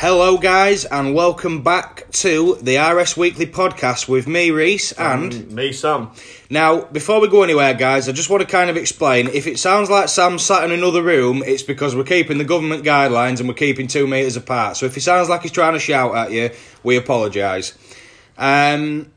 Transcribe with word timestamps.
Hello, 0.00 0.38
guys, 0.38 0.86
and 0.86 1.14
welcome 1.14 1.60
back 1.60 2.10
to 2.12 2.56
the 2.62 2.78
RS 2.78 3.18
Weekly 3.18 3.44
podcast 3.46 4.08
with 4.08 4.26
me, 4.26 4.50
Reese, 4.50 4.92
and 4.92 5.34
Um, 5.34 5.54
me, 5.54 5.74
Sam. 5.74 6.08
now 6.48 6.86
before 6.90 7.20
we 7.20 7.28
go 7.28 7.42
anywhere, 7.42 7.74
guys, 7.74 8.08
I 8.08 8.12
just 8.12 8.30
want 8.30 8.40
to 8.40 8.46
kind 8.48 8.70
of 8.70 8.78
explain. 8.78 9.28
If 9.28 9.46
it 9.46 9.58
sounds 9.58 9.90
like 9.90 10.08
Sam 10.08 10.38
sat 10.38 10.64
in 10.64 10.70
another 10.70 11.02
room, 11.02 11.42
it's 11.46 11.62
because 11.62 11.94
we're 11.94 12.04
keeping 12.04 12.38
the 12.38 12.44
government 12.44 12.82
guidelines 12.82 13.40
and 13.40 13.48
we're 13.48 13.54
keeping 13.54 13.88
two 13.88 14.06
meters 14.06 14.36
apart. 14.38 14.78
So 14.78 14.86
if 14.86 14.94
he 14.94 15.00
sounds 15.00 15.28
like 15.28 15.42
he's 15.42 15.52
trying 15.52 15.74
to 15.74 15.78
shout 15.78 16.14
at 16.16 16.32
you, 16.32 16.48
we 16.82 16.96
apologise. 16.96 17.74
Um, 18.38 19.08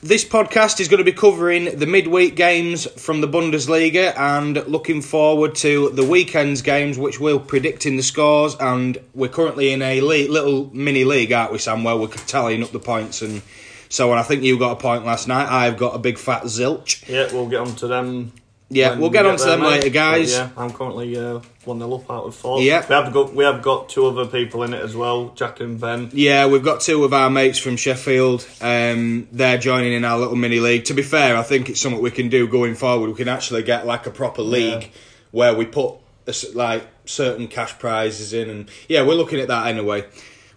this 0.00 0.24
podcast 0.24 0.78
is 0.80 0.88
going 0.88 0.98
to 0.98 1.04
be 1.04 1.12
covering 1.12 1.76
the 1.76 1.86
midweek 1.86 2.36
games 2.36 2.86
from 3.00 3.20
the 3.20 3.26
Bundesliga 3.26 4.16
and 4.16 4.64
looking 4.68 5.02
forward 5.02 5.56
to 5.56 5.90
the 5.90 6.04
weekend's 6.04 6.62
games, 6.62 6.96
which 6.96 7.18
we're 7.18 7.38
predicting 7.38 7.96
the 7.96 8.02
scores. 8.02 8.54
And 8.60 8.98
we're 9.14 9.28
currently 9.28 9.72
in 9.72 9.82
a 9.82 10.00
le- 10.00 10.30
little 10.30 10.70
mini 10.72 11.04
league, 11.04 11.32
aren't 11.32 11.52
we, 11.52 11.58
Sam, 11.58 11.82
where 11.82 11.96
we're 11.96 12.08
tallying 12.08 12.62
up 12.62 12.70
the 12.70 12.78
points 12.78 13.22
and 13.22 13.42
so 13.88 14.12
on. 14.12 14.18
I 14.18 14.22
think 14.22 14.44
you 14.44 14.58
got 14.58 14.72
a 14.72 14.76
point 14.76 15.04
last 15.04 15.26
night. 15.26 15.48
I've 15.50 15.76
got 15.76 15.96
a 15.96 15.98
big 15.98 16.18
fat 16.18 16.44
zilch. 16.44 17.08
Yeah, 17.08 17.32
we'll 17.32 17.48
get 17.48 17.60
on 17.60 17.74
to 17.76 17.88
them. 17.88 18.32
Yeah, 18.70 18.96
we'll 18.96 19.08
we 19.08 19.14
get 19.14 19.24
on 19.24 19.38
to 19.38 19.44
them 19.44 19.62
later, 19.62 19.88
guys. 19.88 20.36
But 20.36 20.50
yeah, 20.54 20.62
I'm 20.62 20.70
currently 20.70 21.16
uh, 21.16 21.40
one 21.64 21.78
0 21.78 21.94
up 21.94 22.10
out 22.10 22.24
of 22.26 22.34
four. 22.34 22.60
Yeah. 22.60 22.86
we 22.86 22.94
have 22.94 23.12
got 23.14 23.34
we 23.34 23.44
have 23.44 23.62
got 23.62 23.88
two 23.88 24.06
other 24.06 24.26
people 24.26 24.62
in 24.62 24.74
it 24.74 24.82
as 24.82 24.94
well, 24.94 25.30
Jack 25.30 25.60
and 25.60 25.80
Ben. 25.80 26.10
Yeah, 26.12 26.46
we've 26.46 26.62
got 26.62 26.82
two 26.82 27.02
of 27.04 27.14
our 27.14 27.30
mates 27.30 27.58
from 27.58 27.76
Sheffield. 27.76 28.46
Um, 28.60 29.26
they're 29.32 29.56
joining 29.56 29.94
in 29.94 30.04
our 30.04 30.18
little 30.18 30.36
mini 30.36 30.60
league. 30.60 30.84
To 30.86 30.94
be 30.94 31.02
fair, 31.02 31.36
I 31.36 31.42
think 31.42 31.70
it's 31.70 31.80
something 31.80 32.02
we 32.02 32.10
can 32.10 32.28
do 32.28 32.46
going 32.46 32.74
forward. 32.74 33.08
We 33.08 33.16
can 33.16 33.28
actually 33.28 33.62
get 33.62 33.86
like 33.86 34.06
a 34.06 34.10
proper 34.10 34.42
league 34.42 34.90
where 35.30 35.54
we 35.54 35.64
put 35.64 35.94
a 36.26 36.34
like 36.54 36.86
certain 37.06 37.48
cash 37.48 37.78
prizes 37.78 38.34
in, 38.34 38.50
and 38.50 38.68
yeah, 38.86 39.02
we're 39.02 39.14
looking 39.14 39.40
at 39.40 39.48
that 39.48 39.66
anyway, 39.68 40.04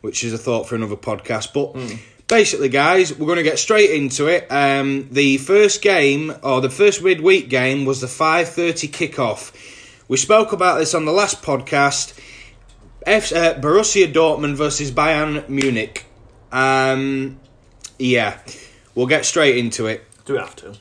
which 0.02 0.26
is 0.26 0.34
a 0.34 0.38
thought 0.38 0.68
for 0.68 0.76
another 0.76 0.98
podcast. 0.98 1.54
But 1.54 1.80
basically, 2.32 2.70
guys, 2.70 3.14
we're 3.16 3.26
going 3.26 3.36
to 3.38 3.44
get 3.44 3.60
straight 3.60 3.92
into 3.92 4.28
it. 4.28 4.50
Um, 4.50 5.10
the 5.12 5.38
first 5.38 5.82
game 5.82 6.34
or 6.42 6.62
the 6.62 6.70
first 6.70 7.04
midweek 7.04 7.50
game 7.50 7.84
was 7.84 8.00
the 8.00 8.08
five 8.08 8.48
thirty 8.48 8.88
kickoff. 8.88 9.52
We 10.08 10.16
spoke 10.16 10.54
about 10.54 10.80
this 10.80 10.96
on 10.96 11.04
the 11.04 11.12
last 11.12 11.44
podcast. 11.44 12.18
F- 13.06 13.34
uh, 13.34 13.56
Borussia 13.56 14.12
Dortmund 14.12 14.56
versus 14.56 14.92
Bayern 14.92 15.48
Munich. 15.50 16.06
Um, 16.54 17.38
yeah, 18.00 18.40
we'll 18.96 19.08
get 19.08 19.26
straight 19.26 19.58
into 19.58 19.88
it. 19.88 20.06
Do 20.26 20.34
we 20.34 20.40
have 20.40 20.56
to? 20.58 20.78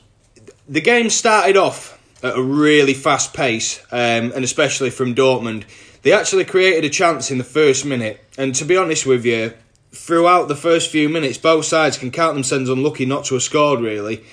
The 0.69 0.81
game 0.81 1.09
started 1.09 1.57
off 1.57 1.99
at 2.23 2.37
a 2.37 2.41
really 2.41 2.93
fast 2.93 3.33
pace, 3.33 3.83
um, 3.91 4.31
and 4.31 4.45
especially 4.45 4.89
from 4.89 5.15
Dortmund. 5.15 5.65
They 6.03 6.13
actually 6.13 6.45
created 6.45 6.85
a 6.85 6.89
chance 6.89 7.29
in 7.29 7.37
the 7.37 7.43
first 7.43 7.85
minute, 7.85 8.23
and 8.37 8.55
to 8.55 8.63
be 8.63 8.77
honest 8.77 9.05
with 9.05 9.25
you, 9.25 9.53
throughout 9.91 10.47
the 10.47 10.55
first 10.55 10.89
few 10.89 11.09
minutes, 11.09 11.37
both 11.37 11.65
sides 11.65 11.97
can 11.97 12.11
count 12.11 12.35
themselves 12.35 12.69
unlucky 12.69 13.05
not 13.05 13.25
to 13.25 13.35
have 13.35 13.43
scored. 13.43 13.79
Really, 13.79 14.23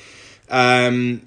um, 0.48 1.22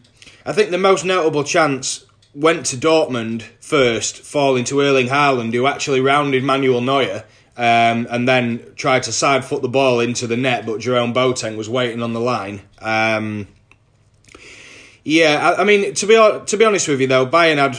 I 0.45 0.53
think 0.53 0.71
the 0.71 0.77
most 0.77 1.05
notable 1.05 1.43
chance 1.43 2.05
went 2.33 2.65
to 2.67 2.77
Dortmund 2.77 3.43
first, 3.59 4.19
falling 4.19 4.63
to 4.65 4.81
Erling 4.81 5.07
Haaland, 5.07 5.53
who 5.53 5.67
actually 5.67 6.01
rounded 6.01 6.43
Manuel 6.43 6.81
Neuer. 6.81 7.23
Um, 7.57 8.07
and 8.09 8.27
then 8.27 8.65
tried 8.75 9.03
to 9.03 9.11
side 9.11 9.43
foot 9.43 9.61
the 9.61 9.67
ball 9.67 9.99
into 9.99 10.25
the 10.25 10.37
net, 10.37 10.65
but 10.65 10.79
Jerome 10.79 11.13
Boateng 11.13 11.57
was 11.57 11.69
waiting 11.69 12.01
on 12.01 12.13
the 12.13 12.19
line. 12.19 12.61
Um, 12.79 13.49
yeah, 15.03 15.49
I, 15.49 15.61
I 15.61 15.63
mean 15.63 15.93
to 15.93 16.05
be 16.05 16.15
to 16.45 16.57
be 16.57 16.65
honest 16.65 16.87
with 16.87 17.01
you 17.01 17.07
though, 17.07 17.25
Bayern 17.25 17.57
had 17.57 17.77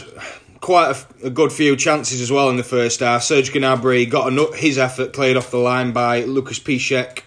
quite 0.63 1.05
a 1.23 1.29
good 1.29 1.53
few 1.53 1.77
chances 1.77 2.23
as 2.23 2.33
well 2.33 2.49
in 2.49 2.57
the 2.57 2.65
first 2.65 3.01
half. 3.01 3.23
Serge 3.23 3.53
Gnabry 3.53 4.09
got 4.09 4.33
a, 4.33 4.57
his 4.57 4.79
effort 4.79 5.13
cleared 5.13 5.37
off 5.37 5.51
the 5.51 5.59
line 5.59 5.93
by 5.93 6.23
Lucas 6.23 6.59
Piszczek. 6.59 7.25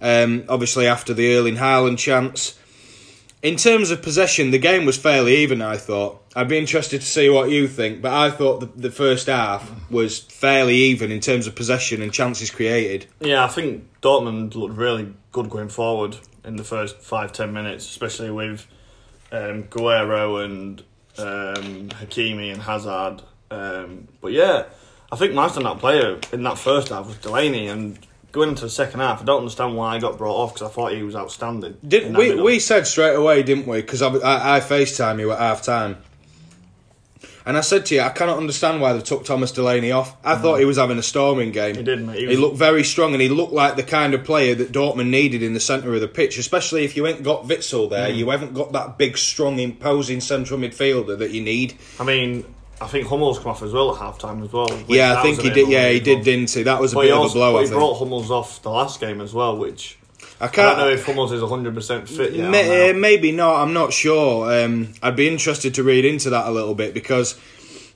Um, 0.00 0.44
obviously 0.50 0.86
after 0.86 1.14
the 1.14 1.34
Erling 1.34 1.56
Haaland 1.56 1.96
chance. 1.96 2.58
In 3.42 3.56
terms 3.56 3.90
of 3.90 4.02
possession, 4.02 4.50
the 4.50 4.58
game 4.58 4.84
was 4.84 4.98
fairly 4.98 5.36
even. 5.36 5.62
I 5.62 5.76
thought. 5.76 6.20
I'd 6.36 6.48
be 6.48 6.58
interested 6.58 7.00
to 7.00 7.06
see 7.06 7.30
what 7.30 7.48
you 7.50 7.68
think, 7.68 8.02
but 8.02 8.12
I 8.12 8.30
thought 8.30 8.60
the, 8.60 8.66
the 8.66 8.90
first 8.90 9.28
half 9.28 9.70
was 9.90 10.18
fairly 10.18 10.74
even 10.74 11.12
in 11.12 11.20
terms 11.20 11.46
of 11.46 11.54
possession 11.54 12.02
and 12.02 12.12
chances 12.12 12.50
created. 12.50 13.06
Yeah, 13.20 13.44
I 13.44 13.48
think 13.48 13.88
Dortmund 14.02 14.56
looked 14.56 14.76
really 14.76 15.14
good 15.30 15.48
going 15.48 15.68
forward 15.68 16.16
in 16.44 16.56
the 16.56 16.64
first 16.64 17.00
five 17.00 17.32
ten 17.32 17.52
minutes, 17.52 17.88
especially 17.88 18.30
with 18.30 18.66
um, 19.30 19.64
Guerreiro 19.64 20.44
and 20.44 20.82
um, 21.18 21.88
Hakimi 21.88 22.52
and 22.52 22.62
Hazard. 22.62 23.22
Um, 23.50 24.08
but 24.20 24.32
yeah, 24.32 24.64
I 25.12 25.16
think 25.16 25.34
my 25.34 25.48
standout 25.48 25.78
player 25.78 26.18
in 26.32 26.42
that 26.42 26.58
first 26.58 26.88
half 26.88 27.06
was 27.06 27.16
Delaney, 27.18 27.68
and 27.68 27.98
going 28.32 28.48
into 28.48 28.64
the 28.64 28.70
second 28.70 29.00
half, 29.00 29.22
I 29.22 29.24
don't 29.24 29.38
understand 29.38 29.76
why 29.76 29.94
he 29.94 30.00
got 30.00 30.18
brought 30.18 30.36
off 30.36 30.54
because 30.54 30.68
I 30.68 30.72
thought 30.72 30.92
he 30.92 31.02
was 31.02 31.14
outstanding. 31.14 31.76
Didn't 31.86 32.16
we? 32.16 32.30
middle. 32.30 32.44
We 32.44 32.58
said 32.58 32.86
straight 32.86 33.14
away, 33.14 33.42
didn't 33.42 33.66
we? 33.66 33.80
Because 33.80 34.02
I, 34.02 34.08
I, 34.08 34.56
I 34.56 34.60
FaceTime 34.60 35.20
you 35.20 35.30
at 35.32 35.38
half 35.38 35.62
time. 35.62 35.98
And 37.46 37.58
I 37.58 37.60
said 37.60 37.84
to 37.86 37.94
you, 37.94 38.00
I 38.00 38.08
cannot 38.08 38.38
understand 38.38 38.80
why 38.80 38.94
they 38.94 39.02
took 39.02 39.24
Thomas 39.26 39.52
Delaney 39.52 39.92
off. 39.92 40.16
I 40.24 40.36
thought 40.36 40.58
he 40.60 40.64
was 40.64 40.78
having 40.78 40.96
a 40.98 41.02
storming 41.02 41.52
game. 41.52 41.74
He 41.76 41.82
did, 41.82 42.00
mate. 42.06 42.18
He 42.18 42.26
He, 42.28 42.36
looked 42.36 42.56
very 42.56 42.82
strong, 42.82 43.12
and 43.12 43.20
he 43.20 43.28
looked 43.28 43.52
like 43.52 43.76
the 43.76 43.82
kind 43.82 44.14
of 44.14 44.24
player 44.24 44.54
that 44.54 44.72
Dortmund 44.72 45.08
needed 45.08 45.42
in 45.42 45.52
the 45.52 45.60
centre 45.60 45.94
of 45.94 46.00
the 46.00 46.08
pitch. 46.08 46.38
Especially 46.38 46.84
if 46.84 46.96
you 46.96 47.06
ain't 47.06 47.22
got 47.22 47.46
Witsel 47.46 47.90
there, 47.90 48.08
Mm. 48.08 48.16
you 48.16 48.30
haven't 48.30 48.54
got 48.54 48.72
that 48.72 48.96
big, 48.96 49.18
strong, 49.18 49.58
imposing 49.58 50.20
central 50.22 50.58
midfielder 50.58 51.18
that 51.18 51.32
you 51.32 51.42
need. 51.42 51.74
I 52.00 52.04
mean, 52.04 52.44
I 52.80 52.86
think 52.86 53.06
Hummels 53.08 53.38
come 53.38 53.48
off 53.48 53.62
as 53.62 53.72
well 53.72 53.94
at 53.94 54.00
half 54.00 54.18
time 54.18 54.42
as 54.42 54.50
well. 54.52 54.68
yeah, 54.88 55.18
I 55.18 55.22
think 55.22 55.40
he 55.42 55.50
did. 55.50 55.68
Yeah, 55.68 55.90
he 55.90 56.00
did, 56.00 56.24
didn't 56.24 56.50
he? 56.50 56.62
That 56.62 56.80
was 56.80 56.92
a 56.92 56.94
But 56.96 57.02
bit 57.02 57.06
he, 57.08 57.12
of 57.12 57.30
a 57.30 57.32
blow. 57.34 57.52
but 57.52 57.64
he 57.66 57.70
brought 57.70 57.98
Hummels 57.98 58.30
off 58.30 58.62
the 58.62 58.70
last 58.70 59.00
game 59.00 59.20
as 59.20 59.34
well, 59.34 59.56
which 59.56 59.98
I 60.40 60.44
I 60.46 60.48
can't. 60.48 60.76
don't 60.76 60.88
know 60.88 60.92
if 60.92 61.06
Hummels 61.06 61.32
is 61.32 61.42
100% 61.42 62.08
fit 62.08 62.32
yet. 62.32 62.50
Ma- 62.50 62.58
or 62.58 62.90
uh, 62.90 62.94
maybe 62.94 63.32
not. 63.32 63.62
I'm 63.62 63.72
not 63.72 63.92
sure. 63.92 64.52
Um, 64.64 64.92
I'd 65.02 65.16
be 65.16 65.28
interested 65.28 65.74
to 65.74 65.82
read 65.82 66.04
into 66.04 66.30
that 66.30 66.46
a 66.46 66.50
little 66.50 66.74
bit 66.74 66.92
because 66.92 67.38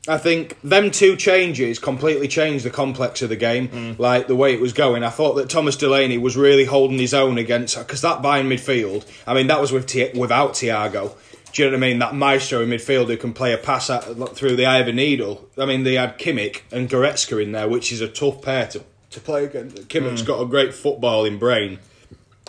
I 0.06 0.16
think 0.19 0.59
them 0.62 0.91
two 0.91 1.16
changes 1.16 1.78
completely 1.78 2.28
changed 2.28 2.65
the 2.65 2.71
complex 2.71 3.21
of 3.22 3.28
the 3.28 3.37
game, 3.37 3.69
Mm. 3.69 3.99
like 3.99 4.26
the 4.28 4.37
way 4.37 4.54
it 4.54 4.60
was 4.60 4.72
going. 4.72 5.03
I 5.03 5.10
thought 5.10 5.34
that 5.34 5.50
Thomas 5.50 5.76
Delaney 5.76 6.16
was 6.16 6.37
really 6.37 6.65
holding 6.65 6.99
his 6.99 7.12
own 7.12 7.37
against 7.38 7.76
because 7.76 8.00
that 8.03 8.22
Bayern 8.22 8.47
midfield. 8.47 9.05
I 9.26 9.34
mean, 9.34 9.49
that 9.49 9.60
was 9.60 9.72
with 9.72 9.93
without 10.15 10.53
Thiago. 10.55 11.12
Do 11.53 11.62
you 11.62 11.70
know 11.70 11.76
what 11.76 11.84
I 11.84 11.88
mean? 11.88 11.99
That 11.99 12.15
maestro 12.15 12.60
in 12.62 12.69
midfield 12.70 13.06
who 13.09 13.16
can 13.16 13.32
play 13.32 13.53
a 13.53 13.59
pass 13.59 13.91
at, 13.91 14.05
through 14.34 14.56
the 14.56 14.66
eye 14.66 14.78
of 14.78 14.87
a 14.88 14.93
needle. 14.93 15.49
I 15.59 15.65
mean, 15.66 15.82
they 15.82 15.94
had 15.94 16.19
Kimmich 16.19 16.60
and 16.70 16.88
Goretzka 16.88 17.43
in 17.43 17.53
there, 17.53 17.69
which 17.69 17.91
is 17.91 18.00
a 18.00 18.09
tough 18.09 18.43
pair 18.43 18.66
to, 18.69 18.84
to 19.10 19.20
play 19.20 19.44
against. 19.44 19.88
Kimmich's 19.88 20.22
Mm. 20.22 20.26
got 20.26 20.41
a 20.43 20.47
great 20.47 20.70
footballing 20.70 21.38
brain. 21.38 21.78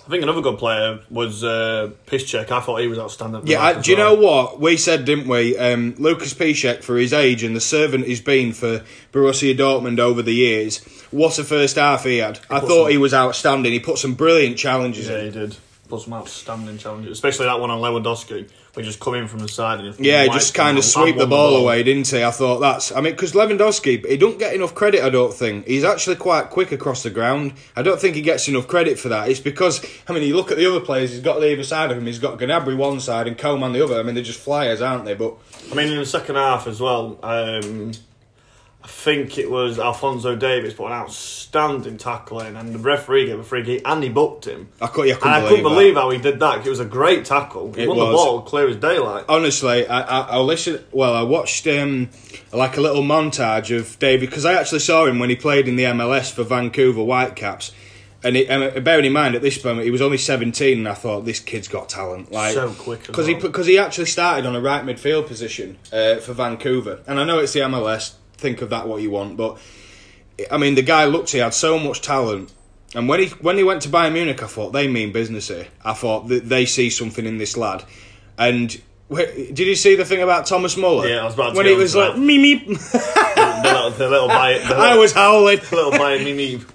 I 0.09 0.12
think 0.12 0.24
another 0.24 0.42
good 0.42 0.58
player 0.58 1.02
was 1.12 1.44
uh, 1.44 1.92
Piszczek. 2.08 2.50
I 2.50 2.62
thought 2.62 2.81
he 2.81 2.88
was 2.88 2.97
outstanding. 2.97 3.46
Yeah, 3.46 3.62
I, 3.62 3.80
do 3.80 3.92
you 3.92 3.97
well. 3.97 4.16
know 4.16 4.20
what 4.20 4.59
we 4.59 4.75
said, 4.75 5.06
didn't 5.06 5.28
we? 5.28 5.56
Um, 5.56 5.94
Lucas 6.00 6.34
Piszczek, 6.34 6.81
for 6.81 6.97
his 6.97 7.14
age 7.14 7.44
and 7.44 7.56
the 7.56 7.62
servant 7.62 8.08
he's 8.08 8.20
been 8.20 8.52
for 8.52 8.84
Borussia 9.14 9.56
Dortmund 9.56 10.00
over 10.00 10.24
the 10.24 10.34
years, 10.34 10.80
what 11.12 11.38
a 11.38 11.44
first 11.44 11.75
half 11.75 12.06
he 12.06 12.18
had! 12.18 12.40
I 12.50 12.59
thought 12.59 12.86
some- 12.86 12.90
he 12.90 12.97
was 12.97 13.14
outstanding. 13.14 13.72
He 13.72 13.80
put 13.80 14.00
some 14.00 14.16
brilliant 14.16 14.58
challenges 14.58 15.08
in. 15.08 15.14
Yeah, 15.14 15.20
in. 15.20 15.25
he 15.25 15.31
did. 15.31 15.58
Put 15.90 16.02
some 16.02 16.14
outstanding 16.14 16.78
challenges, 16.78 17.12
especially 17.12 17.48
that 17.48 17.60
one 17.60 17.72
on 17.72 17.82
Lewandowski. 17.82 18.48
We 18.76 18.84
just 18.84 19.00
come 19.00 19.16
in 19.16 19.28
from 19.28 19.40
the 19.40 19.48
side 19.48 19.80
and 19.80 20.00
Yeah, 20.00 20.28
just 20.28 20.54
kind 20.54 20.78
of 20.78 20.86
sweep 20.86 21.16
the 21.16 21.22
won 21.22 21.30
ball 21.32 21.58
away, 21.58 21.82
didn't 21.82 22.08
he? 22.08 22.24
I 22.24 22.30
thought 22.30 22.60
that's. 22.60 22.92
I 22.92 23.02
mean, 23.02 23.14
because 23.14 23.34
Lewandowski, 23.34 24.06
he 24.06 24.16
don't 24.16 24.38
get 24.38 24.54
enough 24.54 24.76
credit. 24.76 25.04
I 25.04 25.10
don't 25.10 25.34
think 25.34 25.66
he's 25.66 25.84
actually 25.84 26.18
quite 26.18 26.52
quick 26.52 26.72
across 26.72 27.02
the 27.02 27.10
ground. 27.10 27.54
I 27.76 27.82
don't 27.82 28.00
think 28.00 28.16
he 28.16 28.22
gets 28.22 28.48
enough 28.48 28.68
credit 28.68 29.00
for 29.00 29.10
that. 29.10 29.30
It's 29.30 29.40
because 29.40 29.84
I 30.08 30.14
mean, 30.14 30.22
you 30.22 30.36
look 30.36 30.52
at 30.52 30.58
the 30.58 30.70
other 30.70 30.80
players. 30.80 31.10
He's 31.10 31.22
got 31.22 31.40
the 31.40 31.52
other 31.52 31.64
side 31.64 31.90
of 31.90 31.98
him. 31.98 32.06
He's 32.06 32.20
got 32.20 32.38
Gnabry 32.38 32.78
one 32.78 33.00
side 33.00 33.28
and 33.28 33.36
Coman 33.36 33.74
the 33.74 33.84
other. 33.84 34.00
I 34.00 34.04
mean, 34.04 34.14
they're 34.14 34.24
just 34.24 34.40
flyers, 34.40 34.82
aren't 34.84 35.06
they? 35.06 35.16
But 35.16 35.34
I 35.72 35.74
mean, 35.74 35.88
in 35.88 35.98
the 35.98 36.06
second 36.06 36.36
half 36.36 36.68
as 36.68 36.80
well, 36.80 37.18
um, 37.24 37.94
think 38.90 39.38
it 39.38 39.50
was 39.50 39.80
Alphonso 39.80 40.36
Davies 40.36 40.74
put 40.74 40.88
an 40.88 40.92
outstanding 40.94 41.97
tackle 41.97 42.41
in, 42.41 42.56
and 42.58 42.74
the 42.74 42.80
referee 42.80 43.28
gave 43.28 43.40
a 43.40 43.44
free 43.44 43.64
kick, 43.64 43.82
and 43.86 44.03
he 44.03 44.09
booked 44.09 44.46
him. 44.46 44.68
I, 44.82 44.88
cou- 44.88 45.03
yeah, 45.03 45.14
I 45.14 45.18
couldn't 45.18 45.28
And 45.28 45.36
I 45.36 45.40
believe 45.41 45.50
couldn't 45.58 45.64
that. 45.64 45.70
believe 45.80 45.96
how 45.96 46.09
he 46.09 46.18
did 46.18 46.40
that. 46.40 46.66
It 46.66 46.70
was 46.70 46.80
a 46.80 46.86
great 46.86 47.26
tackle. 47.26 47.74
He 47.74 47.84
It 47.84 47.88
won 47.88 47.97
the 47.97 48.06
was. 48.06 48.14
ball 48.16 48.41
clear 48.41 48.68
as 48.68 48.76
daylight. 48.76 49.26
honestly, 49.30 49.88
I, 49.88 50.02
I, 50.02 50.20
I 50.32 50.38
listened. 50.40 50.84
Well, 50.91 51.14
I 51.14 51.22
watched 51.24 51.66
um, 51.68 52.09
like 52.52 52.78
a 52.78 52.82
little 52.82 53.03
montage 53.03 53.76
of 53.76 53.97
David 54.00 54.30
because 54.30 54.46
I 54.46 54.53
actually 54.53 54.80
saw 54.80 55.06
him 55.06 55.20
when 55.20 55.30
he 55.30 55.35
played 55.35 55.68
in 55.68 55.76
the 55.76 55.84
MLS 55.85 56.32
for 56.32 56.44
Vancouver 56.44 57.02
Whitecaps. 57.03 57.72
And, 58.22 58.35
it, 58.35 58.50
and 58.50 58.84
bearing 58.84 59.06
in 59.06 59.14
mind 59.14 59.35
at 59.35 59.42
this 59.42 59.64
moment 59.64 59.85
he 59.85 59.92
was 59.92 60.02
only 60.02 60.18
seventeen, 60.18 60.80
and 60.80 60.90
I 60.90 60.94
thought 60.94 61.24
this 61.24 61.40
kid's 61.40 61.70
got 61.70 61.88
talent. 61.88 62.34
Like 62.34 62.53
So 62.53 62.70
quick 62.74 63.08
because 63.08 63.28
he 63.28 63.34
because 63.35 63.66
he 63.66 63.78
actually 63.80 64.08
started 64.08 64.46
on 64.46 64.58
a 64.58 64.59
right 64.59 64.84
midfield 64.84 65.28
position 65.28 65.78
uh, 65.94 66.16
for 66.18 66.34
Vancouver. 66.34 67.00
And 67.08 67.18
I 67.18 67.24
know 67.24 67.40
it's 67.40 67.53
the 67.53 67.62
MLS. 67.62 68.16
Think 68.40 68.62
of 68.62 68.70
that 68.72 68.88
what 68.88 69.02
you 69.02 69.12
want, 69.12 69.38
but 69.38 69.58
I 70.50 70.58
mean 70.58 70.76
the 70.76 70.82
guy 70.82 71.06
looked 71.06 71.32
he 71.32 71.40
had 71.40 71.53
so 71.53 71.78
much 71.78 72.02
talent. 72.02 72.53
And 72.96 73.08
when 73.08 73.20
he 73.20 73.28
when 73.41 73.58
he 73.58 73.64
went 73.64 73.82
to 73.84 73.90
Bayern 73.90 74.14
Munich, 74.14 74.41
I 74.41 74.47
thought 74.47 74.72
they 74.72 74.88
mean 74.88 75.12
business 75.12 75.50
here. 75.50 75.68
I 75.84 75.94
thought 75.94 76.28
that 76.30 76.50
they 76.50 76.66
see 76.66 76.90
something 76.90 77.26
in 77.26 77.38
this 77.38 77.56
lad. 77.58 77.84
And 78.38 78.70
did 79.12 79.59
you 79.59 79.76
see 79.76 79.96
the 79.96 80.06
thing 80.06 80.22
about 80.22 80.46
Thomas 80.47 80.78
Muller? 80.78 81.08
Yeah, 81.08 81.22
I 81.22 81.26
was 81.26 81.34
about 81.34 81.52
to 81.52 81.58
when 81.58 81.66
he 81.66 81.74
was 81.76 81.96
like 81.96 82.14
that. 82.14 82.20
me 82.20 82.38
me. 82.38 82.56
the 82.56 83.62
little, 83.64 83.90
the 83.91 84.09
little 84.09 84.28
Bayern, 84.40 84.68
the 84.68 84.76
I 84.76 84.96
was 84.96 85.12
howling. 85.14 85.59
little 85.72 85.92
Bayern 85.92 86.24
me 86.24 86.34
me. 86.34 86.62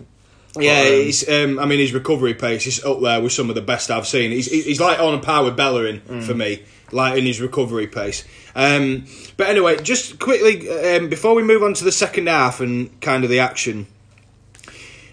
Yeah, 0.56 0.82
um, 0.82 0.86
he's, 0.86 1.28
um, 1.28 1.58
I 1.58 1.66
mean, 1.66 1.80
his 1.80 1.92
recovery 1.92 2.34
pace 2.34 2.64
is 2.68 2.84
up 2.84 3.00
there 3.00 3.20
with 3.20 3.32
some 3.32 3.48
of 3.48 3.56
the 3.56 3.60
best 3.60 3.90
I've 3.90 4.06
seen. 4.06 4.30
He's, 4.30 4.46
he's 4.48 4.78
like 4.80 5.00
on 5.00 5.14
a 5.14 5.18
par 5.18 5.42
with 5.42 5.56
Bellerin 5.56 6.00
Mm. 6.02 6.22
for 6.22 6.32
me, 6.32 6.62
like 6.92 7.18
in 7.18 7.24
his 7.24 7.40
recovery 7.40 7.86
pace. 7.86 8.24
Um, 8.54 9.06
but 9.36 9.48
anyway, 9.48 9.82
just 9.82 10.18
quickly 10.18 10.68
um, 10.70 11.08
before 11.08 11.34
we 11.34 11.42
move 11.42 11.62
on 11.62 11.74
to 11.74 11.84
the 11.84 11.92
second 11.92 12.28
half 12.28 12.60
and 12.60 13.00
kind 13.00 13.24
of 13.24 13.30
the 13.30 13.40
action. 13.40 13.86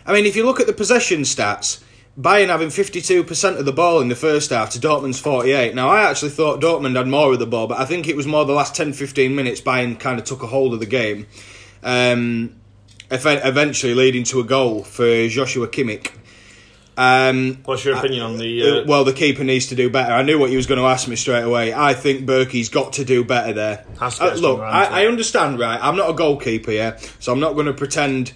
I 0.06 0.14
mean, 0.14 0.26
if 0.26 0.36
you 0.36 0.46
look 0.46 0.60
at 0.60 0.68
the 0.68 0.74
possession 0.74 1.22
stats, 1.22 1.84
Bayern 2.20 2.48
having 2.48 2.68
52% 2.68 3.58
of 3.58 3.66
the 3.66 3.72
ball 3.72 4.02
in 4.02 4.10
the 4.10 4.16
first 4.16 4.50
half 4.50 4.70
to 4.72 4.80
Dortmund's 4.80 5.20
48. 5.20 5.74
Now, 5.74 5.90
I 5.90 6.10
actually 6.10 6.32
thought 6.32 6.60
Dortmund 6.62 6.98
had 6.98 7.08
more 7.08 7.32
of 7.32 7.40
the 7.40 7.48
ball, 7.48 7.68
but 7.68 7.80
I 7.80 7.86
think 7.86 8.08
it 8.08 8.16
was 8.16 8.28
more 8.28 8.44
the 8.44 8.54
last 8.54 8.76
10 8.76 8.94
15 8.94 9.34
minutes 9.34 9.62
Bayern 9.62 10.00
kind 10.00 10.20
of 10.20 10.26
took 10.26 10.44
a 10.44 10.48
hold 10.48 10.74
of 10.74 10.80
the 10.80 10.86
game. 10.86 11.28
Um, 11.84 12.56
eventually 13.10 13.94
leading 13.94 14.24
to 14.26 14.40
a 14.40 14.44
goal 14.44 14.84
for 14.84 15.28
Joshua 15.28 15.68
Kimmich. 15.68 16.12
Um, 17.02 17.58
What's 17.66 17.84
your 17.84 17.98
opinion 17.98 18.22
on 18.24 18.38
the? 18.38 18.62
uh, 18.62 18.76
Uh, 18.82 18.84
well, 18.86 19.04
the 19.04 19.14
keeper 19.14 19.44
needs 19.44 19.68
to 19.68 19.76
do 19.76 19.90
better. 19.90 20.14
I 20.14 20.22
knew 20.22 20.38
what 20.38 20.52
you 20.52 20.58
was 20.58 20.68
going 20.68 20.80
to 20.80 20.86
ask 20.86 21.08
me 21.08 21.16
straight 21.16 21.42
away. 21.44 21.74
I 21.74 21.94
think 21.96 22.28
Bürki's 22.28 22.70
got 22.70 22.94
to 22.94 23.04
do 23.06 23.24
better 23.24 23.54
there. 23.54 23.86
Uh, 24.22 24.36
look, 24.42 24.60
I. 24.62 24.86
I 25.04 25.08
understand, 25.08 25.58
right? 25.60 25.80
I'm 25.82 25.96
not 25.96 26.10
a 26.12 26.14
goalkeeper, 26.14 26.72
yeah, 26.72 26.98
so 27.20 27.32
I'm 27.34 27.40
not 27.40 27.54
going 27.54 27.66
to 27.66 27.74
pretend 27.74 28.34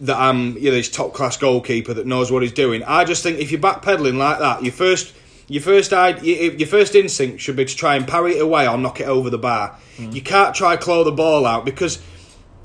that 0.00 0.16
I'm 0.16 0.56
you 0.56 0.70
know 0.70 0.76
this 0.76 0.88
top 0.88 1.12
class 1.12 1.36
goalkeeper 1.36 1.92
that 1.92 2.06
knows 2.06 2.30
what 2.32 2.42
he's 2.42 2.52
doing. 2.52 2.82
I 2.84 3.04
just 3.04 3.22
think 3.22 3.40
if 3.40 3.50
you're 3.50 3.60
backpedaling 3.60 4.16
like 4.16 4.38
that, 4.38 4.62
your 4.62 4.72
first 4.72 5.12
your 5.48 5.62
first 5.62 5.92
your 6.22 6.68
first 6.68 6.94
instinct 6.94 7.40
should 7.42 7.56
be 7.56 7.64
to 7.66 7.76
try 7.76 7.96
and 7.96 8.06
parry 8.06 8.36
it 8.36 8.40
away 8.40 8.66
or 8.66 8.78
knock 8.78 9.00
it 9.00 9.08
over 9.08 9.28
the 9.28 9.38
bar. 9.38 9.76
Hmm. 9.96 10.12
You 10.12 10.22
can't 10.22 10.54
try 10.54 10.76
claw 10.76 11.04
the 11.04 11.12
ball 11.12 11.44
out 11.44 11.64
because. 11.64 12.00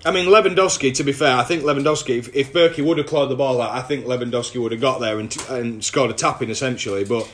I 0.05 0.11
mean, 0.11 0.25
Lewandowski. 0.25 0.94
To 0.95 1.03
be 1.03 1.13
fair, 1.13 1.38
I 1.38 1.44
think 1.44 1.63
Lewandowski. 1.63 2.17
If, 2.17 2.35
if 2.35 2.51
Bürki 2.53 2.83
would 2.83 2.97
have 2.97 3.07
clawed 3.07 3.29
the 3.29 3.35
ball 3.35 3.61
out, 3.61 3.71
I 3.71 3.81
think 3.81 4.05
Lewandowski 4.05 4.61
would 4.61 4.71
have 4.71 4.81
got 4.81 5.00
there 5.00 5.19
and, 5.19 5.35
and 5.50 5.83
scored 5.83 6.11
a 6.11 6.13
tap 6.13 6.41
in 6.41 6.50
essentially. 6.50 7.05
But 7.05 7.29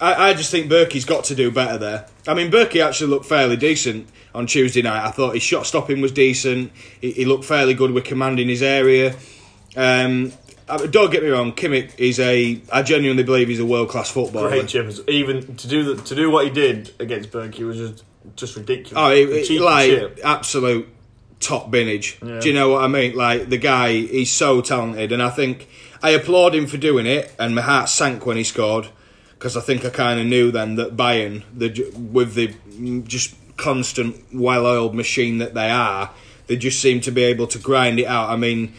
I, 0.00 0.30
I 0.30 0.34
just 0.34 0.50
think 0.50 0.70
Bürki's 0.70 1.04
got 1.04 1.24
to 1.24 1.34
do 1.34 1.50
better 1.50 1.78
there. 1.78 2.06
I 2.26 2.34
mean, 2.34 2.50
Bürki 2.50 2.84
actually 2.84 3.10
looked 3.10 3.26
fairly 3.26 3.56
decent 3.56 4.08
on 4.34 4.46
Tuesday 4.46 4.82
night. 4.82 5.06
I 5.06 5.10
thought 5.12 5.34
his 5.34 5.42
shot 5.42 5.64
stopping 5.66 6.00
was 6.00 6.10
decent. 6.12 6.72
He, 7.00 7.12
he 7.12 7.24
looked 7.24 7.44
fairly 7.44 7.74
good 7.74 7.92
with 7.92 8.04
command 8.04 8.40
in 8.40 8.48
his 8.48 8.62
area. 8.62 9.14
Um, 9.76 10.32
don't 10.90 11.10
get 11.10 11.22
me 11.22 11.28
wrong, 11.28 11.52
Kimmich 11.52 11.98
is 11.98 12.18
a. 12.18 12.60
I 12.72 12.82
genuinely 12.82 13.22
believe 13.24 13.48
he's 13.48 13.60
a 13.60 13.66
world 13.66 13.90
class 13.90 14.10
footballer. 14.10 14.48
great. 14.48 14.74
Even 15.08 15.56
to 15.56 15.68
do 15.68 15.94
the, 15.94 16.02
to 16.02 16.14
do 16.14 16.30
what 16.30 16.44
he 16.44 16.50
did 16.50 16.92
against 16.98 17.30
Bürki 17.30 17.60
was 17.66 17.76
just 17.76 18.04
just 18.36 18.56
ridiculous. 18.56 18.94
Oh, 18.96 19.10
it, 19.10 19.28
it- 19.50 19.60
like 19.60 19.90
chip. 19.90 20.18
absolute 20.24 20.88
top 21.42 21.70
binage. 21.70 22.20
Yeah. 22.26 22.40
Do 22.40 22.48
you 22.48 22.54
know 22.54 22.70
what 22.70 22.84
I 22.84 22.88
mean? 22.88 23.14
Like 23.14 23.48
the 23.48 23.58
guy, 23.58 23.92
he's 23.92 24.30
so 24.30 24.60
talented, 24.60 25.12
and 25.12 25.22
I 25.22 25.30
think 25.30 25.68
I 26.02 26.10
applaud 26.10 26.54
him 26.54 26.66
for 26.66 26.76
doing 26.76 27.06
it. 27.06 27.34
And 27.38 27.54
my 27.54 27.62
heart 27.62 27.88
sank 27.88 28.24
when 28.24 28.36
he 28.36 28.44
scored 28.44 28.88
because 29.42 29.56
I 29.56 29.60
think 29.60 29.84
I 29.84 29.90
kind 29.90 30.20
of 30.20 30.26
knew 30.26 30.52
then 30.52 30.76
that 30.76 30.96
Bayern, 30.96 31.42
the 31.52 31.92
with 31.96 32.34
the 32.34 32.48
mm, 32.48 33.04
just 33.04 33.34
constant, 33.56 34.24
well-oiled 34.32 34.94
machine 34.94 35.38
that 35.38 35.52
they 35.52 35.68
are, 35.68 36.10
they 36.46 36.56
just 36.56 36.80
seem 36.80 37.00
to 37.00 37.10
be 37.10 37.24
able 37.24 37.48
to 37.48 37.58
grind 37.58 37.98
it 37.98 38.06
out. 38.06 38.30
I 38.30 38.36
mean, 38.36 38.72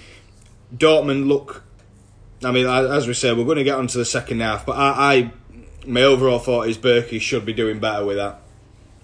Dortmund 0.73 1.27
look. 1.27 1.63
I 2.43 2.51
mean, 2.51 2.65
as 2.65 3.07
we 3.07 3.13
said, 3.13 3.37
we're 3.37 3.43
going 3.45 3.57
to 3.57 3.63
get 3.65 3.77
onto 3.77 3.97
the 3.97 4.05
second 4.05 4.41
half, 4.41 4.65
but 4.65 4.77
I, 4.77 5.15
I 5.15 5.31
my 5.85 6.03
overall 6.03 6.39
thought 6.39 6.69
is 6.69 6.77
Bürki 6.77 7.19
should 7.19 7.45
be 7.45 7.53
doing 7.53 7.79
better 7.79 8.05
with 8.05 8.17
that. 8.17 8.39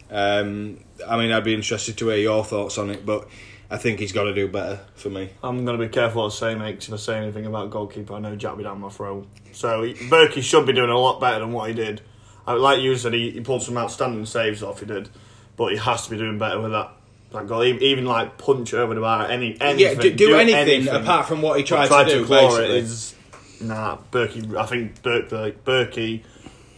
Um, 0.09 0.79
I 1.05 1.17
mean, 1.17 1.31
I'd 1.31 1.43
be 1.43 1.53
interested 1.53 1.97
to 1.97 2.07
hear 2.07 2.17
your 2.17 2.45
thoughts 2.45 2.77
on 2.77 2.89
it, 2.89 3.05
but 3.05 3.27
I 3.71 3.77
think 3.77 3.99
he's 3.99 4.11
got 4.11 4.23
to 4.23 4.33
do 4.33 4.47
better 4.47 4.79
for 4.95 5.09
me. 5.09 5.29
I'm 5.43 5.63
going 5.65 5.77
to 5.77 5.83
be 5.85 5.89
careful 5.91 6.23
what 6.23 6.33
I 6.33 6.35
say, 6.35 6.55
mate. 6.55 6.79
'cause 6.79 6.87
if 6.87 6.93
I 6.95 6.97
say 6.97 7.17
anything 7.17 7.45
about 7.45 7.69
goalkeeper, 7.69 8.13
I 8.15 8.19
know 8.19 8.35
Jack 8.35 8.51
will 8.51 8.57
be 8.59 8.63
down 8.63 8.81
my 8.81 8.89
throat. 8.89 9.27
So 9.51 9.83
he- 9.83 9.93
Bürki 9.93 10.41
should 10.41 10.65
be 10.65 10.73
doing 10.73 10.89
a 10.89 10.97
lot 10.97 11.19
better 11.21 11.39
than 11.39 11.51
what 11.51 11.69
he 11.69 11.75
did. 11.75 12.01
Like 12.47 12.81
you 12.81 12.95
said, 12.95 13.13
he, 13.13 13.29
he 13.29 13.41
pulled 13.41 13.61
some 13.61 13.77
outstanding 13.77 14.25
saves 14.25 14.63
off. 14.63 14.79
He 14.79 14.87
did, 14.87 15.09
but 15.55 15.71
he 15.71 15.77
has 15.77 16.05
to 16.05 16.09
be 16.09 16.17
doing 16.17 16.39
better 16.39 16.59
with 16.59 16.71
that. 16.71 16.91
That 17.31 17.45
goal, 17.47 17.63
even, 17.63 18.05
like 18.05 18.39
punch 18.39 18.73
over 18.73 18.95
the 18.95 19.01
bar, 19.01 19.27
any 19.29 19.55
anything, 19.61 19.79
yeah, 19.79 19.93
do, 20.01 20.09
do 20.15 20.35
anything, 20.35 20.87
apart 20.87 21.27
from 21.27 21.43
what 21.43 21.59
he 21.59 21.63
tried, 21.63 21.85
tried 21.87 22.05
to 22.05 22.09
do. 22.21 22.25
claw 22.25 22.47
basically. 22.57 22.65
it 22.77 22.83
is 22.85 23.15
nah. 23.61 23.97
Bürki, 24.11 24.55
I 24.57 24.65
think 24.65 24.99
Ber- 25.03 25.27
Ber- 25.29 25.51
Bürki 25.51 26.23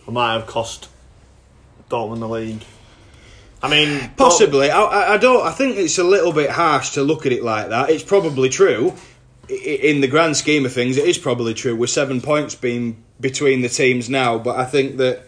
might 0.08 0.34
have 0.34 0.48
cost 0.48 0.90
Dortmund 1.90 2.20
the 2.20 2.28
league. 2.28 2.64
I 3.64 3.70
mean, 3.70 4.12
Possibly, 4.18 4.72
I, 4.72 5.14
I 5.14 5.18
don't. 5.18 5.46
I 5.46 5.52
think 5.52 5.78
it's 5.78 5.98
a 5.98 6.04
little 6.04 6.34
bit 6.34 6.50
harsh 6.50 6.92
to 6.92 7.04
look 7.04 7.26
at 7.26 7.32
it 7.32 7.44
like 7.44 7.70
that. 7.70 7.90
It's 7.90 8.04
probably 8.04 8.50
true, 8.50 8.94
in 9.50 10.02
the 10.02 10.08
grand 10.08 10.38
scheme 10.38 10.66
of 10.66 10.74
things. 10.74 10.98
It 10.98 11.08
is 11.08 11.18
probably 11.18 11.54
true 11.54 11.76
with 11.76 11.90
seven 11.90 12.22
points 12.22 12.56
being 12.56 13.04
between 13.20 13.62
the 13.62 13.70
teams 13.70 14.10
now. 14.10 14.38
But 14.38 14.58
I 14.58 14.66
think 14.66 14.98
that 14.98 15.28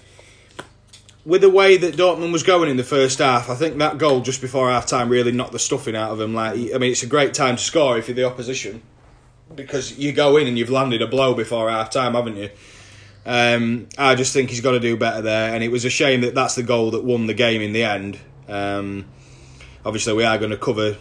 with 1.25 1.41
the 1.41 1.49
way 1.49 1.77
that 1.77 1.95
Dortmund 1.95 2.31
was 2.31 2.43
going 2.43 2.69
in 2.69 2.77
the 2.77 2.83
first 2.83 3.19
half, 3.19 3.49
I 3.49 3.55
think 3.55 3.77
that 3.77 3.97
goal 3.97 4.21
just 4.21 4.41
before 4.41 4.69
half 4.69 4.87
time 4.87 5.09
really 5.09 5.31
knocked 5.31 5.51
the 5.51 5.59
stuffing 5.59 5.95
out 5.95 6.11
of 6.11 6.17
them. 6.17 6.33
Like, 6.33 6.53
I 6.53 6.77
mean, 6.77 6.91
it's 6.91 7.03
a 7.03 7.07
great 7.07 7.33
time 7.33 7.57
to 7.57 7.61
score 7.61 7.97
if 7.97 8.07
you're 8.07 8.15
the 8.15 8.25
opposition 8.25 8.81
because 9.55 9.97
you 9.97 10.11
go 10.11 10.37
in 10.37 10.47
and 10.47 10.57
you've 10.57 10.69
landed 10.69 11.01
a 11.01 11.07
blow 11.07 11.33
before 11.33 11.69
half 11.69 11.91
time, 11.91 12.13
haven't 12.13 12.37
you? 12.37 12.49
Um, 13.25 13.87
I 13.97 14.15
just 14.15 14.33
think 14.33 14.49
he's 14.49 14.61
got 14.61 14.71
to 14.71 14.79
do 14.79 14.97
better 14.97 15.21
there, 15.21 15.53
and 15.53 15.63
it 15.63 15.69
was 15.69 15.85
a 15.85 15.89
shame 15.89 16.21
that 16.21 16.35
that's 16.35 16.55
the 16.55 16.63
goal 16.63 16.91
that 16.91 17.03
won 17.03 17.27
the 17.27 17.33
game 17.33 17.61
in 17.61 17.71
the 17.73 17.83
end. 17.83 18.19
Um, 18.47 19.05
obviously, 19.85 20.13
we 20.13 20.23
are 20.23 20.37
going 20.37 20.51
to 20.51 20.57
cover 20.57 20.97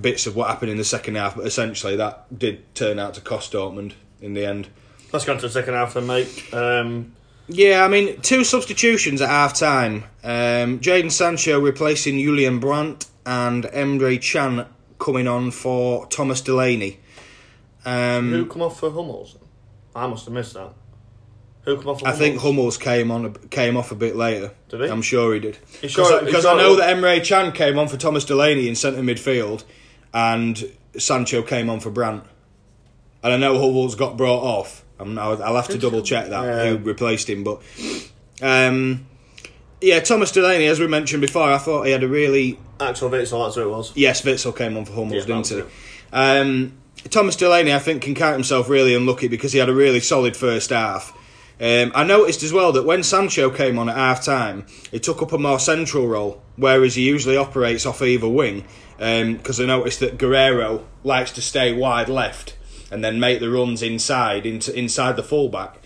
bits 0.00 0.26
of 0.26 0.36
what 0.36 0.48
happened 0.48 0.70
in 0.70 0.76
the 0.76 0.84
second 0.84 1.16
half, 1.16 1.36
but 1.36 1.46
essentially 1.46 1.96
that 1.96 2.38
did 2.38 2.74
turn 2.74 2.98
out 2.98 3.14
to 3.14 3.20
cost 3.20 3.52
Dortmund 3.52 3.92
in 4.20 4.34
the 4.34 4.44
end. 4.44 4.68
let's 5.12 5.24
go 5.24 5.32
on 5.32 5.38
to 5.38 5.46
the 5.46 5.52
second 5.52 5.74
half 5.74 5.94
then, 5.94 6.06
mate. 6.06 6.54
Um, 6.54 7.14
Yeah, 7.48 7.84
I 7.84 7.88
mean, 7.88 8.20
two 8.20 8.44
substitutions 8.44 9.20
at 9.20 9.28
half 9.28 9.54
time. 9.54 10.04
Um, 10.22 10.80
Jaden 10.80 11.10
Sancho 11.10 11.58
replacing 11.60 12.18
Julian 12.18 12.60
Brandt 12.60 13.06
and 13.24 13.64
Emre 13.64 14.20
Can 14.20 14.66
coming 14.98 15.28
on 15.28 15.50
for 15.50 16.06
Thomas 16.06 16.40
Delaney. 16.40 17.00
Um, 17.84 18.30
who 18.32 18.46
come 18.46 18.62
off 18.62 18.80
for 18.80 18.90
Hummels? 18.90 19.36
I 19.94 20.06
must 20.06 20.26
have 20.26 20.34
missed 20.34 20.54
that. 20.54 20.72
Who 21.64 21.76
come 21.76 21.88
off? 21.88 22.04
I 22.04 22.12
think 22.12 22.40
Hummels? 22.40 22.76
Hummels 22.76 22.78
came 22.78 23.10
on 23.10 23.34
came 23.50 23.76
off 23.76 23.92
a 23.92 23.94
bit 23.94 24.16
later. 24.16 24.52
Did 24.68 24.80
he? 24.82 24.86
I'm 24.88 25.02
sure 25.02 25.34
he 25.34 25.40
did. 25.40 25.58
Because 25.82 25.92
sure- 25.92 26.24
he 26.24 26.32
sure- 26.32 26.46
I 26.50 26.56
know 26.56 26.76
that 26.76 26.96
Emre 26.96 27.22
Can 27.24 27.52
came 27.52 27.78
on 27.78 27.88
for 27.88 27.96
Thomas 27.96 28.24
Delaney 28.24 28.68
in 28.68 28.74
centre 28.74 29.02
midfield, 29.02 29.64
and 30.14 30.70
Sancho 30.96 31.42
came 31.42 31.68
on 31.68 31.80
for 31.80 31.90
Brandt. 31.90 32.24
And 33.22 33.32
I 33.32 33.36
know 33.36 33.58
Hummels 33.58 33.94
got 33.96 34.16
brought 34.16 34.42
off. 34.42 34.84
I'm, 35.00 35.18
I'll 35.18 35.42
I'll 35.42 35.56
have 35.56 35.68
to 35.68 35.78
double 35.78 36.02
check 36.02 36.28
that 36.30 36.44
Yeah. 36.44 36.70
who 36.70 36.76
replaced 36.78 37.28
him, 37.28 37.44
but 37.44 37.60
um, 38.42 39.06
yeah, 39.80 40.00
Thomas 40.00 40.32
Delaney, 40.32 40.66
as 40.66 40.80
we 40.80 40.86
mentioned 40.86 41.20
before, 41.20 41.50
I 41.52 41.58
thought 41.58 41.84
he 41.86 41.92
had 41.92 42.02
a 42.02 42.08
really 42.08 42.58
Axel 42.80 43.10
Witsel, 43.10 43.44
that's 43.44 43.56
who 43.56 43.62
it 43.62 43.70
was. 43.70 43.92
Yes, 43.96 44.22
Witsel 44.22 44.56
came 44.56 44.76
on 44.76 44.84
for 44.84 44.92
Hummels, 44.92 45.26
Yeah, 45.26 45.40
didn't 45.42 45.48
he? 45.48 45.62
Um, 46.12 46.72
Thomas 47.10 47.36
Delaney, 47.36 47.72
I 47.72 47.78
think, 47.78 48.02
can 48.02 48.14
count 48.14 48.34
himself 48.34 48.68
really 48.68 48.94
unlucky 48.94 49.28
because 49.28 49.52
he 49.52 49.58
had 49.58 49.68
a 49.68 49.74
really 49.74 50.00
solid 50.00 50.36
first 50.36 50.70
half. 50.70 51.12
Um, 51.60 51.90
I 51.94 52.04
noticed 52.04 52.42
as 52.42 52.52
well 52.52 52.72
that 52.72 52.84
when 52.84 53.02
Sancho 53.02 53.50
came 53.50 53.78
on 53.78 53.88
at 53.88 53.96
half 53.96 54.24
time, 54.24 54.66
he 54.90 55.00
took 55.00 55.20
up 55.22 55.32
a 55.32 55.38
more 55.38 55.58
central 55.58 56.06
role, 56.06 56.40
whereas 56.56 56.94
he 56.94 57.02
usually 57.02 57.36
operates 57.36 57.84
off 57.84 58.00
either 58.02 58.28
wing. 58.28 58.64
Because 58.96 59.60
I 59.60 59.66
noticed 59.66 60.00
that 60.00 60.18
Guerreiro 60.18 60.84
likes 61.04 61.30
to 61.32 61.42
stay 61.42 61.72
wide 61.72 62.08
left 62.08 62.56
and 62.90 63.04
then 63.04 63.20
make 63.20 63.40
the 63.40 63.50
runs 63.50 63.82
inside 63.82 64.46
into 64.46 64.76
inside 64.76 65.16
the 65.16 65.22
fullback. 65.22 65.78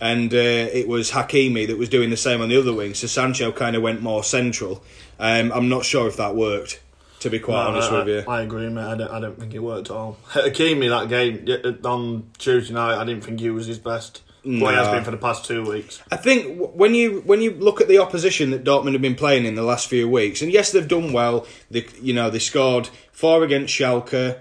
And 0.00 0.34
uh, 0.34 0.36
it 0.36 0.88
was 0.88 1.12
Hakimi 1.12 1.66
that 1.68 1.78
was 1.78 1.88
doing 1.88 2.10
the 2.10 2.16
same 2.16 2.40
on 2.42 2.48
the 2.48 2.58
other 2.58 2.72
wing. 2.72 2.94
So 2.94 3.06
Sancho 3.06 3.52
kind 3.52 3.76
of 3.76 3.82
went 3.82 4.02
more 4.02 4.24
central. 4.24 4.82
Um, 5.20 5.52
I'm 5.52 5.68
not 5.68 5.84
sure 5.84 6.08
if 6.08 6.16
that 6.16 6.34
worked, 6.34 6.82
to 7.20 7.30
be 7.30 7.38
quite 7.38 7.62
No, 7.62 7.70
honest 7.70 7.92
I, 7.92 7.98
with 7.98 8.08
you. 8.08 8.24
I 8.26 8.42
agree, 8.42 8.68
mate. 8.68 8.82
I 8.82 8.96
don't, 8.96 9.10
I 9.12 9.20
don't 9.20 9.38
think 9.38 9.54
it 9.54 9.60
worked 9.60 9.90
at 9.90 9.96
all. 9.96 10.18
Hakimi, 10.30 10.88
that 10.88 11.08
game 11.08 11.78
on 11.84 12.30
Tuesday 12.38 12.74
night, 12.74 13.00
I 13.00 13.04
didn't 13.04 13.22
think 13.22 13.38
he 13.38 13.50
was 13.50 13.66
his 13.66 13.78
best. 13.78 14.22
What 14.44 14.72
he 14.72 14.76
has 14.76 14.88
No. 14.88 14.92
been 14.94 15.04
for 15.04 15.10
the 15.12 15.16
past 15.18 15.44
two 15.44 15.62
weeks. 15.62 16.02
I 16.10 16.16
think 16.16 16.58
when 16.74 16.94
you 16.94 17.22
when 17.24 17.40
you 17.40 17.52
look 17.52 17.80
at 17.80 17.86
the 17.88 17.98
opposition 17.98 18.50
that 18.50 18.64
Dortmund 18.64 18.92
have 18.94 19.02
been 19.02 19.14
playing 19.14 19.44
in 19.46 19.54
the 19.54 19.62
last 19.62 19.88
few 19.88 20.08
weeks, 20.08 20.42
and 20.42 20.50
yes, 20.52 20.72
they've 20.72 20.88
done 20.88 21.12
well. 21.12 21.46
They 21.70 21.86
you 22.00 22.12
know 22.12 22.28
they 22.30 22.40
scored 22.40 22.88
four 23.12 23.44
against 23.44 23.72
Schalke. 23.72 24.38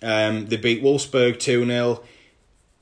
Um, 0.00 0.46
they 0.46 0.56
beat 0.56 0.82
Wolfsburg 0.82 1.38
two 1.40 1.64
0 1.66 2.02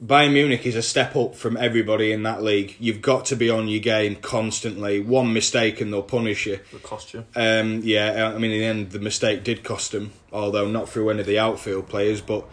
Bayern 0.02 0.32
Munich 0.32 0.64
is 0.64 0.76
a 0.76 0.82
step 0.82 1.14
up 1.14 1.34
from 1.34 1.58
everybody 1.58 2.10
in 2.10 2.22
that 2.22 2.42
league. 2.42 2.74
You've 2.80 3.02
got 3.02 3.26
to 3.26 3.36
be 3.36 3.50
on 3.50 3.68
your 3.68 3.80
game 3.80 4.16
constantly. 4.16 4.98
One 5.00 5.34
mistake 5.34 5.82
and 5.82 5.92
they'll 5.92 6.02
punish 6.02 6.46
you. 6.46 6.58
The 6.72 6.78
costume. 6.78 7.26
Um, 7.36 7.82
yeah, 7.84 8.32
I 8.34 8.38
mean, 8.38 8.50
in 8.50 8.60
the 8.60 8.64
end, 8.64 8.90
the 8.92 8.98
mistake 8.98 9.44
did 9.44 9.62
cost 9.62 9.92
him, 9.92 10.12
although 10.32 10.68
not 10.68 10.88
through 10.88 11.10
any 11.10 11.20
of 11.20 11.26
the 11.26 11.38
outfield 11.38 11.86
players. 11.90 12.22
But 12.22 12.46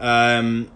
um, 0.00 0.72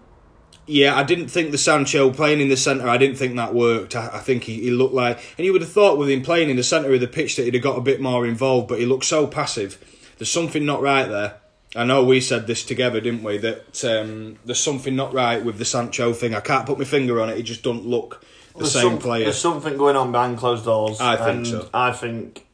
yeah, 0.67 0.95
I 0.95 1.03
didn't 1.03 1.29
think 1.29 1.51
the 1.51 1.57
Sancho 1.57 2.11
playing 2.11 2.41
in 2.41 2.49
the 2.49 2.57
centre. 2.57 2.87
I 2.87 2.97
didn't 2.97 3.15
think 3.17 3.35
that 3.37 3.53
worked. 3.55 3.95
I, 3.95 4.09
I 4.13 4.19
think 4.19 4.43
he, 4.43 4.61
he 4.61 4.69
looked 4.71 4.93
like, 4.93 5.17
and 5.37 5.45
you 5.45 5.53
would 5.53 5.61
have 5.61 5.71
thought 5.71 5.97
with 5.97 6.09
him 6.09 6.21
playing 6.21 6.49
in 6.49 6.57
the 6.57 6.63
centre 6.63 6.93
of 6.93 6.99
the 6.99 7.07
pitch 7.07 7.37
that 7.37 7.43
he'd 7.45 7.53
have 7.53 7.63
got 7.63 7.77
a 7.77 7.81
bit 7.81 8.01
more 8.01 8.27
involved, 8.27 8.67
but 8.67 8.79
he 8.79 8.85
looked 8.85 9.05
so 9.05 9.25
passive. 9.25 9.77
There's 10.17 10.31
something 10.31 10.65
not 10.65 10.81
right 10.81 11.07
there. 11.07 11.37
I 11.75 11.83
know 11.83 12.03
we 12.03 12.21
said 12.21 12.47
this 12.47 12.63
together, 12.63 12.99
didn't 12.99 13.23
we? 13.23 13.37
That 13.37 13.83
um, 13.85 14.37
there's 14.45 14.59
something 14.59 14.95
not 14.95 15.13
right 15.13 15.43
with 15.43 15.57
the 15.57 15.65
Sancho 15.65 16.11
thing. 16.13 16.33
I 16.33 16.39
can't 16.39 16.65
put 16.65 16.77
my 16.79 16.85
finger 16.85 17.21
on 17.21 17.29
it. 17.29 17.37
He 17.37 17.43
just 17.43 17.63
doesn't 17.63 17.85
look 17.85 18.23
the 18.53 18.59
There's 18.59 18.73
same 18.73 18.81
some- 18.83 18.99
player. 18.99 19.25
There's 19.25 19.37
something 19.37 19.77
going 19.77 19.95
on 19.95 20.11
behind 20.11 20.37
closed 20.37 20.65
doors. 20.65 20.99
I 20.99 21.15
think 21.17 21.29
and 21.29 21.47
so. 21.47 21.69
I 21.73 21.91
think, 21.91 22.45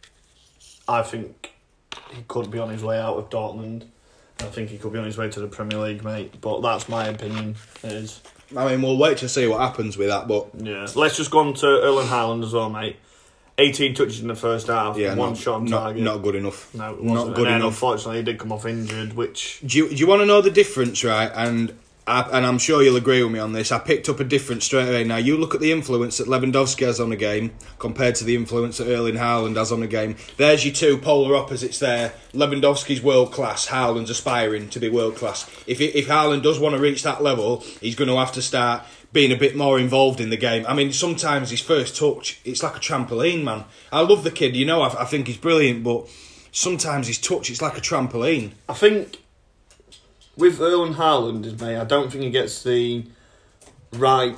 I 0.88 1.02
think 1.04 1.54
he 2.14 2.24
could 2.28 2.52
be 2.52 2.60
on 2.60 2.70
his 2.70 2.84
way 2.84 3.00
out 3.00 3.16
of 3.18 3.30
Dortmund. 3.30 3.86
I 4.44 4.48
think 4.48 4.70
he 4.70 4.78
could 4.78 4.94
be 4.94 5.00
on 5.00 5.06
his 5.06 5.18
way 5.18 5.30
to 5.30 5.40
the 5.40 5.48
Premier 5.48 5.80
League, 5.80 6.04
mate. 6.04 6.40
But 6.42 6.62
that's 6.62 6.90
my 6.90 7.06
opinion. 7.06 7.56
Is 7.84 8.22
I 8.56 8.70
mean, 8.70 8.82
we'll 8.82 8.98
wait 8.98 9.18
to 9.20 9.30
see 9.30 9.48
what 9.48 9.60
happens 9.60 9.98
with 9.98 10.10
that. 10.10 10.28
But 10.28 10.50
yeah. 10.58 10.88
Let's 10.96 11.18
just 11.18 11.32
go 11.32 11.40
on 11.40 11.54
to 11.56 11.66
Erling 11.66 12.08
Haaland 12.08 12.44
as 12.44 12.54
well, 12.54 12.70
mate. 12.70 12.98
18 13.58 13.94
touches 13.94 14.20
in 14.20 14.28
the 14.28 14.36
first 14.36 14.68
half. 14.68 14.98
yeah, 14.98 15.14
one 15.14 15.30
not, 15.30 15.38
shot 15.38 15.56
on 15.56 15.66
not, 15.66 15.84
target. 15.84 16.04
not 16.04 16.18
good 16.24 16.36
enough. 16.36 16.74
no, 16.74 16.94
it 16.96 17.04
not 17.04 17.28
good 17.28 17.38
and 17.38 17.46
then 17.46 17.54
enough. 17.58 17.74
Unfortunately, 17.74 18.18
he 18.18 18.24
did 18.24 18.40
come 18.40 18.52
off 18.52 18.66
injured, 18.66 19.14
which 19.14 19.62
Do 19.66 19.78
you, 19.78 19.90
do 19.90 19.96
you 19.96 20.08
want 20.08 20.22
to 20.22 20.26
know 20.26 20.42
the 20.42 20.50
difference, 20.50 21.04
right? 21.04 21.32
And 21.36 21.78
I, 22.06 22.22
and 22.34 22.46
I'm 22.46 22.58
sure 22.58 22.84
you'll 22.84 22.98
agree 22.98 23.24
with 23.24 23.32
me 23.32 23.40
on 23.40 23.54
this. 23.54 23.72
I 23.72 23.80
picked 23.80 24.10
up 24.10 24.20
a 24.20 24.26
difference 24.26 24.66
straight 24.66 24.90
away. 24.90 25.04
Now 25.06 25.18
you 25.18 25.38
look 25.38 25.56
at 25.56 25.62
the 25.62 25.72
influence 25.72 26.18
that 26.18 26.28
Lewandowski 26.28 26.86
has 26.86 27.00
on 27.00 27.12
a 27.12 27.16
game 27.16 27.54
compared 27.80 28.16
to 28.16 28.26
the 28.26 28.36
influence 28.36 28.78
that 28.78 28.90
Erling 28.90 29.16
Haaland 29.16 29.56
has 29.56 29.72
on 29.72 29.82
a 29.84 29.88
game. 29.88 30.18
There's 30.38 30.66
your 30.66 30.74
two 30.74 30.98
polar 30.98 31.36
opposites 31.36 31.80
there. 31.80 32.14
Lewandowski's 32.34 33.02
world 33.02 33.32
class. 33.32 33.68
Haaland's 33.68 34.10
aspiring 34.10 34.70
to 34.70 34.80
be 34.80 34.90
world 34.90 35.16
class. 35.16 35.50
If 35.66 35.80
if 35.80 36.08
Haaland 36.08 36.44
does 36.44 36.60
want 36.60 36.76
to 36.76 36.82
reach 36.82 37.04
that 37.04 37.24
level, 37.24 37.62
he's 37.80 37.96
going 37.96 38.10
to 38.10 38.18
have 38.18 38.34
to 38.34 38.42
start 38.42 38.84
being 39.14 39.32
a 39.32 39.38
bit 39.38 39.56
more 39.56 39.80
involved 39.80 40.20
in 40.20 40.30
the 40.30 40.38
game. 40.38 40.66
I 40.68 40.74
mean, 40.74 40.92
sometimes 40.92 41.52
his 41.52 41.62
first 41.62 41.96
touch, 41.96 42.42
it's 42.44 42.64
like 42.64 42.76
a 42.76 42.80
trampoline, 42.80 43.44
man. 43.44 43.64
I 43.92 44.02
love 44.02 44.24
the 44.24 44.32
kid. 44.32 44.56
You 44.56 44.66
know, 44.66 44.82
I, 44.82 45.04
I 45.04 45.06
think 45.06 45.28
he's 45.28 45.38
brilliant, 45.38 45.84
but 45.84 46.10
sometimes 46.52 47.08
his 47.08 47.20
touch, 47.20 47.50
it's 47.50 47.62
like 47.62 47.78
a 47.78 47.82
trampoline. 47.82 48.52
I 48.68 48.74
think 48.74 49.20
with 50.36 50.60
Erling 50.60 50.96
Haaland, 50.96 51.60
mate, 51.62 51.78
I 51.78 51.84
don't 51.84 52.12
think 52.12 52.24
he 52.24 52.30
gets 52.30 52.64
the 52.64 53.06
right 53.94 54.38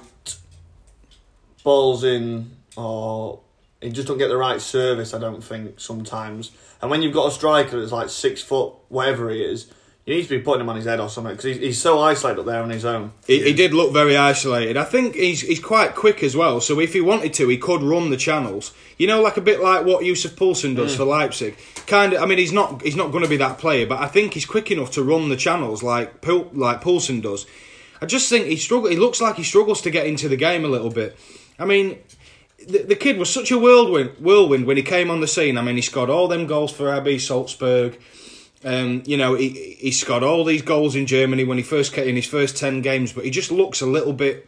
balls 1.64 2.04
in, 2.04 2.52
or 2.76 3.40
he 3.82 3.90
just 3.92 4.08
don't 4.08 4.18
get 4.18 4.28
the 4.28 4.38
right 4.38 4.62
service. 4.62 5.14
I 5.14 5.20
don't 5.20 5.44
think 5.44 5.80
sometimes. 5.80 6.52
And 6.82 6.92
when 6.92 7.02
you've 7.02 7.14
got 7.14 7.28
a 7.28 7.32
striker 7.32 7.80
that's 7.80 7.92
like 7.92 8.10
six 8.10 8.42
foot, 8.42 8.74
whatever 8.90 9.30
he 9.30 9.42
is, 9.42 9.72
you 10.06 10.14
needs 10.14 10.28
to 10.28 10.38
be 10.38 10.44
putting 10.44 10.62
him 10.62 10.70
on 10.70 10.76
his 10.76 10.86
head 10.86 11.00
or 11.00 11.10
something 11.10 11.34
because 11.34 11.46
he's, 11.46 11.58
he's 11.58 11.82
so 11.82 12.00
isolated 12.00 12.40
up 12.40 12.46
there 12.46 12.62
on 12.62 12.70
his 12.70 12.86
own. 12.86 13.12
He, 13.26 13.42
he 13.42 13.54
did 13.54 13.74
look 13.74 13.92
very 13.92 14.16
isolated. 14.16 14.78
I 14.78 14.84
think 14.84 15.16
he's 15.16 15.42
he's 15.42 15.60
quite 15.60 15.96
quick 15.96 16.22
as 16.22 16.36
well. 16.36 16.62
So 16.62 16.80
if 16.80 16.94
he 16.94 17.02
wanted 17.02 17.34
to, 17.36 17.50
he 17.50 17.58
could 17.58 17.82
run 17.82 18.12
the 18.12 18.18
channels. 18.18 18.72
You 19.00 19.08
know, 19.08 19.22
like 19.22 19.38
a 19.38 19.42
bit 19.42 19.62
like 19.62 19.84
what 19.84 20.06
Yusuf 20.06 20.36
Poulsen 20.36 20.76
does 20.76 20.94
mm. 20.94 20.98
for 20.98 21.06
Leipzig. 21.06 21.58
Kind 21.88 22.14
of. 22.14 22.22
I 22.22 22.28
mean, 22.28 22.38
he's 22.38 22.54
not 22.54 22.84
he's 22.84 22.96
not 22.96 23.12
going 23.12 23.24
to 23.24 23.30
be 23.30 23.38
that 23.38 23.58
player, 23.58 23.88
but 23.88 24.00
I 24.00 24.08
think 24.08 24.36
he's 24.36 24.46
quick 24.46 24.70
enough 24.70 24.92
to 24.92 25.04
run 25.04 25.30
the 25.30 25.36
channels 25.36 25.82
like 25.82 26.22
Poul, 26.22 26.52
like 26.54 26.82
Poulsen 26.82 27.22
does. 27.22 27.48
I 28.00 28.06
just 28.06 28.30
think 28.30 28.46
he 28.46 28.58
struggle. 28.58 28.92
He 28.92 28.98
looks 28.98 29.22
like 29.22 29.38
he 29.38 29.44
struggles 29.44 29.82
to 29.82 29.90
get 29.90 30.06
into 30.06 30.30
the 30.30 30.38
game 30.38 30.66
a 30.66 30.70
little 30.70 30.92
bit. 30.92 31.18
I 31.58 31.66
mean. 31.66 31.98
The, 32.68 32.80
the 32.80 32.96
kid 32.96 33.20
was 33.20 33.32
such 33.32 33.52
a 33.52 33.60
whirlwind, 33.60 34.12
whirlwind 34.20 34.66
when 34.66 34.78
he 34.78 34.82
came 34.82 35.12
on 35.12 35.22
the 35.22 35.28
scene. 35.28 35.56
I 35.56 35.62
mean, 35.62 35.76
he 35.76 35.84
scored 35.84 36.10
all 36.10 36.28
them 36.28 36.48
goals 36.48 36.72
for 36.72 36.86
RB 36.86 37.22
Salzburg. 37.22 38.00
Um, 38.66 39.04
you 39.06 39.16
know, 39.16 39.36
he 39.36 39.78
he 39.80 39.92
scored 39.92 40.24
all 40.24 40.44
these 40.44 40.64
goals 40.64 40.96
in 40.96 41.06
Germany 41.06 41.44
when 41.44 41.58
he 41.58 41.64
first 41.64 41.94
came 41.94 42.10
in 42.10 42.16
his 42.16 42.26
first 42.26 42.58
ten 42.58 42.82
games, 42.82 43.14
but 43.14 43.24
he 43.24 43.30
just 43.30 43.52
looks 43.52 43.80
a 43.80 43.86
little 43.86 44.12
bit 44.12 44.48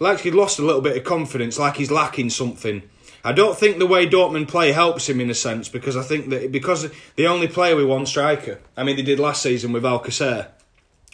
like 0.00 0.20
he 0.20 0.32
lost 0.32 0.58
a 0.58 0.64
little 0.64 0.80
bit 0.80 0.96
of 0.96 1.04
confidence, 1.04 1.58
like 1.58 1.76
he's 1.76 1.90
lacking 1.90 2.30
something. 2.30 2.82
I 3.22 3.32
don't 3.32 3.56
think 3.56 3.78
the 3.78 3.86
way 3.86 4.06
Dortmund 4.06 4.48
play 4.48 4.72
helps 4.72 5.08
him 5.08 5.20
in 5.20 5.30
a 5.30 5.34
sense 5.34 5.68
because 5.68 5.96
I 5.96 6.02
think 6.02 6.28
that 6.28 6.52
because 6.52 6.90
they 7.16 7.26
only 7.26 7.48
play 7.48 7.72
with 7.74 7.86
one 7.86 8.06
striker. 8.06 8.60
I 8.76 8.82
mean, 8.82 8.96
they 8.96 9.02
did 9.02 9.20
last 9.20 9.40
season 9.40 9.72
with 9.72 9.84
Alcacer 9.84 10.48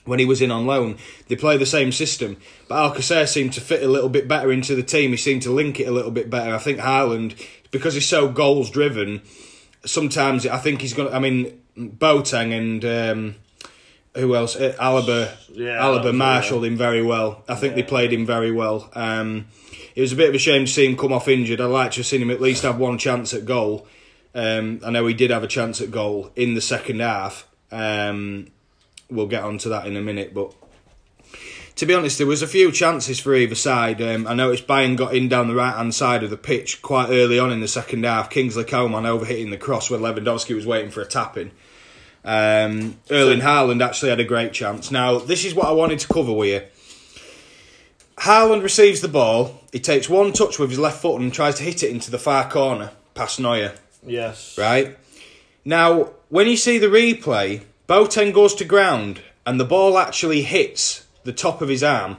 when 0.07 0.19
he 0.19 0.25
was 0.25 0.41
in 0.41 0.51
on 0.51 0.67
loan. 0.67 0.97
They 1.29 1.37
play 1.37 1.59
the 1.59 1.67
same 1.67 1.93
system, 1.93 2.39
but 2.69 2.95
Alcacer 2.95 3.29
seemed 3.29 3.53
to 3.53 3.61
fit 3.61 3.83
a 3.83 3.89
little 3.89 4.09
bit 4.09 4.27
better 4.27 4.51
into 4.51 4.75
the 4.75 4.83
team. 4.83 5.11
He 5.11 5.19
seemed 5.19 5.43
to 5.43 5.53
link 5.53 5.79
it 5.79 5.89
a 5.89 5.93
little 5.93 6.11
bit 6.11 6.31
better. 6.31 6.55
I 6.55 6.59
think 6.59 6.81
Haaland, 6.81 7.41
because 7.71 7.95
he's 7.95 8.09
so 8.09 8.29
goals 8.29 8.71
driven, 8.71 9.21
sometimes 9.85 10.47
I 10.47 10.57
think 10.57 10.81
he's 10.81 10.95
going. 10.95 11.11
to 11.11 11.15
I 11.15 11.19
mean, 11.19 11.60
Boateng 11.77 12.57
and 12.57 12.85
um, 12.85 13.35
who 14.15 14.35
else? 14.35 14.57
Uh, 14.57 14.75
Alaba. 14.79 15.37
Yeah, 15.53 15.81
Alaba 15.81 16.15
marshalled 16.15 16.65
him 16.65 16.77
very 16.77 17.03
well. 17.03 17.45
I 17.49 17.55
think 17.55 17.75
they 17.75 17.83
played 17.83 18.13
him 18.13 18.27
very 18.27 18.53
well. 18.53 18.91
Um, 18.95 19.47
it 19.95 20.01
was 20.01 20.13
a 20.13 20.17
bit 20.17 20.29
of 20.29 20.35
a 20.35 20.39
shame 20.39 20.65
to 20.65 20.71
see 20.71 20.87
him 20.87 20.97
come 20.97 21.13
off 21.13 21.29
injured. 21.29 21.61
I'd 21.61 21.67
like 21.67 21.93
to 21.93 21.99
have 21.99 22.07
seen 22.07 22.23
him 22.23 22.31
at 22.31 22.41
least 22.41 22.63
have 22.63 22.79
one 22.79 22.99
chance 22.99 23.35
at 23.35 23.45
goal. 23.45 23.87
Um, 24.35 24.81
I 24.85 24.91
know 24.91 25.07
he 25.07 25.15
did 25.15 25.31
have 25.31 25.43
a 25.43 25.49
chance 25.49 25.81
at 25.81 25.91
goal 25.91 26.31
in 26.37 26.55
the 26.55 26.61
second 26.61 27.01
half. 27.01 27.47
Um, 27.73 28.49
we'll 29.11 29.27
get 29.27 29.43
onto 29.43 29.69
that 29.71 29.87
in 29.87 29.97
a 29.97 30.01
minute, 30.01 30.33
but 30.33 30.55
to 31.81 31.87
be 31.87 31.95
honest, 31.95 32.19
there 32.19 32.27
was 32.27 32.43
a 32.43 32.47
few 32.47 32.71
chances 32.71 33.19
for 33.19 33.35
either 33.35 33.55
side. 33.55 34.03
Um, 34.03 34.27
I 34.27 34.35
noticed 34.35 34.67
Bayern 34.67 34.99
got 34.99 35.15
in 35.15 35.31
down 35.31 35.49
the 35.49 35.55
right 35.55 35.75
hand 35.75 35.95
side 35.95 36.23
of 36.23 36.29
the 36.29 36.37
pitch 36.37 36.83
quite 36.83 37.09
early 37.09 37.39
on 37.39 37.51
in 37.51 37.61
the 37.61 37.69
second 37.69 38.05
half. 38.05 38.29
Kingsley 38.29 38.65
Coman 38.65 39.05
overhitting 39.05 39.49
the 39.49 39.57
cross 39.57 39.89
when 39.89 40.03
Lewandowski 40.03 40.55
was 40.55 40.67
waiting 40.67 40.91
for 40.91 41.01
a 41.01 41.07
tap 41.07 41.39
in. 41.39 41.53
Um, 42.23 42.99
Erling 43.11 43.41
Haaland 43.41 43.83
actually 43.83 44.11
had 44.11 44.21
a 44.21 44.25
great 44.25 44.53
chance. 44.53 44.91
Now, 44.91 45.21
this 45.21 45.47
is 45.47 45.55
what 45.55 45.69
I 45.69 45.73
wanted 45.73 46.01
to 46.01 46.09
cover 46.09 46.35
with 46.35 46.49
you. 46.51 46.69
Haaland 48.19 48.63
receives 48.63 49.01
the 49.01 49.09
ball. 49.09 49.63
He 49.73 49.81
takes 49.81 50.07
one 50.07 50.35
touch 50.35 50.59
with 50.59 50.69
his 50.69 50.79
left 50.79 51.01
foot 51.01 51.19
and 51.19 51.33
tries 51.33 51.55
to 51.55 51.63
hit 51.63 51.83
it 51.83 51.89
into 51.89 52.11
the 52.11 52.19
far 52.19 52.51
corner 52.51 52.91
past 53.15 53.41
Neuer. 53.41 53.73
Yes. 54.07 54.59
Right? 54.59 54.99
Now, 55.65 56.11
when 56.29 56.47
you 56.47 56.59
see 56.59 56.77
the 56.77 56.89
replay, 56.89 57.63
Boateng 57.89 58.35
goes 58.35 58.55
to 58.57 58.67
ground 58.67 59.23
and 59.47 59.59
the 59.59 59.65
ball 59.65 59.97
actually 59.97 60.43
hits 60.43 61.00
the 61.25 61.33
top 61.33 61.63
of 61.63 61.69
his 61.69 61.83
arm. 61.83 62.19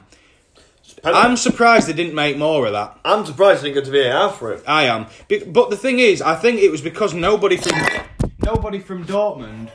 I'm 1.04 1.36
surprised 1.36 1.88
they 1.88 1.92
didn't 1.92 2.14
make 2.14 2.36
more 2.36 2.66
of 2.66 2.72
that. 2.72 2.98
I'm 3.04 3.24
surprised 3.26 3.62
they 3.62 3.72
didn't 3.72 3.84
go 3.86 3.90
to 3.92 4.10
VAR 4.10 4.30
for 4.30 4.52
it. 4.52 4.62
I 4.66 4.84
am. 4.84 5.06
Be- 5.28 5.42
But 5.44 5.70
the 5.70 5.76
thing 5.76 5.98
is, 5.98 6.22
I 6.22 6.34
think 6.36 6.60
it 6.60 6.70
was 6.70 6.80
because 6.80 7.12
nobody 7.14 7.56
from 7.56 7.80
nobody 8.44 8.78
from 8.78 9.04
Dortmund 9.04 9.70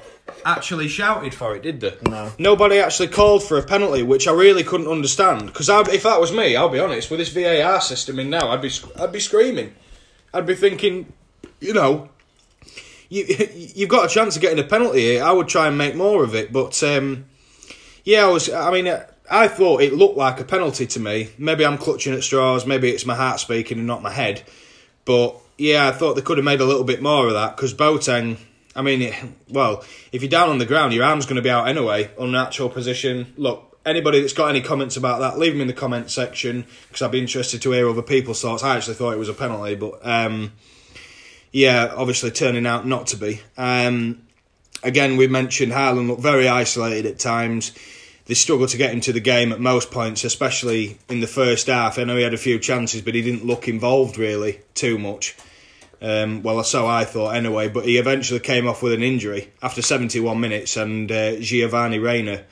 actually 0.45 0.87
shouted 0.87 1.33
for 1.33 1.55
it, 1.55 1.63
did 1.63 1.79
they? 1.81 1.95
No. 2.03 2.31
Nobody 2.37 2.79
actually 2.79 3.07
called 3.09 3.43
for 3.43 3.57
a 3.57 3.63
penalty, 3.63 4.03
which 4.03 4.27
I 4.27 4.31
really 4.31 4.63
couldn't 4.63 4.87
understand. 4.87 5.47
Because 5.47 5.69
if 5.69 6.03
that 6.03 6.21
was 6.21 6.31
me, 6.31 6.55
I'll 6.55 6.69
be 6.69 6.79
honest, 6.79 7.09
with 7.09 7.19
this 7.19 7.29
VAR 7.29 7.81
system 7.81 8.19
in 8.19 8.29
now, 8.29 8.49
I'd 8.49 8.61
be 8.61 8.71
I'd 8.99 9.11
be 9.11 9.19
screaming. 9.19 9.73
I'd 10.33 10.45
be 10.45 10.55
thinking, 10.55 11.11
you 11.59 11.73
know, 11.73 12.09
you 13.09 13.25
you've 13.75 13.89
got 13.89 14.05
a 14.05 14.09
chance 14.13 14.35
of 14.35 14.41
getting 14.41 14.59
a 14.59 14.67
penalty 14.67 15.01
here. 15.01 15.23
I 15.23 15.31
would 15.31 15.47
try 15.47 15.67
and 15.67 15.77
make 15.77 15.95
more 15.95 16.23
of 16.23 16.35
it, 16.35 16.53
but 16.53 16.81
um, 16.83 17.25
yeah, 18.05 18.25
I 18.25 18.29
was. 18.29 18.49
I 18.49 18.71
mean, 18.71 18.87
uh, 18.87 19.05
I 19.29 19.47
thought 19.47 19.81
it 19.81 19.93
looked 19.93 20.17
like 20.17 20.39
a 20.39 20.43
penalty 20.43 20.87
to 20.87 20.99
me. 20.99 21.29
Maybe 21.37 21.65
I'm 21.65 21.77
clutching 21.77 22.13
at 22.13 22.23
straws. 22.23 22.65
Maybe 22.65 22.89
it's 22.89 23.05
my 23.05 23.15
heart 23.15 23.39
speaking 23.39 23.77
and 23.77 23.87
not 23.87 24.01
my 24.01 24.11
head. 24.11 24.43
But 25.05 25.35
yeah, 25.57 25.87
I 25.87 25.91
thought 25.91 26.15
they 26.15 26.21
could 26.21 26.37
have 26.37 26.45
made 26.45 26.61
a 26.61 26.65
little 26.65 26.83
bit 26.83 27.01
more 27.01 27.27
of 27.27 27.33
that 27.33 27.55
because 27.55 27.73
Boateng. 27.73 28.37
I 28.75 28.83
mean, 28.83 29.01
it, 29.01 29.15
well, 29.49 29.83
if 30.11 30.21
you're 30.21 30.29
down 30.29 30.49
on 30.49 30.59
the 30.59 30.65
ground, 30.65 30.93
your 30.93 31.03
arm's 31.03 31.25
going 31.25 31.37
to 31.37 31.41
be 31.41 31.49
out 31.49 31.67
anyway, 31.67 32.11
unnatural 32.19 32.69
position. 32.69 33.33
Look, 33.35 33.79
anybody 33.87 34.21
that's 34.21 34.33
got 34.33 34.49
any 34.49 34.61
comments 34.61 34.97
about 34.97 35.19
that, 35.19 35.39
leave 35.39 35.53
them 35.53 35.61
in 35.61 35.67
the 35.67 35.73
comment 35.73 36.11
section 36.11 36.65
because 36.87 37.01
I'd 37.01 37.11
be 37.11 37.19
interested 37.19 37.61
to 37.63 37.71
hear 37.71 37.89
other 37.89 38.03
people's 38.03 38.41
thoughts. 38.41 38.63
I 38.63 38.75
actually 38.75 38.95
thought 38.95 39.13
it 39.13 39.19
was 39.19 39.29
a 39.29 39.33
penalty, 39.33 39.75
but 39.75 39.99
um, 40.03 40.53
yeah, 41.51 41.91
obviously 41.95 42.29
turning 42.29 42.67
out 42.67 42.85
not 42.85 43.07
to 43.07 43.17
be. 43.17 43.41
Um, 43.57 44.21
again, 44.83 45.17
we 45.17 45.27
mentioned 45.27 45.71
Haaland 45.71 46.07
looked 46.07 46.21
very 46.21 46.47
isolated 46.47 47.05
at 47.07 47.17
times. 47.17 47.71
They 48.27 48.33
struggled 48.33 48.69
to 48.69 48.77
get 48.77 48.91
into 48.91 49.13
the 49.13 49.21
game 49.21 49.53
at 49.53 49.59
most 49.59 49.89
points, 49.89 50.25
especially 50.25 50.99
in 51.09 51.21
the 51.21 51.27
first 51.27 51.67
half. 51.67 51.97
I 51.97 52.03
know 52.03 52.17
he 52.17 52.23
had 52.23 52.33
a 52.33 52.37
few 52.37 52.59
chances, 52.59 53.01
but 53.01 53.15
he 53.15 53.21
didn't 53.21 53.45
look 53.45 53.67
involved 53.67 54.17
really 54.17 54.59
too 54.73 54.97
much. 54.97 55.35
Um, 56.01 56.43
well, 56.43 56.61
so 56.63 56.85
I 56.85 57.05
thought 57.05 57.35
anyway, 57.35 57.69
but 57.69 57.85
he 57.85 57.97
eventually 57.97 58.41
came 58.41 58.67
off 58.67 58.83
with 58.83 58.93
an 58.93 59.01
injury 59.01 59.51
after 59.63 59.81
71 59.81 60.39
minutes, 60.39 60.75
and 60.77 61.11
uh, 61.11 61.37
Giovanni 61.37 61.99
Reyna 61.99 62.43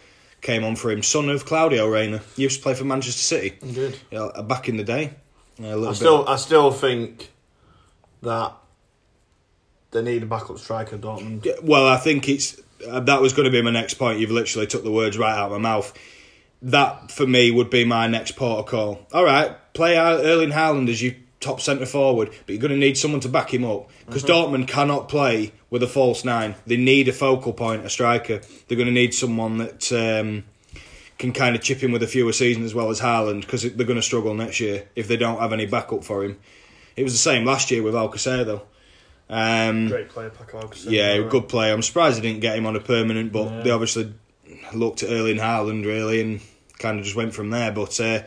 came 0.41 0.63
on 0.63 0.75
for 0.75 0.91
him, 0.91 1.03
son 1.03 1.29
of 1.29 1.45
Claudio 1.45 1.87
Reyna. 1.87 2.21
He 2.35 2.43
used 2.43 2.57
to 2.57 2.63
play 2.63 2.73
for 2.73 2.85
Manchester 2.85 3.21
City 3.21 3.49
Good. 3.73 3.99
yeah, 4.11 4.29
back 4.43 4.69
in 4.69 4.77
the 4.77 4.83
day. 4.83 5.13
I 5.59 5.73
bit. 5.75 5.95
still, 5.95 6.27
I 6.27 6.37
still 6.37 6.71
think 6.71 7.31
that 8.21 8.53
they 9.91 10.01
need 10.01 10.23
a 10.23 10.25
backup 10.25 10.59
striker. 10.59 10.97
Dortmund. 10.97 11.63
Well, 11.63 11.87
I 11.87 11.97
think 11.97 12.27
it's 12.27 12.59
uh, 12.59 12.61
that 12.87 13.21
was 13.21 13.33
going 13.33 13.45
to 13.45 13.51
be 13.51 13.61
my 13.61 13.71
next 13.71 13.95
point. 13.95 14.19
You've 14.19 14.31
literally 14.31 14.67
took 14.67 14.83
the 14.83 14.91
words 14.91 15.17
right 15.17 15.35
out 15.35 15.51
of 15.51 15.51
my 15.51 15.57
mouth. 15.57 15.93
That 16.61 17.11
for 17.11 17.27
me 17.27 17.51
would 17.51 17.69
be 17.69 17.85
my 17.85 18.07
next 18.07 18.31
protocol. 18.31 19.05
All 19.13 19.23
right, 19.23 19.55
play 19.73 19.97
Erling 19.97 20.51
Haaland 20.51 20.89
as 20.89 21.01
your 21.01 21.13
top 21.39 21.61
centre 21.61 21.85
forward, 21.85 22.29
but 22.45 22.53
you're 22.53 22.61
going 22.61 22.71
to 22.71 22.77
need 22.77 22.97
someone 22.97 23.21
to 23.21 23.29
back 23.29 23.53
him 23.53 23.63
up 23.63 23.89
because 24.05 24.23
Dortmund 24.23 24.67
cannot 24.67 25.09
play 25.09 25.53
with 25.69 25.83
a 25.83 25.87
false 25.87 26.25
nine. 26.25 26.55
They 26.65 26.77
need 26.77 27.07
a 27.07 27.13
focal 27.13 27.53
point, 27.53 27.85
a 27.85 27.89
striker. 27.89 28.41
They're 28.67 28.77
going 28.77 28.87
to 28.87 28.93
need 28.93 29.13
someone 29.13 29.57
that 29.57 29.91
um, 29.91 30.45
can 31.19 31.33
kind 31.33 31.55
of 31.55 31.61
chip 31.61 31.83
in 31.83 31.91
with 31.91 32.01
a 32.03 32.07
fewer 32.07 32.33
seasons 32.33 32.65
as 32.65 32.73
well 32.73 32.89
as 32.89 32.99
Haaland 32.99 33.41
because 33.41 33.61
they're 33.61 33.85
going 33.85 33.99
to 33.99 34.01
struggle 34.01 34.33
next 34.33 34.59
year 34.59 34.87
if 34.95 35.07
they 35.07 35.17
don't 35.17 35.39
have 35.39 35.53
any 35.53 35.65
backup 35.65 36.03
for 36.03 36.23
him. 36.23 36.39
It 36.95 37.03
was 37.03 37.13
the 37.13 37.19
same 37.19 37.45
last 37.45 37.71
year 37.71 37.83
with 37.83 37.93
Alcacer 37.93 38.45
though. 38.45 38.63
Um, 39.29 39.87
Great 39.87 40.09
player, 40.09 40.29
Paco. 40.29 40.69
yeah, 40.87 41.17
good 41.29 41.49
player. 41.49 41.73
I'm 41.73 41.81
surprised 41.81 42.17
they 42.17 42.21
didn't 42.21 42.41
get 42.41 42.57
him 42.57 42.65
on 42.65 42.75
a 42.75 42.79
permanent, 42.79 43.31
but 43.31 43.45
Yeah. 43.51 43.61
they 43.63 43.69
obviously 43.71 44.13
looked 44.73 45.03
at 45.03 45.09
Erling 45.09 45.37
Haaland 45.37 45.85
really 45.85 46.21
and 46.21 46.41
kind 46.77 46.99
of 46.99 47.05
just 47.05 47.15
went 47.15 47.33
from 47.33 47.49
there. 47.49 47.71
But 47.71 47.99
uh, 47.99 48.21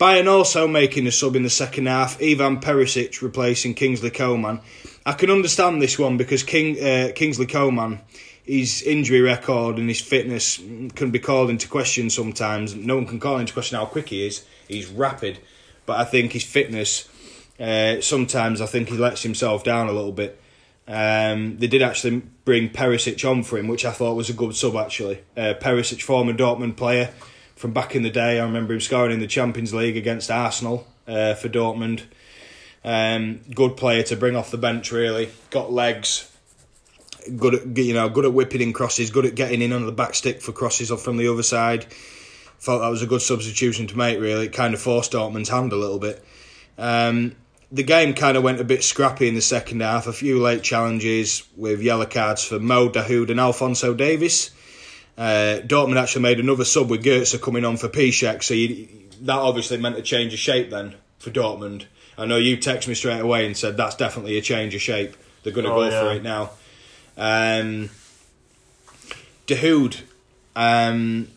Bayern 0.00 0.28
also 0.28 0.66
making 0.66 1.06
a 1.06 1.12
sub 1.12 1.36
in 1.36 1.42
the 1.44 1.50
second 1.50 1.86
half. 1.86 2.20
Ivan 2.20 2.60
Perisic 2.60 3.22
replacing 3.22 3.74
Kingsley 3.74 4.10
Coman. 4.10 4.60
I 5.04 5.12
can 5.12 5.30
understand 5.30 5.80
this 5.80 5.98
one 5.98 6.16
because 6.16 6.42
King 6.42 6.76
uh, 6.82 7.12
Kingsley 7.14 7.46
Coman, 7.46 8.00
his 8.44 8.82
injury 8.82 9.20
record 9.20 9.76
and 9.78 9.88
his 9.88 10.00
fitness 10.00 10.56
can 10.96 11.10
be 11.12 11.20
called 11.20 11.50
into 11.50 11.68
question 11.68 12.10
sometimes. 12.10 12.74
No 12.74 12.96
one 12.96 13.06
can 13.06 13.20
call 13.20 13.38
into 13.38 13.52
question 13.52 13.78
how 13.78 13.86
quick 13.86 14.08
he 14.08 14.26
is. 14.26 14.44
He's 14.66 14.88
rapid, 14.88 15.38
but 15.86 15.98
I 16.00 16.04
think 16.04 16.32
his 16.32 16.42
fitness. 16.44 17.08
Uh, 17.58 18.00
sometimes 18.00 18.60
I 18.60 18.66
think 18.66 18.88
he 18.88 18.96
lets 18.96 19.22
himself 19.22 19.64
down 19.64 19.88
a 19.88 19.92
little 19.92 20.12
bit. 20.12 20.40
Um, 20.88 21.58
they 21.58 21.66
did 21.66 21.82
actually 21.82 22.22
bring 22.44 22.70
Perisic 22.70 23.28
on 23.28 23.42
for 23.42 23.58
him, 23.58 23.66
which 23.68 23.84
I 23.84 23.90
thought 23.90 24.14
was 24.14 24.30
a 24.30 24.34
good 24.34 24.54
sub. 24.54 24.76
Actually, 24.76 25.20
uh, 25.36 25.54
Perisic, 25.60 26.02
former 26.02 26.32
Dortmund 26.32 26.76
player 26.76 27.10
from 27.56 27.72
back 27.72 27.96
in 27.96 28.02
the 28.02 28.10
day. 28.10 28.38
I 28.38 28.44
remember 28.44 28.74
him 28.74 28.80
scoring 28.80 29.12
in 29.12 29.20
the 29.20 29.26
Champions 29.26 29.74
League 29.74 29.96
against 29.96 30.30
Arsenal 30.30 30.86
uh, 31.08 31.34
for 31.34 31.48
Dortmund. 31.48 32.02
Um, 32.84 33.40
good 33.52 33.76
player 33.76 34.04
to 34.04 34.16
bring 34.16 34.36
off 34.36 34.52
the 34.52 34.58
bench. 34.58 34.92
Really 34.92 35.30
got 35.50 35.72
legs. 35.72 36.32
Good 37.36 37.54
at 37.54 37.78
you 37.78 37.94
know 37.94 38.08
good 38.08 38.24
at 38.24 38.32
whipping 38.32 38.60
in 38.60 38.72
crosses. 38.72 39.10
Good 39.10 39.26
at 39.26 39.34
getting 39.34 39.62
in 39.62 39.72
on 39.72 39.84
the 39.84 39.92
back 39.92 40.14
stick 40.14 40.40
for 40.40 40.52
crosses 40.52 40.92
off 40.92 41.02
from 41.02 41.16
the 41.16 41.26
other 41.26 41.42
side. 41.42 41.84
Thought 42.60 42.78
that 42.78 42.88
was 42.88 43.02
a 43.02 43.06
good 43.06 43.22
substitution 43.22 43.88
to 43.88 43.98
make. 43.98 44.20
Really, 44.20 44.46
it 44.46 44.52
kind 44.52 44.72
of 44.72 44.80
forced 44.80 45.12
Dortmund's 45.12 45.48
hand 45.48 45.72
a 45.72 45.76
little 45.76 45.98
bit. 45.98 46.24
Um, 46.78 47.34
the 47.72 47.82
game 47.82 48.14
kind 48.14 48.36
of 48.36 48.42
went 48.42 48.60
a 48.60 48.64
bit 48.64 48.84
scrappy 48.84 49.28
in 49.28 49.34
the 49.34 49.40
second 49.40 49.80
half. 49.80 50.06
A 50.06 50.12
few 50.12 50.40
late 50.40 50.62
challenges 50.62 51.42
with 51.56 51.82
yellow 51.82 52.06
cards 52.06 52.44
for 52.44 52.58
Mo 52.60 52.88
Dahoud 52.88 53.30
and 53.30 53.40
Alphonso 53.40 53.92
Davies. 53.94 54.50
Uh, 55.18 55.60
Dortmund 55.64 55.96
actually 56.00 56.22
made 56.22 56.38
another 56.40 56.64
sub 56.64 56.90
with 56.90 57.02
Goetze 57.04 57.40
coming 57.40 57.64
on 57.64 57.76
for 57.78 57.88
Piszczek, 57.88 58.42
so 58.42 58.52
you, 58.54 58.86
that 59.22 59.36
obviously 59.36 59.78
meant 59.78 59.96
a 59.96 60.02
change 60.02 60.32
of 60.34 60.38
shape 60.38 60.70
then 60.70 60.94
for 61.18 61.30
Dortmund. 61.30 61.86
I 62.18 62.26
know 62.26 62.36
you 62.36 62.56
texted 62.58 62.88
me 62.88 62.94
straight 62.94 63.20
away 63.20 63.46
and 63.46 63.56
said 63.56 63.76
that's 63.76 63.94
definitely 63.96 64.36
a 64.38 64.42
change 64.42 64.74
of 64.74 64.82
shape. 64.82 65.16
They're 65.42 65.52
going 65.54 65.66
to 65.66 65.72
Oh, 65.72 65.76
go 65.76 65.88
yeah. 65.88 66.00
for 66.02 66.12
it 66.12 66.22
now. 66.22 66.50
Um, 67.16 67.88
Dahoud, 69.46 70.00
um, 70.54 71.28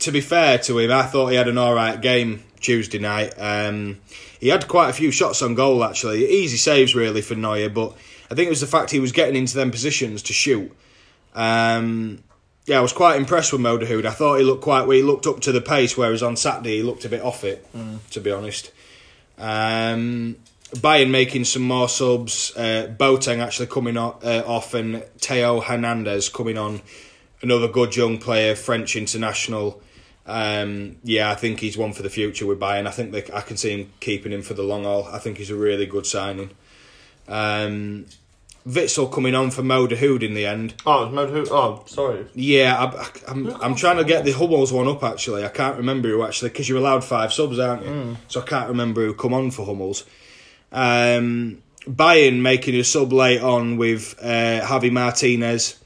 to 0.00 0.10
be 0.12 0.20
fair 0.20 0.58
to 0.58 0.78
him, 0.78 0.90
I 0.92 1.02
thought 1.04 1.28
he 1.28 1.36
had 1.36 1.48
an 1.48 1.58
all 1.58 1.74
right 1.74 2.00
game 2.00 2.42
Tuesday 2.60 2.98
night. 2.98 3.34
Um, 3.38 4.00
he 4.44 4.50
had 4.50 4.68
quite 4.68 4.90
a 4.90 4.92
few 4.92 5.10
shots 5.10 5.40
on 5.40 5.54
goal 5.54 5.82
actually, 5.82 6.28
easy 6.28 6.58
saves 6.58 6.94
really 6.94 7.22
for 7.22 7.34
Neuer, 7.34 7.70
but 7.70 7.96
I 8.30 8.34
think 8.34 8.46
it 8.48 8.50
was 8.50 8.60
the 8.60 8.66
fact 8.66 8.90
he 8.90 9.00
was 9.00 9.10
getting 9.10 9.36
into 9.36 9.56
them 9.56 9.70
positions 9.70 10.22
to 10.24 10.34
shoot. 10.34 10.70
Um, 11.34 12.22
yeah, 12.66 12.76
I 12.76 12.82
was 12.82 12.92
quite 12.92 13.16
impressed 13.16 13.52
with 13.52 13.62
Mo 13.62 13.78
Dahoud. 13.78 14.04
I 14.04 14.10
thought 14.10 14.36
he 14.36 14.44
looked 14.44 14.62
quite. 14.62 14.82
well. 14.82 14.96
He 14.98 15.02
looked 15.02 15.26
up 15.26 15.40
to 15.40 15.52
the 15.52 15.62
pace, 15.62 15.96
whereas 15.96 16.22
on 16.22 16.36
Saturday 16.36 16.76
he 16.76 16.82
looked 16.82 17.06
a 17.06 17.08
bit 17.08 17.22
off 17.22 17.42
it. 17.42 17.66
To 18.10 18.20
be 18.20 18.30
honest, 18.30 18.70
um, 19.38 20.36
Bayern 20.74 21.10
making 21.10 21.44
some 21.44 21.62
more 21.62 21.88
subs. 21.88 22.52
Uh, 22.56 22.94
Boateng 22.98 23.38
actually 23.38 23.66
coming 23.68 23.96
o- 23.96 24.18
uh, 24.22 24.42
off, 24.46 24.74
and 24.74 25.04
Teo 25.20 25.60
Hernandez 25.60 26.28
coming 26.28 26.58
on. 26.58 26.82
Another 27.42 27.68
good 27.68 27.96
young 27.96 28.18
player, 28.18 28.54
French 28.54 28.96
international. 28.96 29.80
Um, 30.26 30.96
yeah, 31.02 31.30
I 31.30 31.34
think 31.34 31.60
he's 31.60 31.76
one 31.76 31.92
for 31.92 32.02
the 32.02 32.10
future 32.10 32.46
with 32.46 32.58
Bayern. 32.58 32.86
I 32.86 32.90
think 32.90 33.12
they, 33.12 33.24
I 33.32 33.42
can 33.42 33.56
see 33.56 33.70
him 33.70 33.92
keeping 34.00 34.32
him 34.32 34.42
for 34.42 34.54
the 34.54 34.62
long 34.62 34.84
haul. 34.84 35.04
I 35.04 35.18
think 35.18 35.38
he's 35.38 35.50
a 35.50 35.56
really 35.56 35.86
good 35.86 36.06
signing. 36.06 36.50
Um, 37.28 38.06
Witsel 38.66 39.12
coming 39.12 39.34
on 39.34 39.50
for 39.50 39.62
Mo 39.62 39.86
Dahoud 39.86 40.22
in 40.22 40.32
the 40.32 40.46
end. 40.46 40.74
Oh, 40.86 41.04
it's 41.04 41.14
Mo 41.14 41.26
who? 41.26 41.46
Oh, 41.50 41.84
sorry. 41.86 42.26
Yeah, 42.34 42.74
I, 42.78 43.10
I'm, 43.28 43.48
I'm 43.62 43.74
trying 43.74 43.98
to 43.98 44.04
get 44.04 44.24
the 44.24 44.32
Hummels 44.32 44.72
one 44.72 44.88
up 44.88 45.02
actually. 45.04 45.44
I 45.44 45.48
can't 45.48 45.76
remember 45.76 46.08
who 46.08 46.24
actually 46.24 46.48
because 46.50 46.68
you're 46.68 46.78
allowed 46.78 47.04
five 47.04 47.32
subs, 47.32 47.58
aren't 47.58 47.84
you? 47.84 48.16
So 48.28 48.40
I 48.40 48.44
can't 48.44 48.68
remember 48.68 49.04
who 49.04 49.12
come 49.12 49.34
on 49.34 49.50
for 49.50 49.66
Hummels. 49.66 50.04
Um, 50.72 51.62
Bayern 51.86 52.40
making 52.40 52.74
a 52.76 52.84
sub 52.84 53.12
late 53.12 53.42
on 53.42 53.76
with 53.76 54.18
uh, 54.22 54.62
Javi 54.62 54.90
Martinez, 54.90 55.78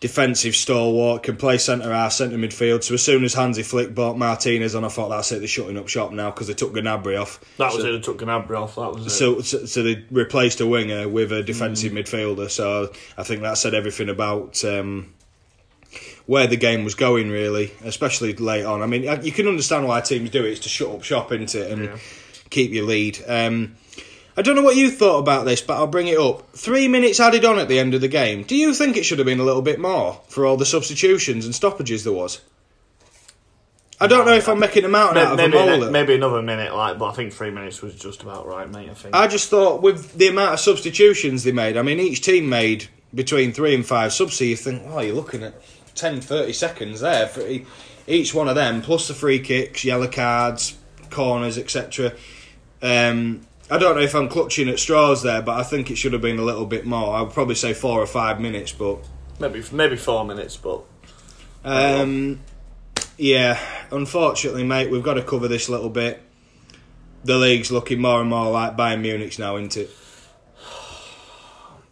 defensive 0.00 0.54
stalwart, 0.54 1.22
can 1.22 1.36
play 1.36 1.56
centre 1.58 1.92
half, 1.92 2.12
centre 2.12 2.36
midfield. 2.36 2.84
So 2.84 2.94
as 2.94 3.02
soon 3.02 3.24
as 3.24 3.32
Hansi 3.34 3.62
Flick 3.62 3.94
bought 3.94 4.18
Martinez 4.18 4.74
on, 4.74 4.84
I 4.84 4.88
thought 4.88 5.08
that's 5.08 5.32
it. 5.32 5.38
They're 5.38 5.48
shutting 5.48 5.78
up 5.78 5.88
shop 5.88 6.12
now 6.12 6.30
because 6.30 6.46
they 6.48 6.54
took 6.54 6.74
Gnabry 6.74 7.20
off. 7.20 7.40
That 7.56 7.72
was 7.72 7.82
So- 7.82 7.88
it. 7.88 7.94
It 7.94 8.02
took 8.02 8.18
Gnabry 8.18 8.60
off. 8.60 8.74
That 8.76 8.92
was 8.92 9.06
it. 9.06 9.10
so, 9.10 9.40
so, 9.40 9.64
so 9.64 9.82
they 9.82 10.04
replaced 10.10 10.60
a 10.60 10.66
winger 10.66 11.08
with 11.08 11.32
a 11.32 11.42
defensive 11.42 11.92
midfielder. 11.92 12.50
So 12.50 12.92
I 13.16 13.22
think 13.22 13.42
that 13.42 13.56
said 13.58 13.72
everything 13.74 14.08
about 14.10 14.62
um, 14.64 15.14
where 16.26 16.46
the 16.46 16.56
game 16.56 16.84
was 16.84 16.94
going, 16.94 17.30
really, 17.30 17.72
especially 17.84 18.34
late 18.34 18.64
on. 18.64 18.82
I 18.82 18.86
mean, 18.86 19.02
you 19.24 19.32
can 19.32 19.48
understand 19.48 19.86
why 19.88 20.00
teams 20.02 20.28
do 20.30 20.44
it. 20.44 20.50
It's 20.50 20.60
to 20.60 20.68
shut 20.68 20.90
up 20.90 21.02
shop, 21.04 21.32
into 21.32 21.64
it, 21.64 21.70
and 21.70 21.84
Yeah. 21.84 21.96
keep 22.50 22.72
your 22.72 22.84
lead. 22.84 23.18
Um, 23.26 23.76
I 24.36 24.42
don't 24.42 24.54
know 24.54 24.62
what 24.62 24.76
you 24.76 24.90
thought 24.90 25.18
about 25.18 25.46
this, 25.46 25.62
but 25.62 25.78
I'll 25.78 25.86
bring 25.86 26.08
it 26.08 26.18
up. 26.18 26.52
Three 26.52 26.88
minutes 26.88 27.20
added 27.20 27.44
on 27.44 27.58
at 27.58 27.68
the 27.68 27.78
end 27.78 27.94
of 27.94 28.02
the 28.02 28.08
game. 28.08 28.42
Do 28.42 28.54
you 28.54 28.74
think 28.74 28.96
it 28.96 29.04
should 29.04 29.18
have 29.18 29.26
been 29.26 29.40
a 29.40 29.44
little 29.44 29.62
bit 29.62 29.80
more 29.80 30.20
for 30.28 30.44
all 30.44 30.58
the 30.58 30.66
substitutions 30.66 31.46
and 31.46 31.54
stoppages 31.54 32.04
there 32.04 32.12
was? 32.12 32.42
I 33.98 34.06
don't 34.08 34.26
know 34.26 34.34
if 34.34 34.46
I'm 34.46 34.58
making 34.58 34.84
a 34.84 34.88
mountain 34.88 35.16
out 35.16 35.32
of 35.32 35.38
maybe, 35.38 35.56
a 35.56 35.60
molehill. 35.60 35.90
maybe 35.90 36.14
another 36.14 36.42
minute, 36.42 36.74
like, 36.74 36.98
but 36.98 37.06
I 37.06 37.12
think 37.12 37.32
three 37.32 37.50
minutes 37.50 37.80
was 37.80 37.94
just 37.94 38.22
about 38.22 38.46
right, 38.46 38.70
mate. 38.70 38.90
I 38.90 38.94
think. 38.94 39.14
I 39.14 39.26
just 39.26 39.48
thought 39.48 39.80
with 39.80 40.12
the 40.12 40.28
amount 40.28 40.52
of 40.52 40.60
substitutions 40.60 41.44
they 41.44 41.52
made, 41.52 41.78
I 41.78 41.82
mean, 41.82 41.98
each 41.98 42.20
team 42.20 42.46
made 42.46 42.88
between 43.14 43.52
three 43.52 43.74
and 43.74 43.86
five 43.86 44.12
subs, 44.12 44.34
so 44.34 44.44
you 44.44 44.56
think, 44.56 44.82
oh, 44.88 45.00
you're 45.00 45.14
looking 45.14 45.42
at 45.42 45.54
10, 45.94 46.20
30 46.20 46.52
seconds 46.52 47.00
there 47.00 47.26
for 47.26 47.42
each 48.06 48.34
one 48.34 48.48
of 48.48 48.54
them, 48.54 48.82
plus 48.82 49.08
the 49.08 49.14
free 49.14 49.40
kicks, 49.40 49.82
yellow 49.82 50.08
cards, 50.08 50.76
corners, 51.10 51.56
etc. 51.56 52.12
Um, 52.82 53.46
I 53.70 53.78
don't 53.78 53.96
know 53.96 54.02
if 54.02 54.14
I'm 54.14 54.28
clutching 54.28 54.68
at 54.68 54.78
straws 54.78 55.22
there, 55.22 55.42
but 55.42 55.58
I 55.58 55.62
think 55.62 55.90
it 55.90 55.96
should 55.96 56.12
have 56.12 56.22
been 56.22 56.38
a 56.38 56.44
little 56.44 56.66
bit 56.66 56.86
more. 56.86 57.16
I 57.16 57.22
would 57.22 57.32
probably 57.32 57.56
say 57.56 57.74
four 57.74 58.00
or 58.00 58.06
five 58.06 58.40
minutes, 58.40 58.72
but 58.72 58.98
maybe 59.40 59.62
maybe 59.72 59.96
four 59.96 60.24
minutes, 60.24 60.56
but 60.56 60.82
um, 61.64 62.40
yeah, 63.18 63.58
unfortunately, 63.90 64.64
mate, 64.64 64.90
we've 64.90 65.02
got 65.02 65.14
to 65.14 65.22
cover 65.22 65.48
this 65.48 65.68
little 65.68 65.90
bit. 65.90 66.22
The 67.24 67.36
league's 67.36 67.72
looking 67.72 68.00
more 68.00 68.20
and 68.20 68.30
more 68.30 68.50
like 68.52 68.76
Bayern 68.76 69.00
Munich's 69.00 69.38
now, 69.38 69.56
isn't 69.56 69.76
it? 69.76 69.90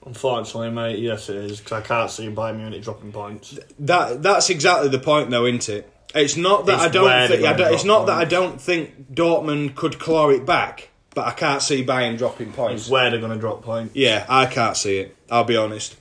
unfortunately, 0.06 0.70
mate, 0.70 0.98
yes, 0.98 1.28
it 1.28 1.37
is 1.37 1.58
because 1.58 1.72
I 1.72 1.80
can't 1.80 2.10
see 2.10 2.28
Bayern 2.28 2.58
Munich 2.58 2.82
dropping 2.82 3.12
points. 3.12 3.58
That 3.80 4.22
that's 4.22 4.50
exactly 4.50 4.88
the 4.88 4.98
point, 4.98 5.30
though, 5.30 5.46
isn't 5.46 5.68
it? 5.68 5.90
It's 6.14 6.37
not 6.37 6.66
that 6.66 6.74
It's 6.74 6.82
I 6.84 6.88
don't 6.88 7.28
think 7.28 7.44
I 7.44 7.52
don't, 7.54 7.74
it's 7.74 7.84
not 7.84 8.06
that 8.06 8.16
I 8.16 8.24
don't 8.24 8.60
think 8.60 9.12
Dortmund 9.12 9.74
could 9.74 9.98
claw 9.98 10.30
it 10.30 10.46
back, 10.46 10.90
but 11.14 11.27
I 11.27 11.31
can't 11.33 11.62
see 11.62 11.85
Bayern 11.85 12.18
dropping 12.18 12.48
It's 12.48 12.57
points. 12.57 12.88
where 12.88 13.11
they're 13.11 13.20
going 13.20 13.33
to 13.33 13.38
drop 13.38 13.62
points. 13.62 13.94
Yeah, 13.94 14.27
I 14.29 14.46
can't 14.46 14.77
see 14.77 14.98
it. 14.98 15.16
I'll 15.31 15.44
be 15.44 15.57
honest. 15.57 15.96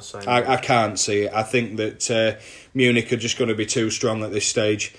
Same. 0.00 0.28
I, 0.28 0.54
I 0.54 0.56
can't 0.56 0.98
see 0.98 1.22
it. 1.22 1.32
I 1.32 1.42
think 1.42 1.76
that 1.76 2.10
uh, 2.10 2.40
Munich 2.74 3.12
are 3.12 3.16
just 3.16 3.38
going 3.38 3.48
to 3.50 3.54
be 3.54 3.66
too 3.66 3.90
strong 3.90 4.22
at 4.24 4.32
this 4.32 4.46
stage. 4.46 4.94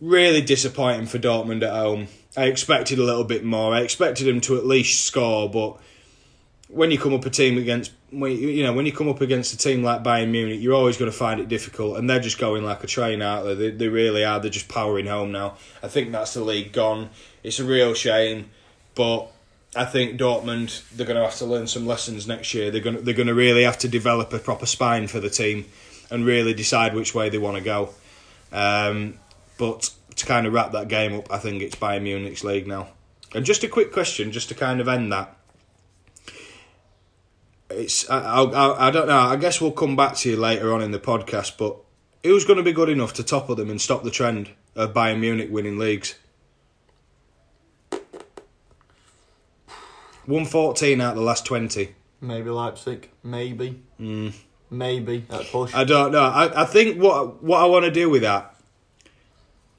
Really 0.00 0.40
disappointing 0.40 1.06
for 1.06 1.18
Dortmund 1.18 1.62
at 1.62 1.70
home. 1.72 2.08
I 2.36 2.44
expected 2.46 2.98
a 2.98 3.02
little 3.04 3.24
bit 3.24 3.44
more. 3.44 3.74
I 3.74 3.80
expected 3.80 4.26
them 4.26 4.40
to 4.42 4.56
at 4.56 4.66
least 4.66 5.04
score, 5.04 5.48
but 5.50 5.76
when 6.68 6.90
you 6.90 6.98
come 6.98 7.14
up 7.14 7.24
a 7.26 7.30
team 7.30 7.58
against, 7.58 7.92
when 8.10 8.32
you 8.32 8.48
you 8.48 8.62
know, 8.62 8.72
when 8.72 8.86
you 8.86 8.92
come 8.92 9.08
up 9.08 9.20
against 9.20 9.52
a 9.54 9.58
team 9.58 9.82
like 9.82 10.02
Bayern 10.02 10.30
Munich, 10.30 10.60
you're 10.60 10.74
always 10.74 10.96
going 10.96 11.10
to 11.10 11.16
find 11.16 11.38
it 11.40 11.48
difficult, 11.48 11.98
and 11.98 12.08
they're 12.08 12.18
just 12.20 12.38
going 12.38 12.64
like 12.64 12.82
a 12.82 12.86
train, 12.86 13.22
aren't 13.22 13.44
they? 13.46 13.54
They, 13.54 13.70
they 13.70 13.88
really 13.88 14.24
are. 14.24 14.40
They're 14.40 14.50
just 14.50 14.68
powering 14.68 15.06
home 15.06 15.30
now. 15.32 15.56
I 15.82 15.88
think 15.88 16.10
that's 16.12 16.34
the 16.34 16.42
league 16.42 16.72
gone. 16.72 17.10
It's 17.42 17.60
a 17.60 17.64
real 17.64 17.94
shame, 17.94 18.50
but 18.94 19.30
I 19.76 19.84
think 19.84 20.20
Dortmund 20.20 20.88
they're 20.90 21.06
going 21.06 21.18
to 21.18 21.24
have 21.24 21.36
to 21.36 21.46
learn 21.46 21.66
some 21.66 21.86
lessons 21.86 22.26
next 22.26 22.54
year. 22.54 22.70
They're 22.70 22.80
going 22.80 22.96
to, 22.96 23.02
they're 23.02 23.14
going 23.14 23.26
to 23.26 23.34
really 23.34 23.64
have 23.64 23.78
to 23.78 23.88
develop 23.88 24.32
a 24.32 24.38
proper 24.38 24.66
spine 24.66 25.08
for 25.08 25.20
the 25.20 25.30
team 25.30 25.66
and 26.10 26.24
really 26.24 26.54
decide 26.54 26.94
which 26.94 27.14
way 27.14 27.28
they 27.28 27.38
want 27.38 27.56
to 27.56 27.62
go. 27.62 27.90
Um, 28.52 29.18
but 29.58 29.90
to 30.16 30.26
kind 30.26 30.46
of 30.46 30.52
wrap 30.52 30.72
that 30.72 30.88
game 30.88 31.14
up, 31.14 31.32
I 31.32 31.38
think 31.38 31.62
it's 31.62 31.74
Bayern 31.74 32.02
Munich's 32.02 32.44
league 32.44 32.66
now. 32.66 32.88
And 33.34 33.44
just 33.44 33.64
a 33.64 33.68
quick 33.68 33.92
question, 33.92 34.30
just 34.30 34.48
to 34.50 34.54
kind 34.54 34.80
of 34.80 34.86
end 34.86 35.12
that. 35.12 35.36
It's 37.70 38.08
I, 38.08 38.20
I, 38.20 38.88
I 38.88 38.90
don't 38.92 39.08
know. 39.08 39.18
I 39.18 39.36
guess 39.36 39.60
we'll 39.60 39.72
come 39.72 39.96
back 39.96 40.14
to 40.18 40.30
you 40.30 40.36
later 40.36 40.72
on 40.72 40.82
in 40.82 40.92
the 40.92 41.00
podcast. 41.00 41.58
But 41.58 41.76
who's 42.22 42.44
going 42.44 42.58
to 42.58 42.62
be 42.62 42.72
good 42.72 42.88
enough 42.88 43.12
to 43.14 43.24
topple 43.24 43.56
them 43.56 43.70
and 43.70 43.80
stop 43.80 44.04
the 44.04 44.10
trend 44.10 44.50
of 44.76 44.94
Bayern 44.94 45.18
Munich 45.18 45.48
winning 45.50 45.78
leagues? 45.78 46.14
One 50.26 50.44
fourteen 50.44 51.00
out 51.00 51.10
of 51.10 51.16
the 51.16 51.22
last 51.22 51.44
twenty. 51.46 51.94
maybe 52.20 52.50
Leipzig. 52.50 53.10
Maybe. 53.22 53.82
Maybe 54.70 55.26
at 55.30 55.46
push. 55.46 55.72
Mm. 55.72 55.74
I 55.74 55.84
don't 55.84 56.12
know. 56.12 56.22
I, 56.22 56.62
I 56.62 56.64
think 56.64 57.00
what 57.00 57.42
what 57.42 57.60
I 57.60 57.66
want 57.66 57.84
to 57.84 57.90
do 57.90 58.08
with 58.10 58.22
that 58.22 58.54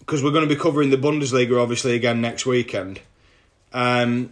because 0.06 0.24
we're 0.24 0.32
going 0.32 0.48
to 0.48 0.54
be 0.54 0.60
covering 0.60 0.92
the 0.92 0.98
Bundesliga 0.98 1.60
obviously 1.62 1.96
again 1.96 2.22
next 2.22 2.46
weekend. 2.46 3.02
Um, 3.74 4.30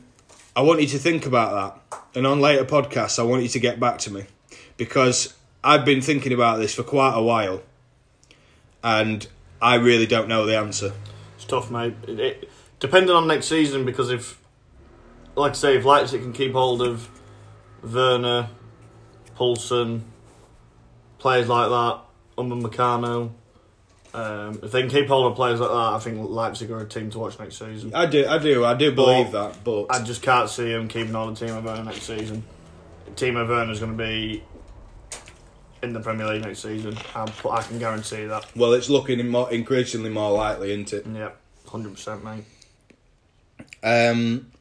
I 0.55 0.61
want 0.61 0.81
you 0.81 0.87
to 0.87 0.99
think 0.99 1.25
about 1.25 1.81
that. 1.89 1.99
And 2.15 2.27
on 2.27 2.39
later 2.39 2.63
podcasts, 2.63 3.17
I 3.17 3.23
want 3.23 3.41
you 3.41 3.49
to 3.49 3.59
get 3.59 3.79
back 3.79 3.97
to 3.99 4.11
me 4.11 4.25
because 4.77 5.33
I've 5.63 5.83
been 5.83 6.01
thinking 6.01 6.31
about 6.31 6.59
this 6.59 6.75
for 6.75 6.83
quite 6.83 7.15
a 7.15 7.21
while, 7.21 7.63
and 8.83 9.25
I 9.61 9.75
really 9.75 10.05
don't 10.05 10.27
know 10.27 10.45
the 10.45 10.57
answer. 10.57 10.93
It's 11.35 11.45
tough, 11.45 11.71
mate. 11.71 11.95
It, 12.07 12.19
it, 12.19 12.49
depending 12.79 13.15
on 13.15 13.27
next 13.27 13.47
season, 13.47 13.83
because 13.83 14.11
if, 14.11 14.39
like 15.35 15.51
I 15.51 15.55
say, 15.55 15.77
if 15.77 15.85
Leipzig 15.85 16.21
can 16.21 16.33
keep 16.33 16.53
hold 16.53 16.81
of 16.81 17.09
Werner, 17.83 18.49
Poulsen, 19.35 20.01
players 21.17 21.47
like 21.47 21.69
that, 21.69 22.01
Umber 22.37 22.55
Meccano, 22.67 23.31
um, 24.13 24.59
if 24.61 24.71
they 24.71 24.81
can 24.81 24.89
keep 24.91 25.07
hold 25.07 25.31
of 25.31 25.35
players 25.35 25.59
like 25.59 25.69
that, 25.69 25.75
I 25.75 25.99
think 25.99 26.29
Leipzig 26.29 26.69
are 26.69 26.81
a 26.81 26.87
team 26.87 27.09
to 27.11 27.19
watch 27.19 27.39
next 27.39 27.57
season. 27.57 27.93
I 27.95 28.05
do, 28.05 28.27
I 28.27 28.37
do, 28.37 28.63
I 28.63 28.75
do 28.75 28.91
believe 28.91 29.31
But 29.31 29.53
that, 29.53 29.63
but 29.63 29.87
I 29.89 30.03
just 30.03 30.21
can't 30.21 30.49
see 30.49 30.71
them 30.71 30.87
keeping 30.87 31.15
on 31.15 31.33
the 31.33 31.45
Timo 31.45 31.63
Werner 31.63 31.85
next 31.85 32.03
season. 32.03 32.43
Timo 33.15 33.47
Werner 33.47 33.71
is 33.71 33.79
going 33.79 33.97
to 33.97 33.97
be 33.97 34.43
in 35.81 35.93
the 35.93 35.99
Premier 35.99 36.27
League 36.27 36.43
next 36.43 36.59
season. 36.59 36.95
I, 37.15 37.31
I 37.49 37.61
can 37.63 37.79
guarantee 37.79 38.25
that. 38.25 38.45
well, 38.55 38.73
it's 38.73 38.89
looking 38.89 39.27
more, 39.27 39.51
increasingly 39.51 40.09
more 40.09 40.31
likely, 40.31 40.71
isn't 40.71 40.93
it? 40.93 41.05
Yeah, 41.11 41.31
hundred 41.67 41.93
percent, 41.95 42.23
mate. 42.23 42.43
Um, 43.83 44.51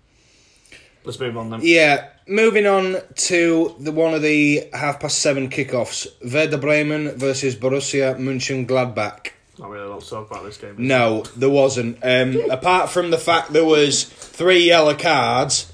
Let's 1.04 1.18
move 1.18 1.36
on 1.36 1.50
then. 1.50 1.60
yeah, 1.62 2.08
moving 2.28 2.66
on 2.66 2.96
to 3.16 3.74
the 3.80 3.92
one 3.92 4.14
of 4.14 4.22
the 4.22 4.68
half 4.72 5.00
past 5.00 5.18
seven 5.18 5.48
kickoffs: 5.50 6.06
Werder 6.32 6.58
Bremen 6.58 7.16
versus 7.16 7.56
Borussia 7.56 8.16
Mönchengladbach. 8.16 9.28
Not 9.58 9.70
really 9.70 9.84
a 9.84 9.88
lot 9.88 10.00
to 10.02 10.08
talk 10.08 10.30
about 10.30 10.44
this 10.44 10.56
game. 10.56 10.74
No, 10.78 11.22
there 11.36 11.50
wasn't. 11.50 11.98
Um, 12.02 12.50
apart 12.50 12.88
from 12.90 13.10
the 13.10 13.18
fact 13.18 13.52
there 13.52 13.64
was 13.64 14.04
three 14.04 14.64
yellow 14.64 14.94
cards, 14.94 15.70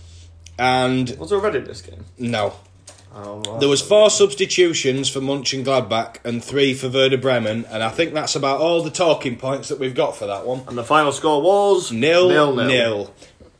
and 0.58 1.14
Was 1.18 1.30
there 1.30 1.38
a 1.38 1.42
red 1.42 1.54
in 1.56 1.64
this 1.64 1.82
game? 1.82 2.04
no, 2.18 2.54
Oh, 3.14 3.58
there 3.58 3.68
was 3.68 3.80
four 3.82 4.10
substitutions 4.10 5.08
for 5.08 5.20
Mönchengladbach 5.20 6.18
and 6.24 6.44
three 6.44 6.74
for 6.74 6.88
Werder 6.88 7.16
Bremen, 7.18 7.64
and 7.70 7.82
I 7.82 7.88
think 7.88 8.14
that's 8.14 8.36
about 8.36 8.60
all 8.60 8.82
the 8.82 8.90
talking 8.90 9.36
points 9.36 9.68
that 9.68 9.78
we've 9.78 9.94
got 9.94 10.16
for 10.16 10.26
that 10.26 10.46
one. 10.46 10.62
And 10.68 10.76
the 10.78 10.84
final 10.84 11.10
score 11.10 11.42
was 11.42 11.90
nil, 11.90 12.28
nil, 12.28 12.54
nil. 12.54 13.14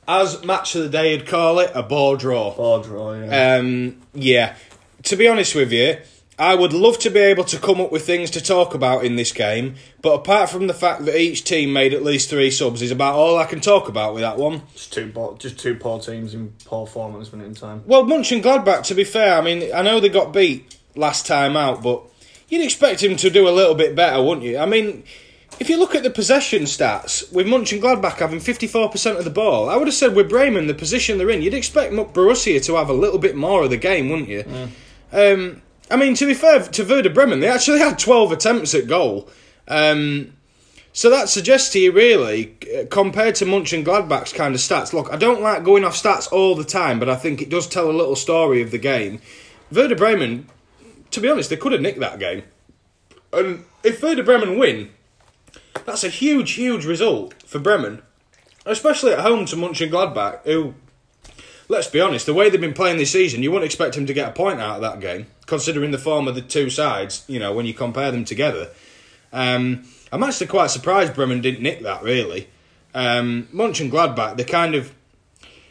As 0.09 0.43
match 0.43 0.75
of 0.75 0.83
the 0.85 0.89
day 0.89 1.13
you'd 1.13 1.27
call 1.27 1.59
it, 1.59 1.71
a 1.75 1.83
ball 1.83 2.17
draw. 2.17 2.55
Ball 2.55 2.83
draw. 2.83 3.13
Yeah. 3.13 3.57
Um, 3.57 4.01
yeah. 4.15 4.57
To 5.05 5.17
be 5.17 5.29
honest 5.29 5.55
with 5.55 5.71
you, 5.71 5.99
I 6.39 6.55
would 6.55 6.73
love 6.73 6.99
to 7.01 7.11
be 7.11 7.19
able 7.19 7.45
to 7.45 7.59
come 7.59 7.81
up 7.81 7.93
with 7.93 8.07
things 8.07 8.31
to 8.31 8.41
talk 8.41 8.73
about 8.73 9.05
in 9.05 9.17
this 9.17 9.33
game, 9.33 9.75
but 10.01 10.15
apart 10.15 10.49
from 10.49 10.69
the 10.69 10.75
fact 10.75 11.05
that 11.05 11.21
each 11.21 11.43
team 11.43 11.73
made 11.73 11.93
at 11.93 12.05
least 12.05 12.31
three 12.31 12.51
subs, 12.51 12.81
is 12.81 12.93
about 12.93 13.17
all 13.17 13.37
I 13.37 13.45
can 13.45 13.61
talk 13.61 13.89
about 13.89 14.15
with 14.15 14.23
that 14.23 14.39
one. 14.39 14.63
just 14.73 14.93
two, 14.93 15.11
poor, 15.13 15.37
just 15.37 15.59
two 15.59 15.75
poor 15.75 15.99
teams 15.99 16.35
in 16.35 16.55
poor 16.65 16.87
form 16.87 17.15
at 17.15 17.19
this 17.19 17.33
minute 17.33 17.49
in 17.49 17.55
time. 17.55 17.83
Well, 17.87 18.05
Mönchengladbach, 18.05 18.85
to 18.85 18.95
be 18.95 19.03
fair, 19.03 19.37
I 19.37 19.41
mean, 19.41 19.69
I 19.75 19.83
know 19.83 19.99
they 19.99 20.09
got 20.09 20.33
beat 20.33 20.79
last 20.95 21.27
time 21.27 21.57
out, 21.57 21.83
but 21.83 22.03
you'd 22.49 22.65
expect 22.65 23.03
him 23.03 23.17
to 23.17 23.31
do 23.31 23.49
a 23.49 23.51
little 23.51 23.75
bit 23.75 23.97
better, 23.97 24.23
wouldn't 24.23 24.47
you? 24.47 24.59
I 24.59 24.67
mean, 24.67 25.03
if 25.61 25.69
you 25.69 25.79
look 25.79 25.95
at 25.95 26.03
the 26.03 26.11
possession 26.11 26.63
stats, 26.63 27.33
with 27.33 27.47
Munch 27.47 27.73
and 27.73 27.83
Mönchengladbach 27.83 28.19
having 28.19 28.39
54% 28.39 29.19
of 29.19 29.25
the 29.25 29.31
ball, 29.31 29.69
I 29.69 29.77
would 29.77 29.89
have 29.89 29.95
said 29.95 30.15
with 30.15 30.29
Bremen, 30.29 30.67
the 30.67 30.75
position 30.75 31.19
they're 31.19 31.31
in, 31.31 31.43
you'd 31.43 31.55
expect 31.55 31.93
Borussia 31.93 32.65
to 32.65 32.77
have 32.77 32.89
a 32.89 32.95
little 32.95 33.19
bit 33.19 33.37
more 33.37 33.65
of 33.65 33.71
the 33.71 33.77
game, 33.77 34.09
wouldn't 34.09 34.29
you? 34.29 34.45
Um, 35.13 35.63
I 35.91 35.97
mean, 35.97 36.15
to 36.15 36.27
be 36.27 36.35
fair 36.35 36.61
to 36.63 36.85
Werder 36.85 37.11
Bremen, 37.11 37.41
they 37.41 37.49
actually 37.49 37.79
had 37.79 37.99
12 37.99 38.33
attempts 38.33 38.75
at 38.75 38.87
goal. 38.87 39.29
Um, 39.67 40.35
so 40.93 41.11
that 41.11 41.29
suggests 41.29 41.73
to 41.73 41.79
you, 41.79 41.93
really, 41.93 42.57
uh, 42.77 42.87
compared 42.91 43.35
to 43.37 43.47
Munch 43.47 43.73
and 43.73 43.87
Mönchengladbach's 43.87 44.33
kind 44.33 44.55
of 44.55 44.61
stats. 44.61 44.93
Look, 44.93 45.13
I 45.13 45.17
don't 45.17 45.43
like 45.43 45.65
going 45.65 45.85
off 45.85 46.01
stats 46.01 46.31
all 46.33 46.55
the 46.55 46.65
time, 46.65 46.99
but 46.99 47.09
I 47.09 47.17
think 47.17 47.41
it 47.41 47.49
does 47.49 47.67
tell 47.67 47.91
a 47.91 47.93
little 47.93 48.17
story 48.17 48.63
of 48.63 48.71
the 48.71 48.79
game. 48.79 49.21
Werder 49.71 49.95
Bremen, 49.95 50.49
to 51.11 51.21
be 51.21 51.29
honest, 51.29 51.51
they 51.51 51.57
could 51.57 51.73
have 51.73 51.81
nicked 51.81 52.01
that 52.01 52.19
game. 52.19 52.43
And 53.33 53.65
if 53.85 54.03
Werder 54.03 54.23
Bremen 54.23 54.59
win, 54.59 54.91
that's 55.85 56.05
a 56.05 56.09
huge, 56.09 56.53
huge 56.53 56.85
result 56.85 57.35
for 57.47 57.59
Bremen, 57.59 58.03
especially 58.67 59.13
at 59.13 59.21
home 59.21 59.47
to 59.47 59.57
Mönchengladbach, 59.57 60.43
who, 60.45 60.75
let's 61.69 61.89
be 61.89 62.01
honest, 62.01 62.27
the 62.27 62.35
way 62.35 62.51
they've 62.51 62.61
been 62.61 62.75
playing 62.75 62.99
this 62.99 63.13
season, 63.13 63.43
you 63.43 63.51
wouldn't 63.51 63.67
expect 63.67 63.95
them 63.95 64.07
to 64.07 64.15
get 64.15 64.29
a 64.29 64.33
point 64.33 64.61
out 64.61 64.77
of 64.77 64.83
that 64.83 65.01
game, 65.01 65.27
considering 65.47 65.91
the 65.91 65.99
form 65.99 66.29
of 66.29 66.35
the 66.35 66.43
two 66.43 66.71
sides. 66.71 67.25
You 67.29 67.39
know, 67.39 67.53
when 67.53 67.67
you 67.67 67.75
compare 67.75 68.11
them 68.11 68.25
together. 68.25 68.71
Um, 69.33 69.85
I'm 70.11 70.23
actually 70.23 70.47
quite 70.47 70.71
surprised 70.71 71.15
Bremen 71.15 71.41
didn't 71.41 71.63
nick 71.63 71.83
that. 71.83 72.03
Really, 72.03 72.49
um, 72.95 73.49
Mönchengladbach, 73.53 74.37
they 74.37 74.45
kind 74.45 74.75
of, 74.75 74.95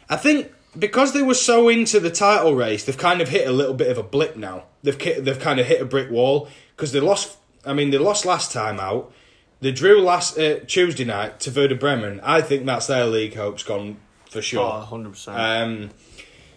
I 0.08 0.16
think. 0.16 0.52
Because 0.78 1.12
they 1.12 1.22
were 1.22 1.34
so 1.34 1.68
into 1.68 1.98
the 1.98 2.10
title 2.10 2.54
race, 2.54 2.84
they've 2.84 2.96
kind 2.96 3.20
of 3.20 3.30
hit 3.30 3.48
a 3.48 3.52
little 3.52 3.74
bit 3.74 3.90
of 3.90 3.98
a 3.98 4.02
blip 4.02 4.36
now. 4.36 4.64
They've 4.82 5.24
they've 5.24 5.38
kind 5.40 5.58
of 5.58 5.66
hit 5.66 5.80
a 5.80 5.84
brick 5.84 6.10
wall 6.10 6.48
because 6.76 6.92
they 6.92 7.00
lost. 7.00 7.36
I 7.64 7.72
mean, 7.72 7.90
they 7.90 7.98
lost 7.98 8.24
last 8.24 8.52
time 8.52 8.78
out. 8.78 9.12
They 9.60 9.72
drew 9.72 10.00
last 10.00 10.38
uh, 10.38 10.60
Tuesday 10.66 11.04
night 11.04 11.40
to 11.40 11.50
Werder 11.50 11.74
Bremen. 11.74 12.20
I 12.22 12.40
think 12.40 12.64
that's 12.64 12.86
their 12.86 13.06
league 13.06 13.34
hopes 13.34 13.62
gone 13.62 13.96
for 14.30 14.40
sure. 14.40 14.60
Oh, 14.60 14.88
100%. 14.90 15.28
Um, 15.28 15.90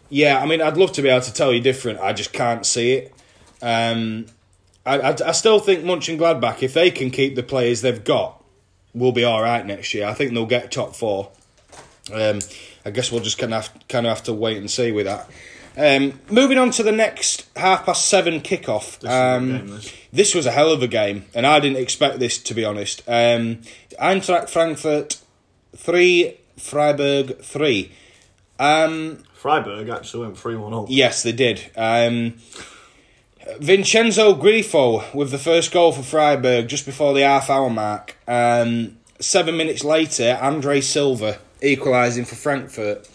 yeah, 0.09 0.39
I 0.39 0.45
mean, 0.45 0.61
I'd 0.61 0.77
love 0.77 0.91
to 0.93 1.01
be 1.01 1.09
able 1.09 1.21
to 1.21 1.33
tell 1.33 1.53
you 1.53 1.61
different. 1.61 1.99
I 1.99 2.13
just 2.13 2.33
can't 2.33 2.65
see 2.65 2.93
it. 2.93 3.13
Um, 3.61 4.27
I, 4.85 4.99
I, 4.99 5.15
I 5.25 5.31
still 5.31 5.59
think 5.59 5.83
Mönchengladbach, 5.83 6.61
if 6.61 6.73
they 6.73 6.91
can 6.91 7.11
keep 7.11 7.35
the 7.35 7.43
players 7.43 7.81
they've 7.81 8.03
got, 8.03 8.43
will 8.93 9.11
be 9.11 9.23
all 9.23 9.41
right 9.41 9.65
next 9.65 9.93
year. 9.93 10.07
I 10.07 10.13
think 10.13 10.33
they'll 10.33 10.45
get 10.45 10.71
top 10.71 10.95
four. 10.95 11.31
Um, 12.13 12.39
I 12.85 12.89
guess 12.89 13.11
we'll 13.11 13.21
just 13.21 13.37
kind 13.37 13.53
of 13.53 13.67
have, 13.67 13.87
kind 13.87 14.05
of 14.05 14.15
have 14.15 14.25
to 14.25 14.33
wait 14.33 14.57
and 14.57 14.69
see 14.69 14.91
with 14.91 15.05
that. 15.05 15.29
Um, 15.77 16.19
moving 16.29 16.57
on 16.57 16.71
to 16.71 16.83
the 16.83 16.91
next 16.91 17.47
half 17.55 17.85
past 17.85 18.07
seven 18.07 18.41
kickoff. 18.41 18.99
This 18.99 19.09
Um, 19.11 19.67
this. 19.69 19.93
this 20.11 20.35
was 20.35 20.45
a 20.45 20.51
hell 20.51 20.71
of 20.71 20.83
a 20.83 20.87
game, 20.87 21.25
and 21.33 21.47
I 21.47 21.59
didn't 21.59 21.77
expect 21.81 22.19
this 22.19 22.37
to 22.39 22.53
be 22.53 22.65
honest. 22.65 23.01
Um, 23.07 23.61
Eintracht 23.99 24.49
Frankfurt 24.49 25.17
three, 25.75 26.37
Freiburg 26.57 27.41
three. 27.41 27.91
Um, 28.59 29.23
Freiburg 29.33 29.89
actually 29.89 30.25
went 30.27 30.37
3 30.37 30.55
1 30.55 30.73
up. 30.73 30.85
yes, 30.89 31.23
they 31.23 31.31
did. 31.31 31.71
Um, 31.75 32.35
Vincenzo 33.59 34.35
Grifo 34.35 35.11
with 35.15 35.31
the 35.31 35.39
first 35.39 35.71
goal 35.71 35.91
for 35.91 36.03
Freiburg 36.03 36.67
just 36.67 36.85
before 36.85 37.13
the 37.13 37.21
half 37.21 37.49
hour 37.49 37.69
mark. 37.69 38.15
Um, 38.27 38.97
seven 39.19 39.57
minutes 39.57 39.83
later, 39.83 40.37
Andre 40.41 40.79
Silva 40.81 41.39
equalising 41.61 42.25
for 42.25 42.35
Frankfurt. 42.35 43.09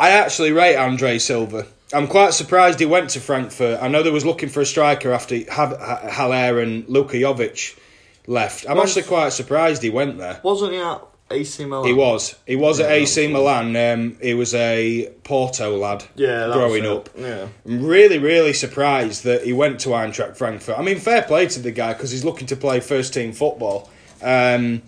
I 0.00 0.10
actually 0.10 0.50
rate 0.50 0.76
Andre 0.76 1.18
Silva. 1.18 1.66
I'm 1.94 2.08
quite 2.08 2.34
surprised 2.34 2.80
he 2.80 2.86
went 2.86 3.10
to 3.10 3.20
Frankfurt. 3.20 3.80
I 3.80 3.88
know 3.88 4.02
they 4.02 4.10
was 4.10 4.24
looking 4.26 4.48
for 4.48 4.60
a 4.60 4.66
striker 4.66 5.12
after 5.12 5.38
Haller 5.50 6.60
and 6.60 6.86
Luka 6.88 7.16
Jovic 7.16 7.78
left. 8.26 8.66
I'm 8.68 8.76
Was- 8.76 8.90
actually 8.90 9.08
quite 9.08 9.32
surprised 9.32 9.82
he 9.82 9.90
went 9.90 10.18
there. 10.18 10.40
Wasn't 10.42 10.72
he 10.72 10.78
at 10.78 11.00
AC 11.30 11.64
Milan? 11.64 11.86
He 11.86 11.92
was. 11.92 12.34
He 12.46 12.56
was 12.56 12.80
at 12.80 12.90
AC 12.90 13.28
Milan. 13.28 13.76
Um, 13.76 14.16
he 14.20 14.34
was 14.34 14.54
a 14.54 15.10
Porto 15.22 15.76
lad 15.76 16.04
Yeah, 16.16 16.50
growing 16.52 16.84
up. 16.86 17.08
Yeah. 17.16 17.48
I'm 17.64 17.84
really, 17.84 18.18
really 18.18 18.52
surprised 18.52 19.24
that 19.24 19.44
he 19.44 19.52
went 19.52 19.80
to 19.80 19.90
Eintracht 19.90 20.36
Frankfurt. 20.36 20.78
I 20.78 20.82
mean, 20.82 20.98
fair 20.98 21.22
play 21.22 21.46
to 21.46 21.60
the 21.60 21.70
guy 21.70 21.92
because 21.94 22.10
he's 22.10 22.24
looking 22.24 22.46
to 22.48 22.56
play 22.56 22.80
first 22.80 23.14
team 23.14 23.32
football. 23.32 23.88
Um, 24.20 24.82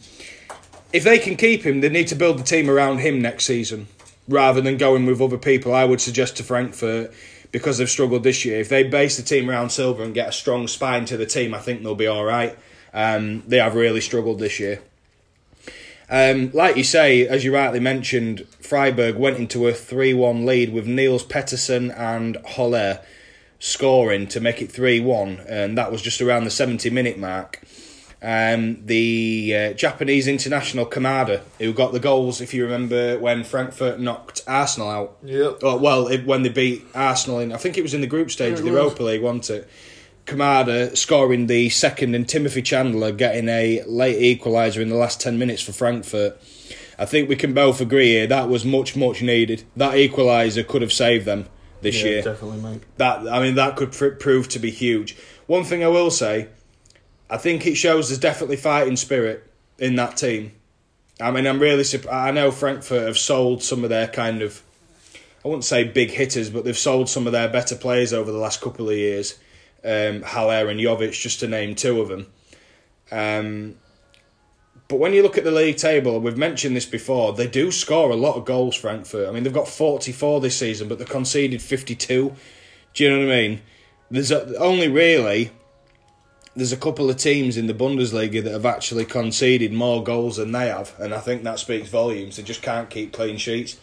if 0.93 1.05
they 1.05 1.19
can 1.19 1.37
keep 1.37 1.65
him, 1.65 1.81
they 1.81 1.89
need 1.89 2.09
to 2.09 2.15
build 2.15 2.39
the 2.39 2.45
team 2.45 2.69
around 2.71 2.99
him 2.99 3.21
next 3.21 3.45
season 3.45 3.87
rather 4.29 4.61
than 4.61 4.77
going 4.77 5.07
with 5.07 5.21
other 5.21 5.39
people. 5.39 5.75
I 5.75 5.85
would 5.85 6.01
suggest 6.01 6.37
to 6.37 6.43
Frankfurt 6.43 7.13
because 7.53 7.79
they've 7.79 7.91
struggled 7.91 8.23
this 8.23 8.45
year. 8.45 8.61
If 8.61 8.69
they 8.69 8.83
base 8.83 9.17
the 9.17 9.23
team 9.23 9.49
around 9.49 9.71
Silva 9.71 10.03
and 10.03 10.15
get 10.15 10.29
a 10.29 10.33
strong 10.33 10.69
spine 10.69 11.05
to 11.07 11.17
the 11.17 11.27
team, 11.27 11.55
I 11.55 11.59
think 11.59 11.83
they'll 11.83 11.95
be 11.95 12.07
all 12.07 12.25
right. 12.25 12.57
Um, 12.93 13.43
they 13.47 13.59
have 13.59 13.75
really 13.75 14.01
struggled 14.01 14.39
this 14.39 14.59
year. 14.59 14.81
Um, 16.09 16.51
like 16.53 16.77
you 16.77 16.85
say, 16.85 17.27
as 17.27 17.45
you 17.45 17.53
rightly 17.55 17.81
mentioned, 17.81 18.47
Freiburg 18.61 19.17
went 19.17 19.39
into 19.39 19.67
a 19.67 19.73
3 19.73 20.15
1 20.15 20.47
lead 20.47 20.73
with 20.73 20.87
Nils 20.87 21.25
Petersen 21.25 21.91
and 21.91 22.37
Höler 22.45 23.01
scoring 23.59 24.27
to 24.29 24.41
make 24.41 24.63
it 24.63 24.71
3 24.71 25.01
1, 25.01 25.41
and 25.49 25.77
that 25.77 25.91
was 25.91 26.03
just 26.03 26.21
around 26.21 26.45
the 26.45 26.51
70 26.51 26.91
minute 26.91 27.19
mark. 27.19 27.61
Um, 28.27 28.85
the 28.85 29.55
uh, 29.55 29.73
Japanese 29.75 30.27
international 30.27 30.85
Kamada, 30.85 31.43
who 31.61 31.73
got 31.73 31.93
the 31.93 32.01
goals, 32.01 32.41
if 32.41 32.53
you 32.53 32.65
remember, 32.65 33.21
when 33.21 33.45
Frankfurt 33.45 34.01
knocked 34.01 34.43
Arsenal 34.49 34.91
out. 34.91 35.17
Yep. 35.23 35.59
Oh, 35.63 35.77
well, 35.77 36.09
it, 36.09 36.27
when 36.27 36.43
they 36.43 36.49
beat 36.49 36.85
Arsenal 36.93 37.39
in, 37.39 37.53
I 37.53 37.57
think 37.57 37.79
it 37.79 37.83
was 37.83 37.95
in 37.95 38.01
the 38.01 38.09
group 38.09 38.33
stage 38.33 38.55
of 38.55 38.65
the 38.65 38.73
was. 38.73 38.81
Europa 38.81 39.03
League, 39.05 39.23
wasn't 39.23 39.51
it? 39.51 39.69
Kamada 40.25 40.97
scoring 40.97 41.47
the 41.47 41.69
second 41.69 42.17
and 42.17 42.29
Timothy 42.29 42.63
Chandler 42.63 43.13
getting 43.13 43.49
a 43.49 43.85
late 43.87 44.41
equaliser 44.41 44.83
in 44.83 44.89
the 44.89 44.97
last 44.97 45.21
10 45.21 45.39
minutes 45.39 45.63
for 45.63 45.71
Frankfurt. 45.71 46.37
I 46.99 47.05
think 47.05 47.29
we 47.29 47.37
can 47.37 47.55
both 47.55 47.81
agree 47.81 48.09
here 48.09 48.27
that 48.27 48.49
was 48.49 48.65
much, 48.65 48.97
much 48.97 49.23
needed. 49.23 49.63
That 49.77 49.95
equaliser 49.95 50.67
could 50.67 50.83
have 50.83 50.93
saved 50.93 51.27
them 51.27 51.47
this 51.81 52.03
yeah, 52.03 52.09
year. 52.09 52.23
definitely, 52.23 52.61
mate. 52.61 52.83
That 52.97 53.29
I 53.29 53.41
mean, 53.41 53.55
that 53.55 53.77
could 53.77 53.93
pr- 53.93 54.09
prove 54.09 54.49
to 54.49 54.59
be 54.59 54.73
huge. 54.73 55.17
One 55.47 55.63
thing 55.63 55.85
I 55.85 55.89
will 55.89 56.11
say, 56.11 56.49
I 57.29 57.37
think 57.37 57.67
it 57.67 57.75
shows 57.75 58.09
there's 58.09 58.19
definitely 58.19 58.57
fighting 58.57 58.97
spirit 58.97 59.51
in 59.79 59.97
that 59.97 60.17
team. 60.17 60.53
I 61.21 61.31
mean, 61.31 61.47
I'm 61.47 61.59
really 61.59 61.85
surprised. 61.85 62.15
I 62.15 62.31
know 62.31 62.51
Frankfurt 62.51 63.07
have 63.07 63.19
sold 63.19 63.63
some 63.63 63.85
of 63.85 63.91
their 63.91 64.07
kind 64.07 64.43
of, 64.43 64.63
I 65.45 65.49
wouldn't 65.49 65.65
say 65.65 65.85
big 65.85 66.11
hitters, 66.11 66.51
but 66.51 66.65
they've 66.65 66.77
sold 66.77 67.09
some 67.09 67.27
of 67.27 67.33
their 67.33 67.49
better 67.49 67.75
players 67.75 68.13
over 68.13 68.31
the 68.31 68.39
last 68.39 68.61
couple 68.61 68.89
of 68.89 68.97
years. 68.97 69.39
Um, 69.85 70.23
Haller 70.23 70.69
and 70.69 70.79
Jovic, 70.79 71.21
just 71.21 71.41
to 71.41 71.49
name 71.49 71.75
two 71.75 72.01
of 72.01 72.09
them. 72.09 72.27
Um, 73.11 73.77
but 74.89 74.99
when 74.99 75.13
you 75.13 75.23
look 75.23 75.39
at 75.39 75.45
the 75.45 75.51
league 75.51 75.79
table, 75.79 76.21
we've 76.21 76.37
mentioned 76.37 76.77
this 76.77 76.87
before, 76.87 77.33
they 77.33 77.49
do 77.49 77.73
score 77.73 78.11
a 78.11 78.17
lot 78.17 78.37
of 78.37 78.45
goals, 78.45 78.77
Frankfurt. 78.77 79.29
I 79.29 79.33
mean, 79.33 79.43
they've 79.43 79.53
got 79.53 79.69
44 79.69 80.41
this 80.41 80.57
season, 80.57 80.87
but 80.89 80.99
they 80.99 81.05
conceded 81.05 81.61
52. 81.61 82.35
Do 82.95 83.05
you 83.05 83.11
know 83.11 83.27
what 83.27 83.33
I 83.33 83.37
mean? 83.37 83.63
There's 84.11 84.31
only 84.31 84.89
really 84.89 85.51
there's 86.57 86.73
a 86.73 86.77
couple 86.77 87.11
of 87.11 87.19
teams 87.19 87.59
in 87.59 87.67
the 87.67 87.75
Bundesliga 87.75 88.43
that 88.43 88.53
have 88.53 88.67
actually 88.67 89.05
conceded 89.05 89.73
more 89.73 90.03
goals 90.03 90.39
than 90.39 90.53
they 90.53 90.69
have, 90.69 90.95
and 90.99 91.15
I 91.15 91.21
think 91.21 91.45
that 91.45 91.59
speaks 91.59 91.89
volumes. 91.89 92.37
They 92.37 92.43
just 92.43 92.63
can't 92.63 92.89
keep 92.89 93.13
clean 93.13 93.37
sheets. 93.37 93.79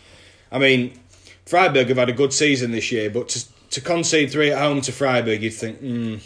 I 0.52 0.58
mean, 0.58 1.00
Freiburg 1.46 1.88
have 1.88 1.98
had 1.98 2.10
a 2.10 2.14
good 2.14 2.34
season 2.34 2.72
this 2.72 2.92
year, 2.92 3.10
but 3.10 3.30
to 3.30 3.46
to 3.70 3.82
concede 3.82 4.32
three 4.32 4.52
at 4.52 4.60
home 4.60 4.82
to 4.82 4.92
Freiburg, 4.92 5.42
you'd 5.42 5.54
think, 5.54 5.82
mm, 5.82 6.22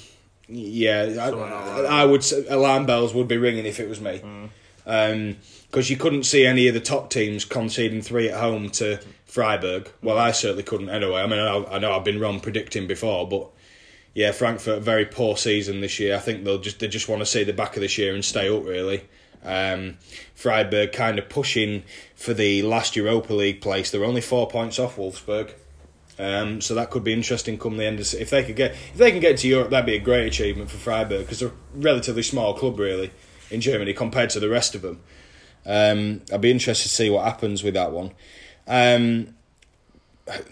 yeah, 0.48 1.16
I, 1.20 2.02
I, 2.02 2.06
would. 2.06 2.26
Alarm 2.50 2.86
bells 2.86 3.14
would 3.14 3.28
be 3.28 3.38
ringing 3.38 3.66
if 3.66 3.80
it 3.80 3.88
was 3.88 4.02
me, 4.02 4.18
because 4.18 4.50
mm. 4.86 5.30
um, 5.74 5.84
you 5.86 5.98
couldn't 5.98 6.24
see 6.24 6.46
any 6.46 6.68
of 6.68 6.74
the 6.74 6.82
top 6.82 7.10
teams 7.10 7.46
conceding 7.46 8.02
three 8.02 8.30
at 8.30 8.40
home 8.40 8.70
to 8.72 9.00
Freiburg. 9.26 9.90
Well, 10.02 10.18
I 10.18 10.32
certainly 10.32 10.64
couldn't 10.64 10.90
anyway. 10.90 11.22
I 11.22 11.28
mean, 11.28 11.40
I, 11.40 11.76
I 11.76 11.80
know 11.80 11.94
I've 11.94 12.04
been 12.04 12.20
wrong 12.20 12.40
predicting 12.40 12.88
before, 12.88 13.28
but 13.28 13.50
yeah, 14.18 14.32
Frankfurt 14.32 14.82
very 14.82 15.06
poor 15.06 15.38
season 15.38 15.80
this 15.80 16.00
year. 16.00 16.16
I 16.16 16.20
think 16.20 16.44
they'll 16.44 16.58
just 16.58 16.80
they 16.80 16.88
just 16.88 17.08
want 17.08 17.22
to 17.22 17.26
see 17.28 17.44
the 17.44 17.54
back 17.54 17.76
of 17.76 17.84
this 17.84 18.00
year 18.00 18.16
and 18.16 18.26
stay 18.26 18.50
up 18.50 18.66
really. 18.66 19.04
Um, 19.44 20.00
Freiburg 20.34 20.92
kind 20.92 21.20
of 21.20 21.30
pushing 21.30 21.84
for 22.16 22.34
the 22.34 22.64
last 22.64 22.96
Europa 22.96 23.32
League 23.32 23.62
place. 23.62 23.92
They're 23.92 24.04
only 24.04 24.22
four 24.22 24.48
points 24.48 24.80
off 24.80 24.96
Wolfsburg. 24.96 25.54
Um, 26.18 26.62
so 26.62 26.74
that 26.74 26.90
could 26.90 27.04
be 27.04 27.14
interesting 27.14 27.60
come 27.60 27.78
the 27.78 27.86
end 27.86 28.00
of 28.00 28.12
if 28.16 28.32
they 28.32 28.44
could 28.44 28.56
get 28.56 28.72
if 28.72 28.96
they 28.96 29.12
can 29.12 29.20
get 29.20 29.38
to 29.38 29.48
Europe 29.48 29.70
that'd 29.70 29.86
be 29.86 29.94
a 29.94 30.00
great 30.00 30.26
achievement 30.26 30.72
for 30.72 30.78
Freiburg 30.78 31.20
because 31.20 31.42
they're 31.42 31.50
a 31.50 31.54
relatively 31.76 32.24
small 32.24 32.56
club 32.56 32.80
really 32.80 33.12
in 33.52 33.62
Germany 33.62 33.94
compared 33.94 34.32
to 34.32 34.40
the 34.40 34.50
rest 34.50 34.74
of 34.74 34.82
them. 34.82 35.00
Um, 35.64 36.22
I'd 36.34 36.42
be 36.42 36.50
interested 36.50 36.90
to 36.90 36.96
see 36.96 37.12
what 37.12 37.24
happens 37.24 37.62
with 37.62 37.76
that 37.76 37.92
one. 37.92 38.14
Um, 38.66 39.36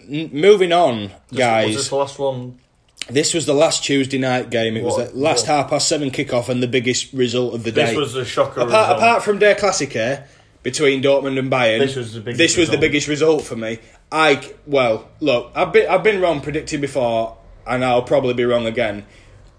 moving 0.06 0.72
on, 0.72 1.10
guys. 1.34 1.66
Was 1.66 1.76
this 1.76 1.88
the 1.88 1.96
last 1.96 2.18
one 2.20 2.60
this 3.08 3.34
was 3.34 3.46
the 3.46 3.54
last 3.54 3.84
Tuesday 3.84 4.18
night 4.18 4.50
game. 4.50 4.76
It 4.76 4.84
what, 4.84 4.98
was 4.98 5.12
the 5.12 5.18
last 5.18 5.46
what? 5.46 5.56
half 5.56 5.70
past 5.70 5.88
seven 5.88 6.10
kickoff 6.10 6.48
and 6.48 6.62
the 6.62 6.68
biggest 6.68 7.12
result 7.12 7.54
of 7.54 7.62
the 7.62 7.70
this 7.70 7.90
day. 7.90 7.94
This 7.94 7.98
was 7.98 8.14
a 8.16 8.24
shocker. 8.24 8.60
Apart, 8.60 8.96
apart 8.96 9.22
from 9.22 9.38
Der 9.38 9.54
Klassiker 9.54 9.96
eh, 9.96 10.22
between 10.62 11.02
Dortmund 11.02 11.38
and 11.38 11.50
Bayern, 11.50 11.78
this 11.78 11.96
was 11.96 12.14
the 12.14 12.20
biggest. 12.20 12.38
This 12.38 12.56
was 12.56 12.70
the 12.70 12.78
biggest 12.78 13.08
result 13.08 13.44
for 13.44 13.56
me. 13.56 13.78
I 14.10 14.52
well, 14.66 15.08
look, 15.20 15.52
I've 15.54 15.72
been 15.72 15.88
I've 15.88 16.02
been 16.02 16.20
wrong 16.20 16.40
predicting 16.40 16.80
before, 16.80 17.36
and 17.66 17.84
I'll 17.84 18.02
probably 18.02 18.34
be 18.34 18.44
wrong 18.44 18.66
again. 18.66 19.06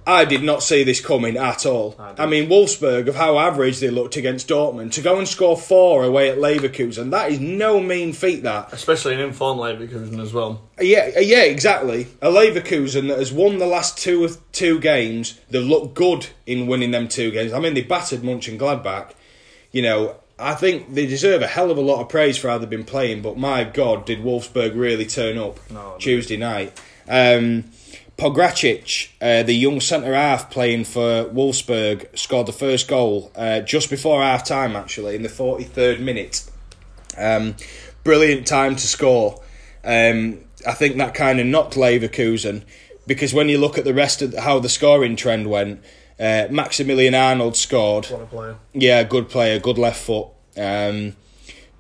I 0.08 0.24
did 0.24 0.42
not 0.42 0.64
see 0.64 0.86
this 0.86 1.02
coming 1.02 1.36
at 1.36 1.66
all. 1.66 1.94
I, 2.00 2.24
I, 2.24 2.26
mean, 2.28 2.50
Wolfsburg, 2.50 3.10
of 3.10 3.16
how 3.16 3.38
average 3.38 3.82
they 3.82 3.90
looked 3.90 4.16
against 4.16 4.48
Dortmund, 4.48 4.94
to 4.94 5.02
go 5.02 5.18
and 5.18 5.28
score 5.28 5.58
four 5.58 6.06
away 6.06 6.30
at 6.30 6.38
Leverkusen, 6.38 7.12
that 7.12 7.30
is 7.30 7.42
no 7.42 7.82
mean 7.82 8.14
feat, 8.14 8.44
that. 8.44 8.72
Especially 8.72 9.16
an 9.16 9.20
informed 9.20 9.60
Leverkusen 9.60 10.22
as 10.22 10.32
well. 10.32 10.62
Yeah, 10.80 11.12
uh, 11.18 11.20
yeah, 11.20 11.44
exactly. 11.44 12.08
A 12.22 12.30
Leverkusen 12.30 13.10
that 13.10 13.20
has 13.20 13.34
won 13.34 13.58
the 13.58 13.68
last 13.68 13.98
two 13.98 14.24
of 14.24 14.40
two 14.54 14.80
games, 14.80 15.42
they 15.50 15.60
look 15.60 15.94
good 15.94 16.28
in 16.46 16.68
winning 16.68 16.92
them 16.92 17.10
two 17.10 17.30
games. 17.32 17.52
I 17.52 17.60
mean, 17.60 17.74
they 17.74 17.84
battered 17.84 18.22
Mönchengladbach. 18.22 19.12
You 19.74 19.82
know, 19.82 20.16
I 20.40 20.54
think 20.54 20.94
they 20.94 21.06
deserve 21.06 21.42
a 21.42 21.48
hell 21.48 21.70
of 21.70 21.78
a 21.78 21.82
lot 21.82 22.00
of 22.00 22.08
praise 22.08 22.38
for 22.38 22.48
how 22.48 22.58
they've 22.58 22.70
been 22.70 22.86
playing, 22.86 23.24
but 23.24 23.38
my 23.38 23.66
God, 23.66 24.06
did 24.06 24.20
Wolfsburg 24.20 24.74
really 24.74 25.06
turn 25.06 25.38
up 25.38 25.60
no, 25.70 25.98
Tuesday 26.00 26.38
night. 26.38 26.80
Um, 27.10 27.66
Pogacic, 28.18 29.10
uh, 29.22 29.44
the 29.44 29.54
young 29.54 29.80
centre 29.80 30.16
half 30.16 30.50
playing 30.50 30.86
for 30.86 31.26
Wolfsburg, 31.26 32.18
scored 32.18 32.48
the 32.48 32.54
first 32.54 32.88
goal 32.88 33.32
uh, 33.36 33.62
just 33.62 33.90
before 33.90 34.22
half 34.22 34.44
time, 34.44 34.76
actually, 34.76 35.16
in 35.16 35.22
the 35.22 35.30
43rd 35.30 36.00
minute. 36.00 36.50
Um, 37.16 37.56
brilliant 38.04 38.48
time 38.48 38.76
to 38.76 38.88
score. 38.88 39.42
Um, 39.84 40.40
I 40.68 40.74
think 40.74 40.98
that 40.98 41.14
kind 41.14 41.40
of 41.40 41.46
knocked 41.46 41.76
Leverkusen 41.76 42.64
because 43.06 43.34
when 43.34 43.50
you 43.50 43.58
look 43.58 43.78
at 43.78 43.86
the 43.86 43.94
rest 43.94 44.22
of 44.22 44.34
how 44.34 44.60
the 44.60 44.70
scoring 44.70 45.16
trend 45.16 45.48
went, 45.48 45.84
uh, 46.20 46.48
Maximilian 46.50 47.14
Arnold 47.14 47.56
scored. 47.56 48.08
What 48.08 48.22
a 48.22 48.26
player. 48.26 48.56
Yeah, 48.74 49.04
good 49.04 49.30
player, 49.30 49.60
good 49.60 49.78
left 49.78 50.02
foot. 50.02 50.28
Um, 50.58 51.16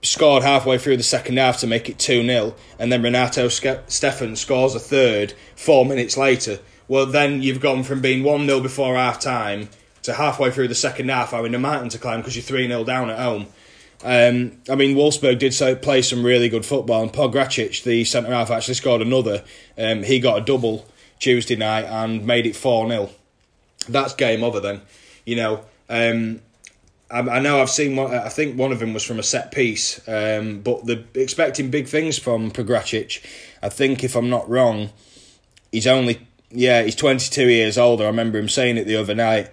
scored 0.08 0.44
halfway 0.44 0.78
through 0.78 0.98
the 0.98 1.04
second 1.04 1.38
half 1.38 1.60
to 1.60 1.68
make 1.68 1.90
it 1.90 2.00
2 2.00 2.26
0, 2.26 2.56
and 2.80 2.92
then 2.92 3.02
Renato 3.02 3.48
Steffen 3.48 4.38
scores 4.38 4.76
a 4.76 4.80
third 4.80 5.34
four 5.56 5.86
minutes 5.86 6.18
later. 6.18 6.60
Well, 6.88 7.06
then 7.06 7.42
you've 7.42 7.60
gone 7.60 7.84
from 7.84 8.02
being 8.02 8.24
1 8.24 8.46
0 8.48 8.60
before 8.62 8.96
half 8.96 9.20
time 9.20 9.70
to 10.04 10.14
halfway 10.14 10.52
through 10.52 10.70
the 10.70 10.76
second 10.76 11.10
half 11.10 11.32
having 11.32 11.54
a 11.54 11.60
mountain 11.60 11.90
to 11.90 11.98
climb 11.98 12.22
because 12.22 12.36
you're 12.36 12.44
3 12.44 12.68
0 12.68 12.84
down 12.84 13.10
at 13.10 13.20
home. 13.20 13.48
Um, 14.04 14.60
I 14.70 14.76
mean, 14.76 14.96
Wolfsburg 14.96 15.40
did 15.40 15.54
so, 15.54 15.76
play 15.76 16.02
some 16.02 16.24
really 16.24 16.50
good 16.50 16.66
football, 16.66 17.02
and 17.02 17.12
Pogacic, 17.12 17.84
the 17.84 18.04
centre 18.06 18.32
half, 18.32 18.52
actually 18.52 18.76
scored 18.76 19.02
another. 19.02 19.44
Um, 19.78 20.04
he 20.04 20.20
got 20.20 20.38
a 20.38 20.46
double 20.46 20.86
Tuesday 21.20 21.56
night 21.56 21.86
and 21.86 22.26
made 22.26 22.46
it 22.46 22.56
4 22.56 22.88
0. 22.88 23.10
That's 23.90 24.14
game 24.14 24.44
over 24.44 24.60
then. 24.60 24.82
You 25.26 25.36
know, 25.36 25.66
um, 25.90 26.42
I, 27.10 27.40
know 27.40 27.62
I've 27.62 27.70
seen 27.70 27.96
one. 27.96 28.14
I 28.14 28.30
think 28.30 28.58
one 28.58 28.72
of 28.72 28.80
them 28.80 28.94
was 28.94 29.04
from 29.04 29.20
a 29.20 29.24
set 29.24 29.52
piece, 29.52 30.06
um, 30.10 30.60
but 30.62 30.86
they're 30.86 31.06
expecting 31.14 31.70
big 31.70 31.88
things 31.88 32.20
from 32.20 32.52
Pogacic. 32.52 33.26
I 33.64 33.70
think 33.70 34.04
if 34.04 34.16
I'm 34.16 34.30
not 34.30 34.50
wrong, 34.50 34.90
he's 35.72 35.88
only 35.88 36.28
yeah 36.50 36.84
he's 36.84 36.96
22 36.96 37.48
years 37.50 37.78
old. 37.78 38.02
I 38.02 38.06
remember 38.06 38.38
him 38.38 38.50
saying 38.50 38.78
it 38.78 38.86
the 38.86 38.98
other 38.98 39.16
night. 39.16 39.50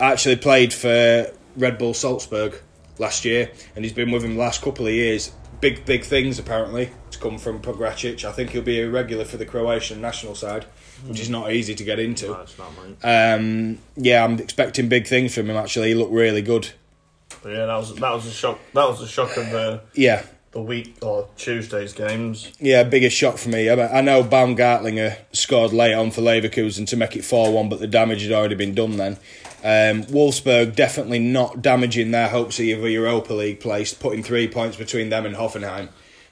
Actually 0.00 0.36
played 0.36 0.72
for 0.72 1.30
Red 1.56 1.78
Bull 1.78 1.94
Salzburg 1.94 2.60
last 2.98 3.24
year, 3.24 3.52
and 3.76 3.84
he's 3.84 3.94
been 3.94 4.10
with 4.10 4.24
him 4.24 4.34
the 4.34 4.40
last 4.40 4.60
couple 4.60 4.86
of 4.86 4.92
years. 4.92 5.32
Big 5.60 5.84
big 5.84 6.02
things 6.02 6.40
apparently 6.40 6.90
to 7.12 7.18
come 7.20 7.38
from 7.38 7.62
Pogacic. 7.62 8.24
I 8.24 8.32
think 8.32 8.50
he'll 8.50 8.62
be 8.62 8.80
a 8.80 8.90
regular 8.90 9.24
for 9.24 9.36
the 9.36 9.46
Croatian 9.46 10.00
national 10.00 10.34
side 10.34 10.66
which 11.06 11.20
is 11.20 11.30
not 11.30 11.52
easy 11.52 11.74
to 11.74 11.84
get 11.84 11.98
into. 11.98 12.28
No, 12.28 12.40
it's 12.40 12.58
not, 12.58 12.72
mate. 12.76 13.04
Um, 13.04 13.78
yeah, 13.96 14.24
I'm 14.24 14.38
expecting 14.38 14.88
big 14.88 15.06
things 15.06 15.34
from 15.34 15.50
him. 15.50 15.56
Actually, 15.56 15.88
he 15.88 15.94
looked 15.94 16.12
really 16.12 16.42
good. 16.42 16.70
But 17.42 17.52
yeah, 17.52 17.66
that 17.66 17.76
was 17.76 17.94
that 17.96 18.12
was 18.12 18.26
a 18.26 18.30
shock. 18.30 18.58
That 18.72 18.88
was 18.88 19.00
a 19.00 19.08
shock 19.08 19.36
of 19.36 19.50
the 19.50 19.82
yeah 19.94 20.24
the 20.54 20.62
week 20.62 20.96
or 21.02 21.28
Tuesday's 21.36 21.92
games. 21.92 22.52
Yeah, 22.60 22.84
biggest 22.84 23.16
shock 23.16 23.38
for 23.38 23.48
me. 23.48 23.68
I, 23.68 23.98
I 23.98 24.00
know 24.00 24.22
Baumgartlinger 24.22 25.18
scored 25.32 25.72
late 25.72 25.94
on 25.94 26.12
for 26.12 26.22
Leverkusen 26.22 26.86
to 26.88 26.96
make 26.96 27.16
it 27.16 27.24
four 27.24 27.52
one, 27.52 27.68
but 27.68 27.80
the 27.80 27.88
damage 27.88 28.22
had 28.22 28.32
already 28.32 28.54
been 28.54 28.74
done 28.74 28.96
then. 28.96 29.18
Um, 29.64 30.04
Wolfsburg 30.04 30.76
definitely 30.76 31.18
not 31.18 31.60
damaging 31.60 32.12
their 32.12 32.28
hopes 32.28 32.58
of 32.60 32.84
a 32.84 32.90
Europa 32.90 33.34
League 33.34 33.60
place, 33.60 33.92
putting 33.92 34.22
three 34.22 34.46
points 34.46 34.76
between 34.76 35.08
them 35.08 35.26
and 35.26 35.34
Hoffenheim. 35.34 35.88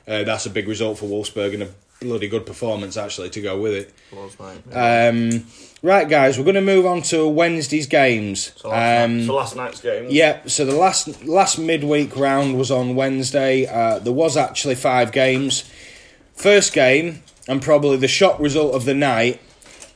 Uh, 0.07 0.23
that's 0.23 0.47
a 0.47 0.51
big 0.51 0.69
result 0.69 0.99
for 0.99 1.07
Wolfsburg 1.07 1.55
and 1.55 1.63
a 1.65 1.69
bloody 2.05 2.29
good 2.29 2.47
performance 2.47 2.97
actually 2.97 3.31
to 3.31 3.41
go 3.41 3.61
with 3.61 3.73
it. 3.73 3.95
Was. 4.12 4.37
Um, 4.73 5.47
right, 5.83 6.09
guys, 6.09 6.38
we're 6.38 6.45
going 6.45 6.55
to 6.55 6.61
move 6.61 6.87
on 6.87 7.03
to 7.03 7.27
Wednesday's 7.29 7.87
games. 7.87 8.53
So 8.57 8.69
last, 8.69 9.05
um, 9.05 9.19
night, 9.19 9.27
so 9.27 9.35
last 9.35 9.57
night's 9.57 9.81
game. 9.81 10.07
Yeah, 10.09 10.41
so 10.47 10.65
the 10.65 10.75
last 10.75 11.25
last 11.25 11.59
midweek 11.59 12.17
round 12.17 12.57
was 12.57 12.71
on 12.71 12.95
Wednesday. 12.95 13.67
Uh, 13.67 13.99
there 13.99 14.12
was 14.12 14.37
actually 14.37 14.75
five 14.75 15.12
games. 15.12 15.71
First 16.35 16.73
game, 16.73 17.23
and 17.49 17.62
probably 17.62 17.97
the 17.97 18.09
shock 18.09 18.38
result 18.38 18.75
of 18.75 18.85
the 18.85 18.95
night, 18.95 19.41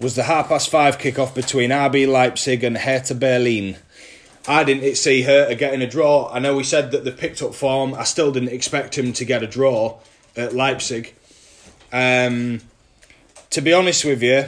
was 0.00 0.14
the 0.14 0.24
half 0.24 0.48
past 0.48 0.68
five 0.70 0.98
kickoff 0.98 1.34
between 1.34 1.70
RB 1.70 2.06
Leipzig 2.06 2.62
and 2.62 2.78
Hertha 2.78 3.14
Berlin. 3.14 3.76
I 4.48 4.62
didn't 4.62 4.94
see 4.96 5.22
Hertha 5.22 5.54
getting 5.56 5.82
a 5.82 5.88
draw. 5.88 6.30
I 6.30 6.38
know 6.38 6.54
we 6.54 6.62
said 6.62 6.92
that 6.92 7.04
they 7.04 7.10
picked 7.10 7.42
up 7.42 7.54
form. 7.54 7.94
I 7.94 8.04
still 8.04 8.30
didn't 8.30 8.50
expect 8.50 8.96
him 8.96 9.12
to 9.14 9.24
get 9.24 9.42
a 9.42 9.46
draw 9.46 9.98
at 10.36 10.54
Leipzig. 10.54 11.14
Um, 11.92 12.60
to 13.50 13.60
be 13.60 13.72
honest 13.72 14.04
with 14.04 14.22
you, 14.22 14.44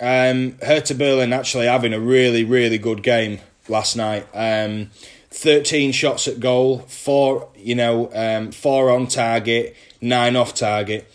um, 0.00 0.56
Hertha 0.62 0.94
Berlin 0.94 1.32
actually 1.32 1.66
having 1.66 1.92
a 1.92 2.00
really, 2.00 2.44
really 2.44 2.78
good 2.78 3.02
game 3.02 3.40
last 3.68 3.96
night. 3.96 4.26
Um, 4.34 4.90
13 5.30 5.92
shots 5.92 6.28
at 6.28 6.40
goal, 6.40 6.80
four, 6.80 7.48
you 7.56 7.74
know, 7.74 8.10
um, 8.14 8.52
four 8.52 8.90
on 8.90 9.06
target, 9.06 9.76
nine 10.00 10.36
off 10.36 10.54
target. 10.54 11.10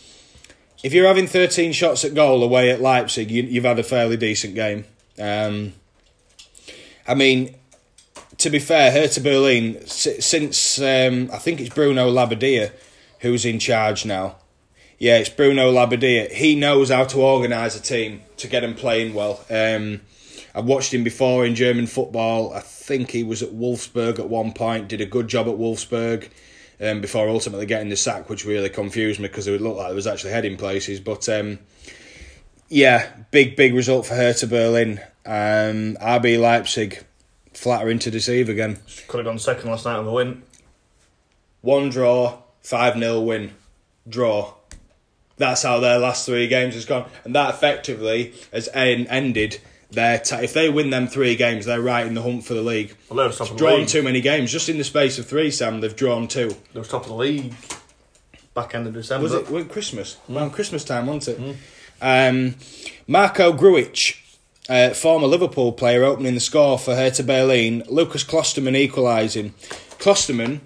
If 0.83 0.93
you're 0.93 1.07
having 1.07 1.27
13 1.27 1.73
shots 1.73 2.03
at 2.05 2.13
goal 2.15 2.43
away 2.43 2.71
at 2.71 2.81
Leipzig, 2.81 3.29
you, 3.29 3.61
have 3.61 3.63
had 3.63 3.79
a 3.79 3.83
fairly 3.83 4.17
decent 4.17 4.55
game. 4.55 4.85
Um, 5.19 5.73
I 7.07 7.13
mean, 7.13 7.55
to 8.37 8.49
be 8.49 8.59
fair, 8.59 8.91
Hertha 8.91 9.21
Berlin, 9.21 9.85
since 9.85 10.79
um, 10.79 11.29
I 11.31 11.37
think 11.37 11.61
it's 11.61 11.73
Bruno 11.73 12.11
Labbadia 12.11 12.71
who's 13.19 13.45
in 13.45 13.59
charge 13.59 14.05
now, 14.05 14.35
yeah, 15.01 15.17
it's 15.17 15.29
Bruno 15.29 15.71
Labbadia. 15.71 16.31
He 16.31 16.53
knows 16.53 16.91
how 16.91 17.05
to 17.05 17.21
organise 17.21 17.75
a 17.75 17.81
team 17.81 18.21
to 18.37 18.47
get 18.47 18.59
them 18.59 18.75
playing 18.75 19.15
well. 19.15 19.43
Um, 19.49 20.01
I've 20.53 20.65
watched 20.65 20.93
him 20.93 21.03
before 21.03 21.43
in 21.43 21.55
German 21.55 21.87
football. 21.87 22.53
I 22.53 22.59
think 22.59 23.09
he 23.09 23.23
was 23.23 23.41
at 23.41 23.49
Wolfsburg 23.49 24.19
at 24.19 24.29
one 24.29 24.53
point, 24.53 24.89
did 24.89 25.01
a 25.01 25.07
good 25.07 25.27
job 25.27 25.47
at 25.47 25.55
Wolfsburg. 25.55 26.29
um, 26.79 27.01
before 27.01 27.27
ultimately 27.27 27.65
getting 27.65 27.89
the 27.89 27.95
sack, 27.95 28.29
which 28.29 28.45
really 28.45 28.69
confused 28.69 29.19
me 29.19 29.27
because 29.27 29.47
it 29.47 29.59
looked 29.59 29.77
like 29.77 29.91
it 29.91 29.95
was 29.95 30.05
actually 30.05 30.33
heading 30.33 30.55
places. 30.55 30.99
But 30.99 31.27
um, 31.29 31.57
yeah, 32.69 33.11
big 33.31 33.55
big 33.55 33.73
result 33.73 34.05
for 34.05 34.13
Hertha 34.13 34.45
Berlin. 34.45 34.99
Um, 35.25 35.97
RB 35.99 36.39
Leipzig 36.39 37.03
flattering 37.55 37.97
to 37.97 38.11
deceive 38.11 38.49
again. 38.49 38.77
Could 39.07 39.17
have 39.17 39.25
gone 39.25 39.39
second 39.39 39.67
last 39.67 39.85
night 39.85 39.97
on 39.97 40.05
the 40.05 40.11
win. 40.11 40.43
One 41.61 41.89
draw, 41.89 42.43
five 42.61 42.99
0 42.99 43.21
win, 43.21 43.55
draw. 44.07 44.53
That's 45.41 45.63
how 45.63 45.80
their 45.80 45.99
last 45.99 46.25
three 46.25 46.47
games 46.47 46.75
has 46.75 46.86
gone, 46.86 47.10
and 47.25 47.36
that 47.36 47.54
effectively 47.54 48.34
has 48.54 48.69
en- 48.73 49.08
ended 49.08 49.60
their. 49.91 50.21
If 50.25 50.54
they 50.54 50.69
win 50.69 50.89
them 50.89 51.08
three 51.08 51.36
games, 51.36 51.65
they're 51.65 51.82
right 51.82 52.06
in 52.08 52.13
the 52.13 52.21
hunt 52.21 52.45
for 52.45 52.54
the 52.54 52.62
league. 52.62 52.95
Well, 53.10 53.17
they 53.17 53.23
were 53.23 53.32
top 53.34 53.49
of 53.51 53.58
the 53.58 53.58
Drawn 53.58 53.80
league. 53.82 53.88
too 53.89 54.04
many 54.04 54.21
games 54.21 54.51
just 54.51 54.69
in 54.69 54.77
the 54.77 54.84
space 54.84 55.19
of 55.19 55.25
three. 55.27 55.51
Sam, 55.51 55.82
they've 55.82 55.95
drawn 55.95 56.27
two. 56.27 56.56
They 56.73 56.80
were 56.80 56.86
top 56.86 57.04
of 57.04 57.10
the 57.10 57.15
league. 57.15 57.54
Back 58.54 58.75
end 58.75 58.88
of 58.88 58.93
December. 58.93 59.23
Was 59.23 59.34
it 59.34 59.49
when 59.49 59.67
Christmas? 59.67 60.17
Around 60.30 60.51
Christmas 60.51 60.84
time, 60.84 61.08
wasn't 61.08 61.39
it? 61.39 61.58
Um, 62.01 62.56
Marko 63.08 63.54
Grujić, 63.54 64.17
uh, 64.69 64.89
former 64.93 65.27
Liverpool 65.27 65.71
player, 65.71 66.04
opening 66.04 66.34
the 66.34 66.39
score 66.41 66.77
for 66.77 66.95
Hertha 66.95 67.23
Berlin. 67.23 67.84
Lukas 67.89 68.23
Klostermann 68.23 68.75
equalising. 68.75 69.54
Klostermann, 69.99 70.60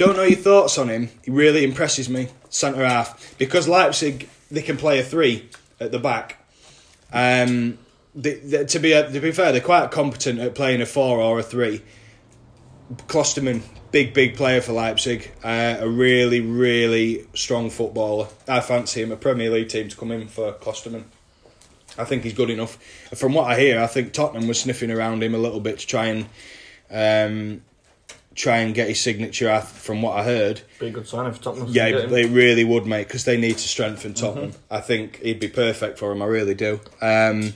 don't 0.00 0.16
know 0.16 0.22
your 0.22 0.38
thoughts 0.38 0.78
on 0.78 0.88
him. 0.88 1.10
He 1.24 1.30
really 1.30 1.62
impresses 1.62 2.08
me, 2.08 2.28
centre 2.48 2.84
half, 2.86 3.36
because 3.38 3.68
Leipzig 3.68 4.28
they 4.50 4.62
can 4.62 4.76
play 4.76 4.98
a 4.98 5.02
three 5.04 5.48
at 5.78 5.92
the 5.92 5.98
back. 5.98 6.38
Um, 7.12 7.78
they, 8.14 8.34
they- 8.34 8.64
to 8.64 8.78
be 8.78 8.90
to 8.90 9.20
be 9.20 9.30
fair, 9.32 9.52
they're 9.52 9.60
quite 9.60 9.90
competent 9.90 10.40
at 10.40 10.54
playing 10.54 10.80
a 10.80 10.86
four 10.86 11.18
or 11.20 11.38
a 11.38 11.42
three. 11.42 11.82
Klostermann, 13.06 13.62
big, 13.92 14.14
big 14.14 14.36
player 14.36 14.60
for 14.60 14.72
Leipzig. 14.72 15.30
Uh, 15.44 15.76
a 15.80 15.88
really, 15.88 16.40
really 16.40 17.26
strong 17.34 17.70
footballer. 17.70 18.26
I 18.48 18.60
fancy 18.60 19.02
him 19.02 19.12
a 19.12 19.16
Premier 19.16 19.50
League 19.50 19.68
team 19.68 19.88
to 19.88 19.96
come 19.96 20.10
in 20.10 20.26
for 20.28 20.52
Klostermann. 20.54 21.04
I 21.98 22.04
think 22.04 22.24
he's 22.24 22.32
good 22.34 22.50
enough. 22.50 22.78
From 23.14 23.34
what 23.34 23.46
I 23.48 23.60
hear, 23.60 23.80
I 23.80 23.86
think 23.86 24.12
Tottenham 24.12 24.48
was 24.48 24.60
sniffing 24.60 24.90
around 24.90 25.22
him 25.22 25.34
a 25.34 25.38
little 25.38 25.60
bit 25.60 25.78
to 25.80 25.86
try 25.86 26.06
and 26.06 26.26
um, 26.90 27.62
try 28.40 28.58
and 28.58 28.74
get 28.74 28.88
his 28.88 29.00
signature. 29.00 29.50
I- 29.50 29.60
From 29.60 30.02
what 30.02 30.16
I 30.18 30.24
heard, 30.24 30.62
Be 30.78 30.86
a 30.86 30.90
good 30.90 31.06
signing 31.06 31.32
for 31.32 31.42
Tottenham. 31.42 31.68
yeah, 31.70 32.06
they 32.06 32.24
really 32.26 32.64
would, 32.64 32.86
mate, 32.86 33.06
because 33.08 33.24
they 33.24 33.36
need 33.36 33.58
to 33.58 33.68
strengthen 33.68 34.14
Tottenham. 34.14 34.52
I 34.70 34.80
think 34.80 35.20
he'd 35.22 35.40
be 35.40 35.48
perfect 35.48 35.98
for 35.98 36.10
him. 36.12 36.22
I 36.22 36.26
really 36.26 36.54
do. 36.54 36.80
Um, 37.02 37.52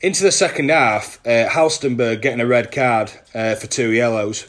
into 0.00 0.22
the 0.22 0.32
second 0.32 0.70
half, 0.70 1.18
uh, 1.26 1.48
Halstenberg 1.48 2.22
getting 2.22 2.40
a 2.40 2.46
red 2.46 2.70
card 2.72 3.10
uh, 3.34 3.54
for 3.54 3.66
two 3.66 3.90
yellows. 3.92 4.46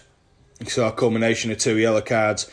So 0.68 0.88
a 0.88 0.92
culmination 0.92 1.52
of 1.52 1.58
two 1.58 1.78
yellow 1.78 2.02
cards. 2.02 2.50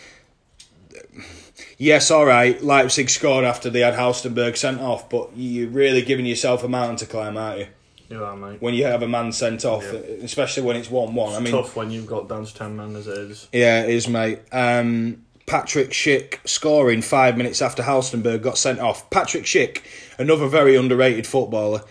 Yes, 1.78 2.10
all 2.10 2.24
right. 2.26 2.62
Leipzig 2.62 3.10
scored 3.10 3.44
after 3.44 3.68
they 3.70 3.80
had 3.80 3.94
Halstenberg 3.94 4.56
sent 4.56 4.80
off, 4.80 5.08
but 5.10 5.30
you're 5.36 5.68
really 5.68 6.02
giving 6.02 6.24
yourself 6.26 6.62
a 6.62 6.68
mountain 6.68 6.96
to 6.98 7.06
climb, 7.06 7.36
aren't 7.36 7.58
you? 7.60 7.66
You 8.14 8.24
are, 8.24 8.36
mate. 8.36 8.62
When 8.62 8.74
you 8.74 8.84
have 8.84 9.02
a 9.02 9.08
man 9.08 9.32
sent 9.32 9.64
off, 9.64 9.82
Yeah. 9.84 9.98
especially 10.22 10.62
when 10.62 10.76
it's 10.76 10.88
one-one. 10.88 11.34
I 11.34 11.40
mean, 11.40 11.52
tough 11.52 11.74
when 11.74 11.90
you've 11.90 12.06
got 12.06 12.28
Dan's 12.28 12.52
10 12.52 12.76
man 12.76 12.94
as 12.94 13.08
it 13.08 13.18
is. 13.18 13.48
yeah, 13.52 13.82
it 13.82 13.90
is, 13.90 14.06
mate. 14.06 14.38
Um, 14.52 15.24
Patrick 15.46 15.90
Schick 15.90 16.38
scoring 16.44 17.02
five 17.02 17.36
minutes 17.36 17.60
after 17.60 17.82
Halstenberg 17.82 18.40
got 18.40 18.56
sent 18.56 18.78
off. 18.78 19.10
Patrick 19.10 19.44
Schick, 19.44 19.78
another 20.16 20.46
very 20.46 20.76
underrated 20.76 21.26
footballer. 21.26 21.82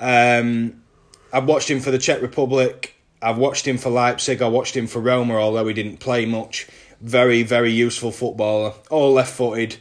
Um, 0.00 0.82
I've 1.32 1.44
watched 1.46 1.70
him 1.70 1.78
for 1.78 1.92
the 1.92 1.98
Czech 1.98 2.22
Republic. 2.22 2.96
I've 3.22 3.38
watched 3.38 3.66
him 3.66 3.78
for 3.78 3.90
Leipzig. 3.90 4.42
I 4.42 4.48
watched 4.48 4.76
him 4.76 4.88
for 4.88 4.98
Roma, 4.98 5.36
although 5.36 5.66
he 5.68 5.74
didn't 5.74 5.98
play 5.98 6.26
much. 6.26 6.66
Very, 7.00 7.44
very 7.44 7.70
useful 7.70 8.10
footballer. 8.10 8.72
All 8.90 9.12
left 9.12 9.32
footed, 9.32 9.76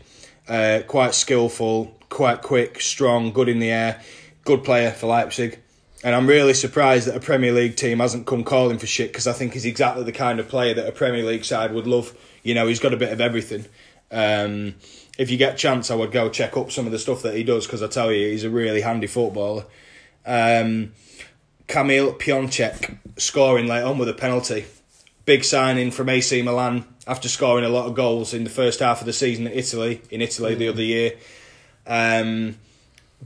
uh, 0.47 0.81
quite 0.87 1.15
skillful, 1.15 1.95
quite 2.09 2.43
quick, 2.43 2.81
strong, 2.81 3.31
good 3.31 3.49
in 3.49 3.57
the 3.57 3.71
air. 3.71 3.99
Good 4.45 4.63
player 4.63 4.91
for 4.91 5.07
Leipzig. 5.07 5.59
And 6.03 6.13
I'm 6.13 6.27
really 6.27 6.53
surprised 6.53 7.07
that 7.07 7.15
a 7.15 7.19
Premier 7.19 7.51
League 7.51 7.75
team 7.75 7.99
hasn't 7.99 8.27
come 8.27 8.43
calling 8.43 8.77
for 8.77 8.85
Schick 8.85 9.07
because 9.07 9.27
I 9.27 9.33
think 9.33 9.53
he's 9.53 9.65
exactly 9.65 10.03
the 10.03 10.11
kind 10.11 10.39
of 10.39 10.47
player 10.47 10.73
that 10.75 10.87
a 10.87 10.91
Premier 10.91 11.23
League 11.23 11.43
side 11.43 11.73
would 11.73 11.87
love. 11.87 12.15
You 12.43 12.53
know, 12.53 12.67
he's 12.67 12.79
got 12.79 12.93
a 12.93 12.97
bit 12.97 13.11
of 13.11 13.19
everything. 13.19 13.65
Um, 14.11 14.75
if 15.17 15.31
you 15.31 15.37
get 15.37 15.55
a 15.55 15.57
chance, 15.57 15.89
I 15.89 15.95
would 15.95 16.11
go 16.11 16.29
check 16.29 16.55
up 16.55 16.71
some 16.71 16.85
of 16.85 16.91
the 16.91 16.99
stuff 16.99 17.23
that 17.23 17.35
he 17.35 17.43
does 17.43 17.65
because 17.65 17.81
I 17.81 17.87
tell 17.87 18.11
you, 18.11 18.29
he's 18.29 18.43
a 18.43 18.49
really 18.49 18.81
handy 18.81 19.07
footballer. 19.07 19.65
Um, 20.25 20.93
Kamil 21.67 22.17
scoring 23.17 23.67
late 23.67 23.83
on 23.83 23.97
with 23.97 24.09
a 24.09 24.13
penalty. 24.13 24.65
Big 25.25 25.43
signing 25.43 25.91
from 25.91 26.09
AC 26.09 26.41
Milan 26.41 26.85
after 27.07 27.27
scoring 27.27 27.65
a 27.65 27.69
lot 27.69 27.87
of 27.87 27.95
goals 27.95 28.33
in 28.33 28.43
the 28.43 28.49
first 28.49 28.79
half 28.79 29.01
of 29.01 29.05
the 29.05 29.13
season 29.13 29.47
at 29.47 29.55
Italy 29.55 30.01
in 30.09 30.21
Italy 30.21 30.55
the 30.55 30.69
other 30.69 30.83
year. 30.83 31.13
Um, 31.85 32.57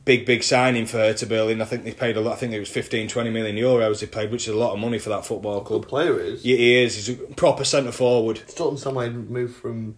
big 0.05 0.25
big 0.25 0.41
signing 0.43 0.85
for 0.85 0.97
Hertha 0.97 1.25
Berlin. 1.25 1.61
I 1.61 1.65
think 1.65 1.83
they 1.83 1.91
paid 1.93 2.17
a 2.17 2.21
lot. 2.21 2.33
I 2.33 2.35
think 2.37 2.53
it 2.53 2.59
was 2.59 2.69
15, 2.69 3.07
20 3.07 3.29
million 3.29 3.55
euros 3.55 3.99
they 3.99 4.07
paid, 4.07 4.31
which 4.31 4.43
is 4.47 4.53
a 4.53 4.57
lot 4.57 4.73
of 4.73 4.79
money 4.79 4.97
for 4.99 5.09
that 5.09 5.25
football 5.25 5.59
Good 5.61 5.67
club. 5.67 5.87
player 5.87 6.19
is. 6.19 6.43
Yeah, 6.45 6.57
he 6.57 6.83
is. 6.83 6.95
He's 7.07 7.09
a 7.19 7.23
proper 7.35 7.63
centre 7.63 7.91
forward. 7.91 8.41
Still 8.47 8.69
understand 8.69 8.95
why 8.95 9.05
he 9.09 9.11
moved 9.13 9.55
from 9.55 9.95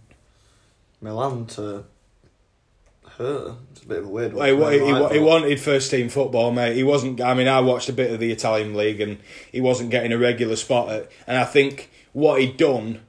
Milan 1.02 1.46
to 1.48 1.86
her. 3.18 3.56
It's 3.72 3.84
a 3.84 3.88
bit 3.88 4.00
of 4.00 4.06
a 4.06 4.10
weird 4.10 4.34
one. 4.34 4.48
He, 4.48 4.54
wa- 4.54 4.70
he, 4.70 5.18
he 5.18 5.20
wanted 5.24 5.60
first 5.60 5.92
team 5.92 6.10
football, 6.10 6.52
mate. 6.52 6.76
He 6.76 6.84
wasn't. 6.84 7.22
I 7.22 7.34
mean, 7.34 7.48
I 7.48 7.60
watched 7.60 7.90
a 7.90 7.94
bit 7.94 8.12
of 8.12 8.20
the 8.20 8.32
Italian 8.32 8.76
league, 8.76 9.00
and 9.02 9.20
he 9.52 9.62
wasn't 9.62 9.92
getting 9.92 10.12
a 10.12 10.18
regular 10.18 10.56
spot. 10.56 10.90
At, 10.90 11.12
and 11.28 11.38
I 11.38 11.46
think 11.46 11.92
what 12.14 12.42
he'd 12.42 12.58
done 12.58 13.02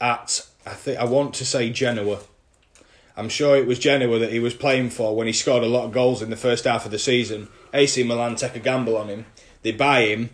at, 0.00 0.46
I 0.64 0.70
think 0.70 0.98
I 0.98 1.04
want 1.04 1.34
to 1.34 1.44
say 1.44 1.70
Genoa. 1.70 2.20
I'm 3.16 3.28
sure 3.28 3.56
it 3.56 3.66
was 3.66 3.78
Genoa 3.78 4.18
that 4.18 4.32
he 4.32 4.40
was 4.40 4.54
playing 4.54 4.90
for 4.90 5.16
when 5.16 5.26
he 5.26 5.32
scored 5.32 5.62
a 5.62 5.68
lot 5.68 5.84
of 5.84 5.92
goals 5.92 6.20
in 6.20 6.30
the 6.30 6.36
first 6.36 6.64
half 6.64 6.84
of 6.84 6.90
the 6.90 6.98
season. 6.98 7.48
AC 7.72 8.02
Milan 8.02 8.36
take 8.36 8.56
a 8.56 8.60
gamble 8.60 8.96
on 8.96 9.08
him. 9.08 9.26
They 9.62 9.72
buy 9.72 10.02
him, 10.02 10.30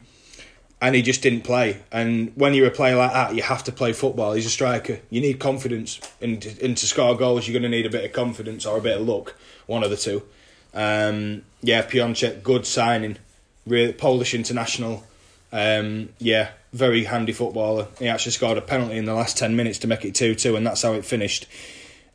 and 0.81 0.97
he 0.97 1.03
just 1.03 1.23
didn't 1.23 1.43
play. 1.43 1.83
And 1.93 2.33
when 2.35 2.55
you're 2.55 2.67
a 2.67 2.73
player 2.73 2.97
like 2.97 3.13
that, 3.13 3.37
you 3.37 3.43
have 3.43 3.63
to 3.65 3.73
play 3.73 3.93
football. 3.93 4.33
He's 4.33 4.47
a 4.47 4.51
striker. 4.51 4.99
You 5.11 5.21
need 5.21 5.39
confidence, 5.39 6.01
and 6.21 6.45
and 6.61 6.77
to 6.77 6.87
score 6.87 7.17
goals, 7.17 7.47
you're 7.47 7.59
going 7.59 7.71
to 7.71 7.75
need 7.75 7.87
a 7.87 7.91
bit 7.91 8.05
of 8.05 8.13
confidence 8.13 8.67
or 8.67 8.79
a 8.79 8.83
bit 8.83 9.01
of 9.01 9.07
luck, 9.07 9.37
one 9.67 9.85
of 9.85 9.91
the 9.91 9.97
two. 9.97 10.25
Um, 10.75 11.43
yeah, 11.63 11.83
Piątek, 11.83 12.43
good 12.43 12.67
signing, 12.67 13.19
really 13.65 13.93
Polish 13.93 14.35
international. 14.35 15.05
Um, 15.53 16.09
yeah, 16.19 16.51
very 16.73 17.05
handy 17.05 17.33
footballer. 17.33 17.87
He 17.99 18.09
actually 18.09 18.33
scored 18.33 18.59
a 18.59 18.63
penalty 18.63 18.97
in 18.97 19.05
the 19.05 19.15
last 19.15 19.39
ten 19.39 19.55
minutes 19.55 19.79
to 19.81 19.87
make 19.87 20.05
it 20.05 20.17
two 20.17 20.35
two, 20.35 20.57
and 20.57 20.67
that's 20.67 20.83
how 20.83 20.95
it 20.95 21.05
finished. 21.05 21.47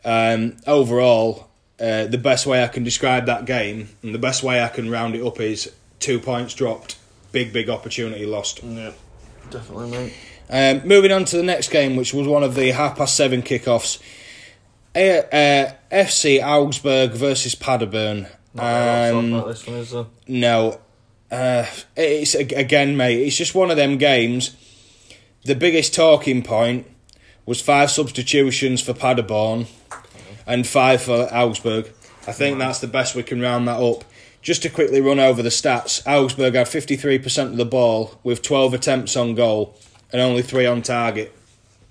Um, 0.07 0.55
overall, 0.65 1.49
uh, 1.81 2.05
the 2.05 2.17
best 2.17 2.45
way 2.47 2.63
I 2.63 2.67
can 2.69 2.83
describe 2.85 3.25
that 3.25 3.43
game 3.45 3.89
and 4.01 4.15
the 4.15 4.19
best 4.19 4.41
way 4.41 4.63
I 4.63 4.69
can 4.69 4.89
round 4.89 5.15
it 5.15 5.21
up 5.21 5.41
is 5.41 5.69
two 5.99 6.17
points 6.19 6.53
dropped, 6.53 6.97
big 7.33 7.51
big 7.51 7.69
opportunity 7.69 8.25
lost. 8.25 8.63
Yeah, 8.63 8.91
definitely, 9.49 9.91
mate. 9.91 10.13
Um, 10.49 10.87
moving 10.87 11.11
on 11.11 11.25
to 11.25 11.35
the 11.35 11.43
next 11.43 11.69
game, 11.71 11.97
which 11.97 12.13
was 12.13 12.25
one 12.25 12.41
of 12.41 12.55
the 12.55 12.71
half 12.71 12.97
past 12.97 13.15
seven 13.15 13.41
kickoffs. 13.41 13.99
Uh, 14.95 14.99
uh, 15.35 15.71
FC 15.91 16.41
Augsburg 16.41 17.11
versus 17.11 17.53
Paderborn. 17.53 18.27
Not 18.53 18.63
very 18.63 19.13
well 19.13 19.43
Um, 19.43 19.47
this 19.49 19.67
one, 19.67 19.75
is 19.75 19.91
there? 19.91 20.05
no, 20.27 20.79
uh, 21.29 21.65
it's 21.97 22.33
ag- 22.33 22.53
again, 22.53 22.95
mate. 22.95 23.19
It's 23.27 23.35
just 23.35 23.53
one 23.53 23.69
of 23.71 23.75
them 23.77 23.97
games. 23.97 24.55
The 25.43 25.53
biggest 25.53 25.93
talking 25.93 26.43
point 26.43 26.87
was 27.45 27.59
five 27.61 27.91
substitutions 27.91 28.81
for 28.81 28.93
Paderborn 28.93 29.67
and 30.47 30.65
five 30.65 31.01
for 31.01 31.27
Augsburg. 31.31 31.91
I 32.27 32.31
think 32.31 32.57
that's 32.57 32.79
the 32.79 32.87
best 32.87 33.15
we 33.15 33.23
can 33.23 33.41
round 33.41 33.67
that 33.67 33.79
up. 33.79 34.03
Just 34.41 34.63
to 34.63 34.69
quickly 34.69 35.01
run 35.01 35.19
over 35.19 35.41
the 35.41 35.49
stats, 35.49 36.05
Augsburg 36.07 36.55
had 36.55 36.67
53% 36.67 37.43
of 37.43 37.57
the 37.57 37.65
ball 37.65 38.19
with 38.23 38.41
12 38.41 38.73
attempts 38.73 39.15
on 39.15 39.35
goal 39.35 39.77
and 40.11 40.21
only 40.21 40.41
three 40.41 40.65
on 40.65 40.81
target. 40.81 41.33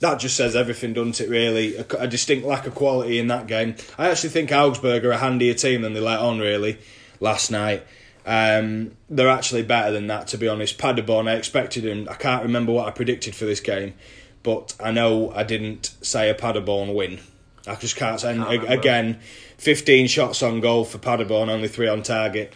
That 0.00 0.20
just 0.20 0.36
says 0.36 0.54
everything, 0.54 0.92
doesn't 0.92 1.20
it, 1.20 1.28
really? 1.28 1.76
A, 1.76 1.86
a 1.98 2.06
distinct 2.06 2.46
lack 2.46 2.66
of 2.66 2.74
quality 2.74 3.18
in 3.18 3.28
that 3.28 3.46
game. 3.46 3.76
I 3.98 4.10
actually 4.10 4.30
think 4.30 4.52
Augsburg 4.52 5.04
are 5.04 5.12
a 5.12 5.18
handier 5.18 5.54
team 5.54 5.82
than 5.82 5.94
they 5.94 6.00
let 6.00 6.18
on, 6.18 6.38
really, 6.38 6.78
last 7.20 7.50
night. 7.50 7.82
Um, 8.26 8.96
they're 9.08 9.28
actually 9.28 9.62
better 9.62 9.92
than 9.92 10.06
that, 10.08 10.26
to 10.28 10.38
be 10.38 10.48
honest. 10.48 10.78
Paderborn, 10.78 11.28
I 11.28 11.34
expected 11.34 11.84
them. 11.84 12.08
I 12.10 12.14
can't 12.14 12.42
remember 12.42 12.72
what 12.72 12.88
I 12.88 12.90
predicted 12.90 13.34
for 13.34 13.44
this 13.44 13.60
game, 13.60 13.94
but 14.42 14.74
I 14.80 14.90
know 14.90 15.30
I 15.32 15.44
didn't 15.44 15.94
say 16.02 16.28
a 16.28 16.34
Paderborn 16.34 16.94
win. 16.94 17.20
I 17.66 17.74
just 17.76 17.96
can't 17.96 18.20
say. 18.20 18.34
Can't 18.34 18.48
ag- 18.48 18.62
remember. 18.62 18.72
again, 18.80 19.20
15 19.58 20.06
shots 20.06 20.42
on 20.42 20.60
goal 20.60 20.84
for 20.84 20.98
Paderborn, 20.98 21.48
only 21.48 21.68
three 21.68 21.88
on 21.88 22.02
target. 22.02 22.52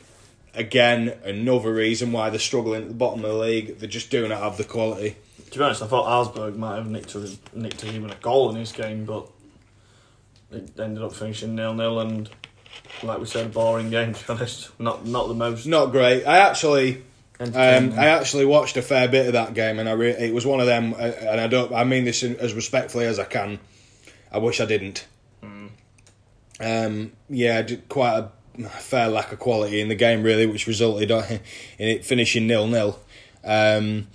Again, 0.54 1.16
another 1.24 1.72
reason 1.72 2.12
why 2.12 2.30
they're 2.30 2.38
struggling 2.40 2.82
at 2.82 2.88
the 2.88 2.94
bottom 2.94 3.24
of 3.24 3.30
the 3.30 3.36
league. 3.38 3.78
They 3.78 3.86
just 3.86 4.10
do 4.10 4.26
not 4.28 4.40
have 4.40 4.56
the 4.56 4.64
quality. 4.64 5.16
To 5.50 5.58
be 5.58 5.64
honest, 5.64 5.82
I 5.82 5.86
thought 5.86 6.06
Augsburg 6.06 6.56
might 6.56 6.76
have 6.76 6.88
nicked, 6.88 7.14
a, 7.14 7.28
nicked 7.54 7.84
even 7.84 8.10
a 8.10 8.14
goal 8.16 8.50
in 8.50 8.56
this 8.56 8.70
game, 8.72 9.04
but 9.04 9.26
it 10.52 10.78
ended 10.78 11.02
up 11.02 11.12
finishing 11.12 11.54
nil 11.54 11.74
nil 11.74 12.00
and, 12.00 12.28
like 13.02 13.18
we 13.20 13.26
said, 13.26 13.46
a 13.46 13.48
boring 13.48 13.90
game. 13.90 14.14
To 14.14 14.26
be 14.26 14.32
honest, 14.32 14.70
not 14.80 15.06
not 15.06 15.28
the 15.28 15.34
most. 15.34 15.66
Not 15.66 15.86
great. 15.92 16.24
I 16.24 16.38
actually, 16.38 17.02
Um, 17.40 17.54
I 17.98 18.06
actually 18.08 18.44
watched 18.44 18.76
a 18.76 18.82
fair 18.82 19.08
bit 19.08 19.26
of 19.26 19.32
that 19.34 19.54
game, 19.54 19.78
and 19.78 19.88
I 19.88 19.92
re- 19.92 20.10
it 20.10 20.34
was 20.34 20.44
one 20.46 20.60
of 20.60 20.66
them. 20.66 20.94
uh, 20.94 20.96
And 20.98 21.40
I 21.40 21.46
don't. 21.46 21.72
I 21.72 21.84
mean 21.84 22.04
this 22.04 22.22
in, 22.22 22.36
as 22.36 22.54
respectfully 22.54 23.06
as 23.06 23.18
I 23.18 23.24
can. 23.24 23.58
I 24.32 24.38
wish 24.38 24.60
I 24.60 24.64
didn't. 24.66 25.06
Um, 26.60 27.12
yeah, 27.28 27.62
quite 27.88 28.18
a 28.58 28.68
fair 28.68 29.08
lack 29.08 29.32
of 29.32 29.38
quality 29.38 29.80
in 29.80 29.88
the 29.88 29.94
game, 29.94 30.22
really, 30.22 30.46
which 30.46 30.66
resulted 30.66 31.10
in 31.78 31.88
it 31.88 32.04
finishing 32.04 32.46
nil 32.46 32.66
nil. 32.66 32.98
Um, 33.42 34.08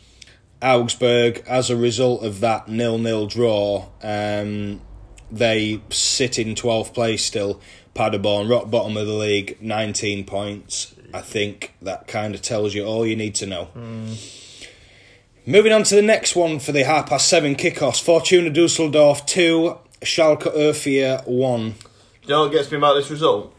Augsburg, 0.61 1.43
as 1.47 1.69
a 1.69 1.75
result 1.75 2.23
of 2.23 2.39
that 2.41 2.67
nil 2.67 2.97
nil 2.97 3.27
draw, 3.27 3.87
um, 4.01 4.81
they 5.31 5.81
sit 5.89 6.37
in 6.39 6.55
twelfth 6.55 6.93
place 6.93 7.25
still. 7.25 7.59
Paderborn, 7.95 8.49
rock 8.49 8.69
bottom 8.69 8.97
of 8.97 9.07
the 9.07 9.13
league, 9.13 9.57
nineteen 9.61 10.25
points. 10.25 10.93
I 11.13 11.21
think 11.21 11.73
that 11.81 12.07
kind 12.07 12.35
of 12.35 12.41
tells 12.41 12.73
you 12.73 12.83
all 12.85 13.05
you 13.05 13.15
need 13.15 13.35
to 13.35 13.45
know. 13.45 13.69
Moving 15.47 15.71
on 15.71 15.83
to 15.83 15.95
the 15.95 16.01
next 16.01 16.35
one 16.35 16.59
for 16.59 16.71
the 16.71 16.83
half 16.83 17.07
past 17.07 17.27
seven 17.27 17.55
kickoffs. 17.55 18.01
Fortuna 18.01 18.49
Dusseldorf 18.49 19.25
two, 19.25 19.77
Schalke 20.05 20.73
04 20.73 21.23
one. 21.25 21.75
you 22.23 22.29
know 22.29 22.43
what 22.43 22.51
gets 22.51 22.71
me 22.71 22.77
about 22.77 22.93
this 22.93 23.09
result? 23.09 23.53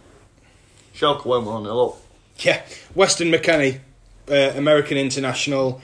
Schalke 0.94 1.24
went 1.26 1.44
1 1.44 1.64
0 1.64 1.86
up. 1.86 1.97
Yeah, 2.38 2.62
Weston 2.94 3.30
McKennie, 3.30 3.80
uh, 4.30 4.53
American 4.57 4.97
international, 4.97 5.80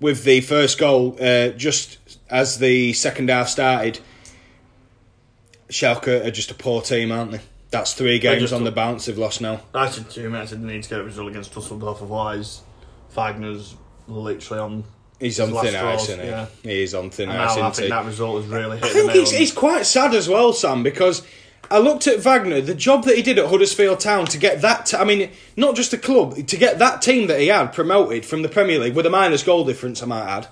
with 0.00 0.24
the 0.24 0.40
first 0.40 0.78
goal 0.78 1.16
uh, 1.20 1.48
just 1.50 1.98
as 2.28 2.58
the 2.58 2.92
second 2.92 3.30
half 3.30 3.48
started. 3.48 4.00
Schalke 5.68 6.24
are 6.24 6.30
just 6.30 6.50
a 6.50 6.54
poor 6.54 6.82
team, 6.82 7.12
aren't 7.12 7.32
they? 7.32 7.40
That's 7.70 7.94
three 7.94 8.18
games 8.18 8.52
on 8.52 8.64
the 8.64 8.72
bounce 8.72 9.06
they've 9.06 9.16
lost 9.16 9.40
now. 9.40 9.60
I 9.72 9.88
said 9.88 10.10
two 10.10 10.26
him, 10.26 10.34
I 10.34 10.44
need 10.44 10.82
to 10.82 10.88
get 10.88 11.00
a 11.00 11.04
result 11.04 11.28
against 11.28 11.54
Dusseldorf, 11.54 11.98
otherwise 11.98 12.62
Wagner's 13.14 13.76
literally 14.08 14.60
on. 14.60 14.84
He's 15.20 15.38
on 15.38 15.52
thin 15.52 15.74
ice, 15.76 16.08
isn't 16.08 16.20
he? 16.20 16.26
yeah. 16.26 16.46
He 16.62 16.82
is 16.82 16.94
on 16.94 17.10
thin 17.10 17.28
And 17.28 17.38
ice, 17.38 17.54
now 17.56 17.62
I 17.64 17.68
isn't 17.68 17.74
think 17.76 17.84
he? 17.84 17.90
that 17.90 18.06
result 18.06 18.42
has 18.42 18.50
really 18.50 18.78
hit 18.78 18.84
I 18.84 18.88
think 18.88 19.14
it's, 19.14 19.32
it's 19.32 19.52
quite 19.52 19.84
sad 19.84 20.14
as 20.14 20.28
well, 20.28 20.52
Sam, 20.54 20.82
because 20.82 21.22
I 21.70 21.78
looked 21.78 22.06
at 22.06 22.20
Wagner, 22.20 22.60
the 22.62 22.74
job 22.74 23.04
that 23.04 23.16
he 23.16 23.22
did 23.22 23.38
at 23.38 23.48
Huddersfield 23.50 24.00
Town 24.00 24.24
to 24.26 24.38
get 24.38 24.62
that. 24.62 24.86
T- 24.86 24.96
I 24.96 25.04
mean, 25.04 25.30
not 25.56 25.76
just 25.76 25.90
the 25.90 25.98
club, 25.98 26.34
to 26.46 26.56
get 26.56 26.78
that 26.78 27.02
team 27.02 27.26
that 27.28 27.38
he 27.38 27.48
had 27.48 27.72
promoted 27.74 28.24
from 28.24 28.42
the 28.42 28.48
Premier 28.48 28.78
League 28.78 28.94
with 28.94 29.04
a 29.06 29.10
minus 29.10 29.42
goal 29.42 29.64
difference, 29.64 30.02
I 30.02 30.06
might 30.06 30.24
add. 30.26 30.48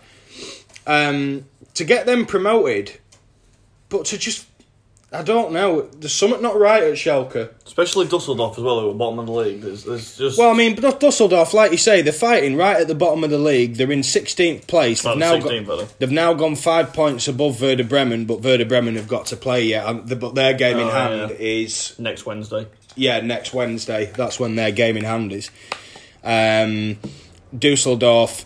Um, 0.87 1.47
to 1.75 1.85
get 1.85 2.05
them 2.07 2.27
promoted, 2.27 2.99
but 3.89 4.05
to 4.07 4.19
just. 4.19 4.47
I 5.11 5.22
don't 5.22 5.52
know. 5.52 5.82
There's 5.96 6.12
something 6.12 6.42
not 6.42 6.59
right 6.59 6.82
at 6.82 6.92
Schalke. 6.92 7.48
Especially 7.64 8.06
Dusseldorf 8.06 8.59
as 8.59 8.62
well, 8.64 8.80
who 8.80 8.90
are 8.90 8.94
bottom 8.94 9.18
of 9.20 9.24
the 9.26 9.32
league. 9.32 9.62
There's, 9.62 9.84
there's 9.84 10.18
just. 10.18 10.38
Well, 10.38 10.50
I 10.50 10.54
mean, 10.54 10.78
but 10.78 11.00
Dusseldorf, 11.00 11.54
like 11.54 11.72
you 11.72 11.78
say, 11.78 12.02
they're 12.02 12.12
fighting 12.12 12.56
right 12.56 12.76
at 12.78 12.88
the 12.88 12.94
bottom 12.94 13.24
of 13.24 13.30
the 13.30 13.38
league. 13.38 13.76
They're 13.76 13.90
in 13.90 14.00
16th 14.00 14.66
place. 14.66 15.02
They've 15.02 15.16
now 15.16 15.36
16th, 15.38 15.66
got, 15.66 15.98
they've 15.98 16.11
now 16.11 16.34
gone 16.34 16.56
five 16.56 16.92
points 16.92 17.26
above 17.26 17.62
Werder 17.62 17.84
Bremen, 17.84 18.26
but 18.26 18.42
Werder 18.42 18.66
Bremen 18.66 18.96
have 18.96 19.09
got 19.09 19.24
to 19.26 19.36
play 19.36 19.64
yet. 19.64 20.06
But 20.20 20.34
their 20.34 20.52
game 20.52 20.76
in 20.76 20.88
Oh, 20.88 20.90
hand 20.90 21.30
yeah. 21.30 21.36
is 21.38 21.98
next 21.98 22.26
Wednesday. 22.26 22.66
yeah 22.94 23.20
next 23.20 23.54
Wednesday. 23.54 24.12
That's 24.14 24.38
when 24.38 24.56
their 24.56 24.72
game 24.72 24.98
in 24.98 25.04
hand 25.04 25.32
is. 25.32 25.50
Um, 26.22 26.98
Dusseldorf. 27.59 28.44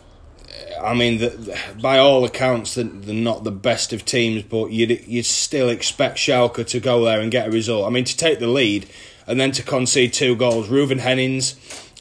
I 0.82 0.94
mean, 0.94 1.18
the, 1.18 1.28
the- 1.28 1.58
by 1.80 1.98
all 1.98 2.24
accounts, 2.24 2.74
they're, 2.74 2.84
they're 2.84 3.14
not 3.14 3.44
the 3.44 3.50
best 3.52 3.92
of 3.92 4.04
teams, 4.04 4.42
but 4.42 4.70
you'd 4.72 5.06
you'd 5.06 5.26
still 5.26 5.68
expect 5.68 6.18
Schalke 6.18 6.66
to 6.66 6.80
go 6.80 7.04
there 7.04 7.20
and 7.20 7.30
get 7.30 7.48
a 7.48 7.50
result. 7.50 7.86
I 7.86 7.90
mean, 7.90 8.04
to 8.04 8.16
take 8.16 8.38
the 8.38 8.46
lead 8.48 8.86
and 9.26 9.38
then 9.40 9.52
to 9.52 9.62
concede 9.62 10.12
two 10.12 10.34
goals. 10.36 10.68
Rouwen 10.68 10.98
Hennings, 10.98 11.54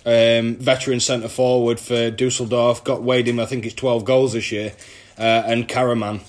um, 0.06 0.56
veteran 0.56 1.00
centre 1.00 1.28
forward 1.30 1.80
for 1.80 2.10
Dusseldorf, 2.12 2.84
got 2.84 3.04
weighed 3.04 3.28
him. 3.28 3.40
I 3.40 3.46
think 3.46 3.66
it's 3.66 3.76
twelve 3.76 4.04
goals 4.06 4.34
this 4.34 4.52
year, 4.52 4.74
uh, 5.18 5.44
and 5.46 5.68
Karaman 5.70 6.22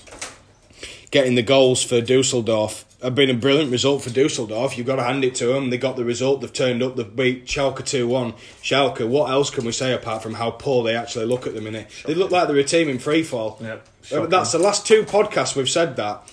getting 1.11 1.35
the 1.35 1.43
goals 1.43 1.83
for 1.83 2.01
Dusseldorf. 2.01 2.85
Have 3.03 3.15
been 3.15 3.29
a 3.29 3.33
brilliant 3.33 3.69
result 3.69 4.01
for 4.01 4.09
Dusseldorf. 4.09 4.77
You've 4.77 4.87
got 4.87 4.95
to 4.95 5.03
hand 5.03 5.25
it 5.25 5.35
to 5.35 5.47
them. 5.47 5.69
They 5.69 5.77
got 5.77 5.97
the 5.97 6.05
result. 6.05 6.39
They've 6.39 6.53
turned 6.53 6.81
up. 6.81 6.95
They've 6.95 7.13
beat 7.15 7.45
Schalke 7.45 7.85
two 7.85 8.07
one. 8.07 8.31
Schalke. 8.63 9.05
What 9.05 9.29
else 9.29 9.49
can 9.49 9.65
we 9.65 9.73
say 9.73 9.91
apart 9.91 10.23
from 10.23 10.35
how 10.35 10.51
poor 10.51 10.85
they 10.85 10.95
actually 10.95 11.25
look 11.25 11.45
at 11.45 11.53
the 11.53 11.59
minute? 11.59 11.89
They 12.05 12.15
look 12.15 12.31
like 12.31 12.47
they're 12.47 12.55
a 12.57 12.63
team 12.63 12.87
in 12.87 12.99
free 12.99 13.21
fall. 13.21 13.57
Yep, 13.61 13.71
Uh, 13.71 14.05
shocking. 14.05 14.29
That's 14.29 14.53
the 14.53 14.59
last 14.59 14.87
two 14.87 15.03
podcasts 15.03 15.53
we've 15.53 15.69
said 15.69 15.97
that, 15.97 16.31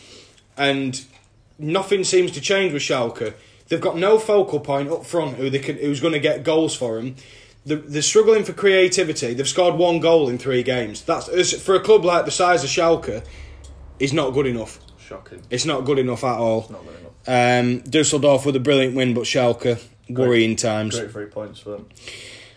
and 0.57 1.03
nothing 1.59 2.05
seems 2.05 2.31
to 2.33 2.41
change 2.41 2.73
with 2.73 2.83
Schalke. 2.83 3.35
They've 3.67 3.81
got 3.81 3.97
no 3.97 4.21
focal 4.21 4.61
point 4.61 4.91
up 4.91 5.05
front 5.05 5.39
who 5.39 5.51
they 5.51 5.59
can, 5.59 5.77
who's 5.77 6.01
going 6.01 6.13
to 6.15 6.21
get 6.21 6.45
goals 6.45 6.77
for 6.77 6.97
them. 6.97 7.17
They're, 7.67 7.79
they're 7.79 8.01
struggling 8.01 8.45
for 8.45 8.53
creativity. 8.53 9.35
They've 9.35 9.49
scored 9.49 9.75
one 9.75 9.99
goal 9.99 10.29
in 10.29 10.39
three 10.39 10.63
games. 10.63 11.03
That's 11.03 11.53
for 11.61 11.75
a 11.75 11.81
club 11.81 12.05
like 12.05 12.27
the 12.27 12.31
size 12.31 12.63
of 12.63 12.71
Schalke, 12.71 13.25
is 13.99 14.13
not 14.13 14.31
good 14.31 14.47
enough. 14.47 14.79
Shocking. 15.11 15.43
It's 15.51 15.65
not 15.65 15.85
good 15.85 15.99
enough 15.99 16.23
at 16.23 16.39
all. 16.39 16.69
Not 16.71 16.87
good 16.87 17.01
enough. 17.01 17.65
Um, 17.67 17.81
Dusseldorf 17.81 18.47
with 18.47 18.55
a 18.55 18.61
brilliant 18.61 18.95
win, 18.95 19.13
but 19.13 19.25
Schalke 19.25 19.83
worrying 20.09 20.55
times. 20.55 20.97
Great 20.97 21.11
three 21.11 21.27
points 21.27 21.59
for 21.59 21.71
them. 21.71 21.89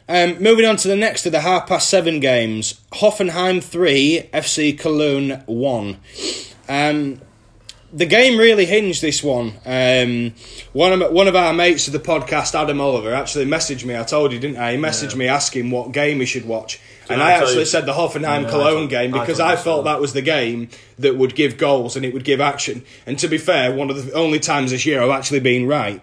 Um, 0.08 0.38
moving 0.40 0.64
on 0.66 0.76
to 0.78 0.88
the 0.88 0.96
next 0.96 1.26
of 1.26 1.32
the 1.32 1.42
half 1.42 1.66
past 1.68 1.90
seven 1.90 2.20
games 2.20 2.80
Hoffenheim 2.92 3.64
3, 3.64 4.30
FC 4.32 4.78
Cologne 4.78 5.42
1. 5.48 5.98
Um, 6.70 7.22
the 7.96 8.06
game 8.08 8.40
really 8.40 8.66
hinged 8.66 9.02
this 9.02 9.22
one. 9.24 9.54
Um, 9.66 10.34
one 10.74 11.00
of 11.02 11.12
one 11.12 11.28
of 11.28 11.36
our 11.36 11.54
mates 11.54 11.86
of 11.88 11.94
the 11.94 12.00
podcast, 12.00 12.56
Adam 12.60 12.82
Oliver, 12.82 13.14
actually 13.14 13.46
messaged 13.46 13.86
me. 13.86 13.96
I 13.96 14.04
told 14.04 14.34
you, 14.34 14.40
didn't 14.40 14.58
I? 14.58 14.72
He 14.74 14.78
messaged 14.78 15.12
Yeah. 15.12 15.18
me 15.18 15.28
asking 15.28 15.70
what 15.72 15.92
game 15.92 16.20
he 16.20 16.26
should 16.26 16.46
watch, 16.46 16.80
and 17.10 17.22
I 17.22 17.30
I 17.30 17.32
actually 17.34 17.60
you- 17.60 17.66
said 17.66 17.86
the 17.86 17.94
Hoffenheim 17.94 18.44
yeah, 18.44 18.50
Cologne 18.50 18.84
thought- 18.84 18.90
game 18.90 19.12
because 19.12 19.38
thought 19.38 19.54
I 19.54 19.56
felt 19.56 19.86
that 19.86 20.02
was 20.02 20.14
the 20.14 20.22
game 20.24 20.70
that 21.00 21.16
would 21.18 21.36
give 21.36 21.58
goals 21.58 21.96
and 21.96 22.04
it 22.06 22.14
would 22.14 22.24
give 22.24 22.42
action. 22.42 22.84
And 23.06 23.20
to 23.20 23.28
be 23.28 23.38
fair, 23.38 23.72
one 23.72 23.90
of 23.90 24.06
the 24.06 24.12
only 24.14 24.40
times 24.40 24.72
this 24.72 24.86
year 24.86 25.02
I've 25.02 25.10
actually 25.12 25.40
been 25.42 25.68
right. 25.68 26.02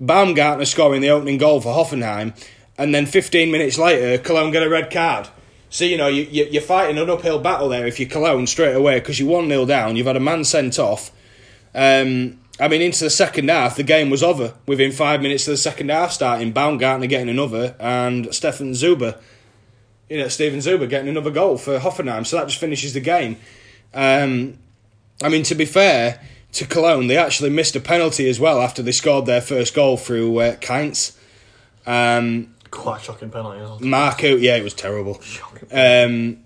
Baumgartner 0.00 0.64
scoring 0.64 1.00
the 1.02 1.10
opening 1.10 1.38
goal 1.38 1.60
for 1.60 1.74
Hoffenheim, 1.74 2.34
and 2.78 2.94
then 2.94 3.06
15 3.06 3.50
minutes 3.50 3.78
later, 3.78 4.16
Cologne 4.22 4.50
get 4.50 4.62
a 4.62 4.68
red 4.68 4.90
card. 4.90 5.28
So, 5.68 5.84
you 5.84 5.96
know, 5.96 6.08
you, 6.08 6.26
you, 6.30 6.46
you're 6.50 6.62
fighting 6.62 6.98
an 6.98 7.08
uphill 7.08 7.38
battle 7.38 7.68
there 7.68 7.86
if 7.86 8.00
you're 8.00 8.08
Cologne 8.08 8.46
straight 8.46 8.74
away 8.74 8.98
because 8.98 9.20
you're 9.20 9.28
1 9.28 9.48
0 9.48 9.66
down, 9.66 9.96
you've 9.96 10.06
had 10.06 10.16
a 10.16 10.20
man 10.20 10.44
sent 10.44 10.78
off. 10.78 11.12
Um, 11.74 12.40
I 12.58 12.68
mean, 12.68 12.82
into 12.82 13.04
the 13.04 13.10
second 13.10 13.48
half, 13.48 13.76
the 13.76 13.82
game 13.82 14.10
was 14.10 14.22
over 14.22 14.54
within 14.66 14.92
five 14.92 15.22
minutes 15.22 15.48
of 15.48 15.52
the 15.52 15.56
second 15.56 15.90
half 15.90 16.12
starting. 16.12 16.52
Baumgartner 16.52 17.06
getting 17.06 17.30
another, 17.30 17.74
and 17.80 18.34
Stefan 18.34 18.72
Zuber, 18.72 19.18
you 20.10 20.18
know, 20.18 20.28
Steven 20.28 20.58
Zuber 20.58 20.88
getting 20.88 21.08
another 21.08 21.30
goal 21.30 21.56
for 21.56 21.78
Hoffenheim. 21.78 22.26
So 22.26 22.36
that 22.36 22.48
just 22.48 22.60
finishes 22.60 22.92
the 22.92 23.00
game. 23.00 23.36
Um, 23.94 24.58
I 25.22 25.28
mean, 25.28 25.42
to 25.44 25.54
be 25.54 25.64
fair 25.64 26.20
to 26.52 26.66
Cologne, 26.66 27.06
they 27.06 27.16
actually 27.16 27.50
missed 27.50 27.76
a 27.76 27.80
penalty 27.80 28.28
as 28.28 28.38
well 28.38 28.60
after 28.60 28.82
they 28.82 28.92
scored 28.92 29.26
their 29.26 29.40
first 29.40 29.74
goal 29.74 29.96
through 29.96 30.38
uh, 30.38 30.56
Kainz. 30.56 31.16
Um, 31.86 32.54
Quite 32.70 33.02
shocking 33.02 33.30
penalty. 33.30 33.60
Isn't? 33.60 33.82
Mark 33.82 34.22
Uth, 34.22 34.40
yeah, 34.40 34.56
it 34.56 34.64
was 34.64 34.74
terrible. 34.74 35.20
Shocking. 35.20 35.68
Um, 35.72 36.44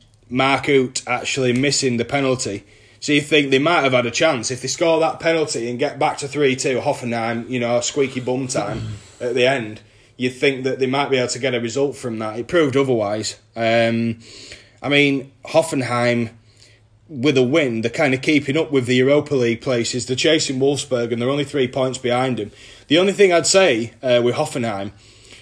actually 1.07 1.53
missing 1.53 1.97
the 1.97 2.05
penalty. 2.05 2.65
So 3.05 3.13
you 3.13 3.21
think 3.21 3.51
they 3.51 3.59
might 3.59 3.83
have 3.83 3.93
had 3.93 4.07
a 4.07 4.11
chance 4.11 4.51
if 4.51 4.63
they 4.63 4.69
score 4.69 4.99
that 5.01 5.21
penalty 5.21 5.69
and 5.69 5.79
get 5.79 5.99
back 5.99 6.17
to 6.19 6.27
three 6.27 6.57
two 6.57 6.81
Hoffenheim, 6.81 7.51
you 7.51 7.61
know, 7.61 7.79
squeaky 7.83 8.21
bum 8.21 8.49
time 8.49 8.95
at 9.21 9.35
the 9.35 9.47
end. 9.47 9.83
You'd 10.17 10.31
think 10.31 10.65
that 10.65 10.79
they 10.79 10.87
might 10.87 11.11
be 11.11 11.19
able 11.19 11.29
to 11.29 11.39
get 11.39 11.55
a 11.55 11.61
result 11.61 11.97
from 11.97 12.19
that. 12.21 12.39
It 12.39 12.49
proved 12.49 12.79
otherwise. 12.79 13.39
Um, 13.55 14.21
I 14.81 14.89
mean, 14.89 15.33
Hoffenheim 15.45 16.31
with 17.07 17.37
a 17.37 17.43
win, 17.43 17.83
they're 17.83 17.91
kind 17.91 18.15
of 18.15 18.23
keeping 18.23 18.57
up 18.57 18.73
with 18.73 18.87
the 18.87 18.95
Europa 18.95 19.35
League 19.35 19.61
places. 19.61 20.07
They're 20.07 20.17
chasing 20.17 20.59
Wolfsburg 20.59 21.13
and 21.13 21.21
they're 21.21 21.29
only 21.29 21.45
three 21.45 21.69
points 21.69 21.99
behind 21.99 22.39
them. 22.39 22.53
The 22.89 22.97
only 22.97 23.13
thing 23.13 23.35
I'd 23.35 23.47
say 23.47 23.93
uh, 24.03 24.23
with 24.25 24.37
Hoffenheim, 24.37 24.93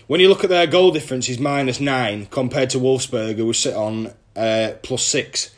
when 0.09 0.19
you 0.19 0.29
look 0.29 0.43
at 0.43 0.51
their 0.51 0.67
goal 0.67 0.91
difference, 0.91 1.29
is 1.29 1.39
minus 1.39 1.79
nine 1.79 2.27
compared 2.27 2.71
to 2.71 2.79
Wolfsburg, 2.79 3.37
who 3.37 3.53
sit 3.53 3.77
on 3.77 4.13
uh, 4.35 4.73
plus 4.83 5.05
six. 5.05 5.55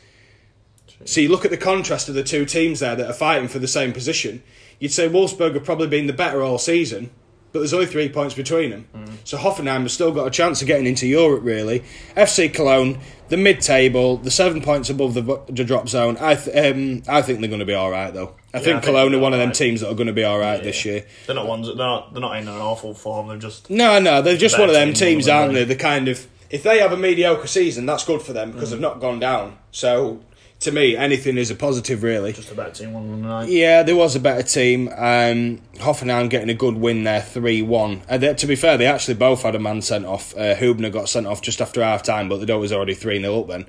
So 1.05 1.21
you 1.21 1.29
look 1.29 1.45
at 1.45 1.51
the 1.51 1.57
contrast 1.57 2.09
of 2.09 2.15
the 2.15 2.23
two 2.23 2.45
teams 2.45 2.79
there 2.79 2.95
that 2.95 3.07
are 3.09 3.13
fighting 3.13 3.47
for 3.47 3.59
the 3.59 3.67
same 3.67 3.93
position. 3.93 4.43
You'd 4.79 4.91
say 4.91 5.07
Wolfsburg 5.07 5.53
have 5.53 5.63
probably 5.63 5.87
been 5.87 6.07
the 6.07 6.13
better 6.13 6.41
all 6.43 6.57
season, 6.57 7.11
but 7.51 7.59
there's 7.59 7.73
only 7.73 7.85
three 7.85 8.09
points 8.09 8.33
between 8.35 8.71
them. 8.71 8.87
So 9.23 9.37
Hoffenheim 9.37 9.81
have 9.81 9.91
still 9.91 10.11
got 10.11 10.27
a 10.27 10.31
chance 10.31 10.61
of 10.61 10.67
getting 10.67 10.85
into 10.85 11.07
Europe, 11.07 11.43
really. 11.43 11.83
FC 12.17 12.53
Cologne, 12.53 12.99
the 13.29 13.37
mid-table, 13.37 14.17
the 14.17 14.29
seven 14.31 14.61
points 14.61 14.89
above 14.89 15.13
the, 15.13 15.21
the 15.47 15.63
drop 15.63 15.87
zone. 15.87 16.17
I 16.19 16.35
th- 16.35 16.73
um, 16.75 17.03
I 17.07 17.21
think 17.21 17.39
they're 17.39 17.47
going 17.49 17.59
to 17.59 17.65
be 17.65 17.73
all 17.73 17.89
right, 17.91 18.13
though. 18.13 18.35
I 18.53 18.57
I 18.57 18.61
think 18.61 18.75
think 18.81 18.83
Cologne 18.83 19.07
are 19.07 19.11
they're 19.11 19.19
one 19.19 19.33
of 19.33 19.39
them 19.39 19.47
alright. 19.47 19.55
teams 19.55 19.81
that 19.81 19.89
are 19.89 19.95
going 19.95 20.07
to 20.07 20.13
be 20.13 20.23
all 20.25 20.37
right 20.39 20.61
this 20.61 20.83
year. 20.85 21.05
They're 21.27 21.35
not 21.35 21.47
ones. 21.47 21.67
They're 21.67 21.75
not. 21.77 22.11
They're 22.13 22.21
not 22.21 22.37
in 22.37 22.47
an 22.47 22.55
awful 22.55 22.93
form. 22.93 23.27
They're 23.29 23.37
just. 23.37 23.69
No, 23.69 23.99
no, 23.99 24.21
they're 24.21 24.37
just 24.37 24.59
one 24.59 24.69
of 24.69 24.75
them 24.75 24.89
team, 24.89 25.15
teams, 25.19 25.27
aren't 25.27 25.53
they? 25.53 25.63
The 25.65 25.75
kind 25.75 26.07
of 26.07 26.27
if 26.49 26.63
they 26.63 26.79
have 26.79 26.91
a 26.91 26.97
mediocre 26.97 27.47
season, 27.47 27.85
that's 27.85 28.03
good 28.05 28.21
for 28.21 28.33
them 28.33 28.49
Mm. 28.49 28.53
because 28.53 28.71
they've 28.71 28.79
not 28.79 28.99
gone 28.99 29.19
down. 29.19 29.57
So 29.71 30.21
to 30.61 30.71
me, 30.71 30.95
anything 30.95 31.37
is 31.37 31.51
a 31.51 31.55
positive, 31.55 32.01
really. 32.01 32.33
Just 32.33 32.51
a 32.51 32.55
better 32.55 32.71
team 32.71 32.93
one 32.93 33.03
on 33.03 33.21
the 33.21 33.27
night. 33.27 33.49
Yeah, 33.49 33.83
there 33.83 33.95
was 33.95 34.15
a 34.15 34.19
better 34.19 34.41
team. 34.43 34.87
Um, 34.89 35.61
Hoffenheim 35.75 36.29
getting 36.29 36.49
a 36.49 36.53
good 36.55 36.75
win 36.75 37.03
there, 37.03 37.21
3 37.21 37.61
1. 37.61 38.01
Uh, 38.09 38.17
to 38.17 38.47
be 38.47 38.55
fair, 38.55 38.77
they 38.77 38.87
actually 38.87 39.13
both 39.15 39.43
had 39.43 39.53
a 39.55 39.59
man 39.59 39.81
sent 39.81 40.05
off. 40.05 40.35
Uh, 40.35 40.55
Hubner 40.55 40.91
got 40.91 41.09
sent 41.09 41.27
off 41.27 41.41
just 41.41 41.61
after 41.61 41.83
half 41.83 42.03
time, 42.03 42.29
but 42.29 42.39
the 42.39 42.45
door 42.45 42.59
was 42.59 42.71
already 42.71 42.93
3 42.93 43.19
0 43.21 43.41
up 43.41 43.47
then. 43.47 43.61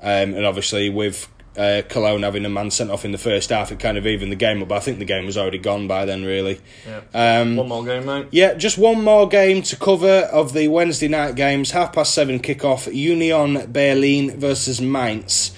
Um, 0.00 0.34
and 0.34 0.44
obviously, 0.46 0.88
with 0.90 1.28
uh, 1.56 1.82
Cologne 1.88 2.22
having 2.22 2.44
a 2.44 2.48
man 2.48 2.70
sent 2.70 2.90
off 2.90 3.04
in 3.04 3.10
the 3.10 3.18
first 3.18 3.50
half, 3.50 3.72
it 3.72 3.80
kind 3.80 3.98
of 3.98 4.06
evened 4.06 4.30
the 4.30 4.36
game 4.36 4.62
up. 4.62 4.68
But 4.68 4.76
I 4.76 4.80
think 4.80 5.00
the 5.00 5.04
game 5.04 5.26
was 5.26 5.36
already 5.36 5.58
gone 5.58 5.88
by 5.88 6.04
then, 6.04 6.24
really. 6.24 6.60
Yeah. 6.86 7.40
Um, 7.40 7.56
One 7.56 7.68
more 7.68 7.84
game, 7.84 8.04
mate. 8.06 8.26
yeah, 8.30 8.54
just 8.54 8.78
one 8.78 9.02
more 9.02 9.26
game 9.26 9.62
to 9.62 9.76
cover 9.76 10.28
of 10.30 10.52
the 10.52 10.68
Wednesday 10.68 11.08
night 11.08 11.34
games. 11.34 11.72
Half 11.72 11.94
past 11.94 12.14
seven 12.14 12.38
kick-off. 12.38 12.86
Union 12.94 13.72
Berlin 13.72 14.38
versus 14.38 14.80
Mainz. 14.80 15.52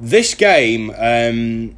This 0.00 0.34
game, 0.34 0.90
um, 0.96 1.76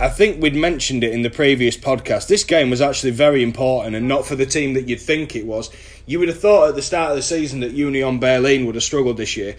I 0.00 0.08
think 0.08 0.42
we'd 0.42 0.56
mentioned 0.56 1.04
it 1.04 1.12
in 1.12 1.22
the 1.22 1.30
previous 1.30 1.76
podcast. 1.76 2.26
This 2.26 2.42
game 2.42 2.70
was 2.70 2.80
actually 2.80 3.12
very 3.12 3.40
important 3.40 3.94
and 3.94 4.08
not 4.08 4.26
for 4.26 4.34
the 4.34 4.46
team 4.46 4.74
that 4.74 4.88
you'd 4.88 5.00
think 5.00 5.36
it 5.36 5.46
was. 5.46 5.70
You 6.04 6.18
would 6.18 6.26
have 6.26 6.40
thought 6.40 6.70
at 6.70 6.74
the 6.74 6.82
start 6.82 7.10
of 7.10 7.16
the 7.16 7.22
season 7.22 7.60
that 7.60 7.70
Union 7.70 8.18
Berlin 8.18 8.66
would 8.66 8.74
have 8.74 8.82
struggled 8.82 9.16
this 9.16 9.36
year. 9.36 9.54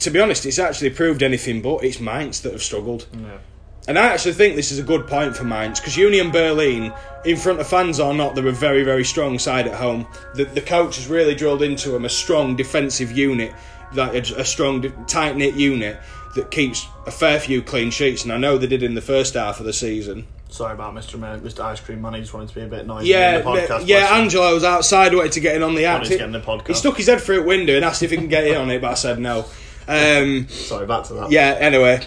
To 0.00 0.10
be 0.10 0.18
honest, 0.18 0.44
it's 0.44 0.58
actually 0.58 0.90
proved 0.90 1.22
anything 1.22 1.62
but. 1.62 1.84
It's 1.84 2.00
Mainz 2.00 2.40
that 2.40 2.52
have 2.52 2.64
struggled. 2.64 3.06
Yeah. 3.12 3.38
And 3.86 3.96
I 3.96 4.06
actually 4.06 4.32
think 4.32 4.56
this 4.56 4.72
is 4.72 4.80
a 4.80 4.82
good 4.82 5.06
point 5.06 5.36
for 5.36 5.44
Mainz 5.44 5.78
because 5.78 5.96
Union 5.96 6.32
Berlin, 6.32 6.92
in 7.24 7.36
front 7.36 7.60
of 7.60 7.68
fans 7.68 8.00
or 8.00 8.12
not, 8.12 8.34
they're 8.34 8.48
a 8.48 8.52
very, 8.52 8.82
very 8.82 9.04
strong 9.04 9.38
side 9.38 9.68
at 9.68 9.74
home. 9.74 10.08
The, 10.34 10.46
the 10.46 10.60
coach 10.60 10.96
has 10.96 11.06
really 11.06 11.36
drilled 11.36 11.62
into 11.62 11.90
them 11.90 12.04
a 12.04 12.08
strong 12.08 12.56
defensive 12.56 13.12
unit, 13.12 13.54
that 13.94 14.16
a, 14.16 14.40
a 14.40 14.44
strong, 14.44 14.82
tight 15.06 15.36
knit 15.36 15.54
unit 15.54 16.00
that 16.36 16.50
keeps 16.50 16.86
a 17.06 17.10
fair 17.10 17.38
few 17.40 17.60
clean 17.62 17.90
sheets. 17.90 18.22
And 18.22 18.32
I 18.32 18.36
know 18.38 18.56
they 18.56 18.66
did 18.68 18.82
in 18.82 18.94
the 18.94 19.00
first 19.02 19.34
half 19.34 19.58
of 19.60 19.66
the 19.66 19.72
season. 19.72 20.26
Sorry 20.48 20.72
about 20.74 20.94
Mr. 20.94 21.18
Man, 21.18 21.40
Mr. 21.40 21.60
Ice 21.64 21.80
Cream 21.80 22.00
Man. 22.00 22.14
He 22.14 22.20
just 22.20 22.32
wanted 22.32 22.48
to 22.50 22.54
be 22.54 22.60
a 22.62 22.66
bit 22.66 22.86
noisy 22.86 23.08
Yeah, 23.08 23.38
in 23.38 23.44
the 23.44 23.50
podcast. 23.50 23.82
yeah. 23.86 24.16
Angelo 24.16 24.54
was 24.54 24.62
outside, 24.64 25.12
wanted 25.14 25.32
to 25.32 25.40
get 25.40 25.56
in 25.56 25.62
on 25.64 25.74
the 25.74 25.84
act. 25.86 26.02
Wanted 26.04 26.10
to 26.10 26.18
get 26.18 26.24
in 26.26 26.32
the 26.32 26.40
podcast. 26.40 26.66
He 26.68 26.74
stuck 26.74 26.96
his 26.96 27.06
head 27.08 27.20
through 27.20 27.42
a 27.42 27.44
window 27.44 27.74
and 27.74 27.84
asked 27.84 28.02
if 28.04 28.10
he 28.12 28.16
can 28.16 28.28
get 28.28 28.46
in 28.46 28.56
on 28.56 28.70
it, 28.70 28.80
but 28.80 28.92
I 28.92 28.94
said 28.94 29.18
no. 29.18 29.44
Um, 29.88 30.46
Sorry, 30.48 30.86
back 30.86 31.04
to 31.04 31.14
that. 31.14 31.30
yeah, 31.32 31.56
anyway, 31.58 32.00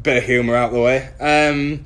bit 0.00 0.18
of 0.18 0.24
humour 0.24 0.54
out 0.56 0.72
the 0.72 0.80
way. 0.80 1.08
Um, 1.20 1.84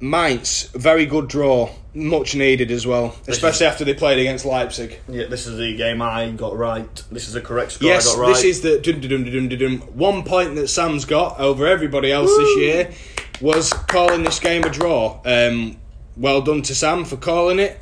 Mainz, 0.00 0.64
very 0.74 1.06
good 1.06 1.28
draw, 1.28 1.70
much 1.94 2.34
needed 2.34 2.70
as 2.70 2.86
well, 2.86 3.14
especially 3.28 3.66
after 3.66 3.84
they 3.84 3.94
played 3.94 4.18
against 4.18 4.44
Leipzig. 4.44 5.00
Yeah, 5.08 5.26
this 5.26 5.46
is 5.46 5.56
the 5.56 5.76
game 5.76 6.02
I 6.02 6.30
got 6.32 6.56
right. 6.56 7.02
This 7.10 7.28
is 7.28 7.34
the 7.34 7.40
correct 7.40 7.72
score 7.72 7.88
Yes, 7.88 8.08
I 8.08 8.16
got 8.16 8.20
right. 8.20 8.34
this 8.34 8.44
is 8.44 8.60
the 8.62 8.80
dun, 8.80 9.00
dun, 9.00 9.10
dun, 9.10 9.24
dun, 9.24 9.48
dun, 9.48 9.58
dun. 9.58 9.78
one 9.96 10.24
point 10.24 10.56
that 10.56 10.68
Sam's 10.68 11.04
got 11.04 11.38
over 11.38 11.66
everybody 11.66 12.10
else 12.10 12.30
this 12.36 12.56
year 12.58 12.92
was 13.40 13.72
calling 13.72 14.22
this 14.24 14.40
game 14.40 14.64
a 14.64 14.70
draw. 14.70 15.20
Um, 15.24 15.76
well 16.16 16.42
done 16.42 16.62
to 16.62 16.74
Sam 16.74 17.04
for 17.04 17.16
calling 17.16 17.58
it. 17.58 17.80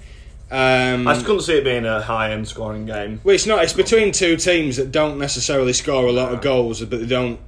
Um, 0.51 1.09
I 1.09 1.15
just 1.15 1.25
couldn't 1.25 1.43
see 1.43 1.55
it 1.55 1.65
being 1.65 1.87
a 1.87 2.03
high-end 2.03 2.47
scoring 2.47 2.85
game. 2.85 3.23
Well, 3.25 3.35
it's 3.35 3.47
not. 3.47 3.63
It's 3.65 3.73
between 3.73 4.13
two 4.13 4.37
teams 4.37 4.77
that 4.77 4.93
don't 4.93 5.19
necessarily 5.19 5.73
score 5.73 6.07
a 6.07 6.13
lot 6.13 6.35
of 6.35 6.43
goals, 6.43 6.81
but 6.85 7.01
they 7.01 7.07
don't. 7.07 7.41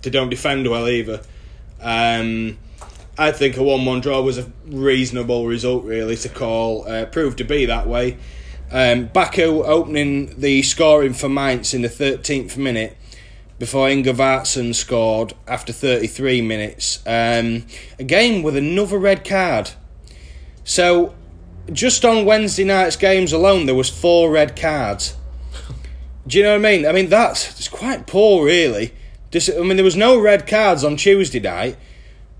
They 0.00 0.10
don't 0.10 0.30
defend 0.30 0.66
well 0.68 0.88
either. 0.88 1.20
Um, 1.82 2.56
I 3.18 3.32
think 3.32 3.56
a 3.56 3.62
one-one 3.62 4.00
draw 4.00 4.20
was 4.20 4.38
a 4.38 4.50
reasonable 4.66 5.46
result, 5.46 5.84
really, 5.84 6.16
to 6.16 6.28
call. 6.28 6.86
Uh, 6.88 7.06
proved 7.06 7.38
to 7.38 7.44
be 7.44 7.66
that 7.66 7.86
way. 7.86 8.18
Um, 8.70 9.06
Baku 9.06 9.62
opening 9.62 10.38
the 10.38 10.62
scoring 10.62 11.14
for 11.14 11.28
Mainz 11.28 11.72
in 11.72 11.82
the 11.82 11.88
thirteenth 11.88 12.56
minute 12.56 12.96
before 13.58 13.88
Inga 13.88 14.44
scored 14.44 15.32
after 15.46 15.72
33 15.72 16.42
minutes. 16.42 16.98
Um, 17.06 17.66
a 17.98 18.04
game 18.04 18.42
with 18.42 18.56
another 18.56 18.98
red 18.98 19.24
card. 19.24 19.70
So, 20.64 21.14
just 21.72 22.04
on 22.04 22.24
Wednesday 22.24 22.64
night's 22.64 22.96
games 22.96 23.32
alone, 23.32 23.66
there 23.66 23.74
was 23.74 23.88
four 23.88 24.30
red 24.30 24.60
cards. 24.60 25.16
Do 26.26 26.38
you 26.38 26.44
know 26.44 26.58
what 26.58 26.66
I 26.66 26.76
mean? 26.76 26.86
I 26.86 26.92
mean 26.92 27.08
that's 27.08 27.58
it's 27.58 27.68
quite 27.68 28.06
poor, 28.06 28.44
really. 28.44 28.92
I 29.34 29.60
mean, 29.60 29.76
there 29.76 29.84
was 29.84 29.96
no 29.96 30.18
red 30.18 30.46
cards 30.46 30.82
on 30.82 30.96
Tuesday 30.96 31.40
night, 31.40 31.76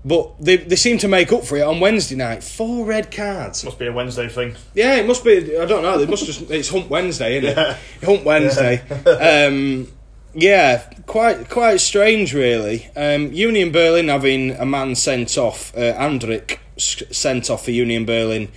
but 0.07 0.31
they 0.39 0.57
they 0.57 0.75
seem 0.77 0.97
to 0.99 1.07
make 1.07 1.33
up 1.33 1.43
for 1.43 1.57
it 1.57 1.61
on 1.63 1.79
Wednesday 1.79 2.15
night. 2.15 2.43
Four 2.43 2.85
red 2.85 3.11
cards. 3.11 3.63
Must 3.65 3.77
be 3.77 3.87
a 3.87 3.91
Wednesday 3.91 4.29
thing. 4.29 4.55
Yeah, 4.73 4.95
it 4.95 5.05
must 5.05 5.23
be. 5.23 5.57
I 5.57 5.65
don't 5.65 5.83
know. 5.83 5.99
It 5.99 6.09
must 6.09 6.25
just. 6.25 6.41
It's 6.49 6.69
Hump 6.69 6.89
Wednesday, 6.89 7.37
isn't 7.37 7.57
Yeah. 7.57 7.77
it? 8.01 8.05
Hump 8.05 8.23
Wednesday. 8.23 8.79
um, 9.47 9.87
yeah, 10.33 10.83
quite 11.07 11.49
quite 11.49 11.77
strange, 11.81 12.33
really. 12.33 12.87
Um, 12.95 13.33
Union 13.33 13.71
Berlin 13.71 14.07
having 14.07 14.51
a 14.51 14.65
man 14.65 14.95
sent 14.95 15.37
off, 15.37 15.75
uh, 15.75 15.93
Andrich 15.99 16.57
sent 16.77 17.49
off 17.49 17.65
for 17.65 17.71
Union 17.71 18.05
Berlin. 18.05 18.49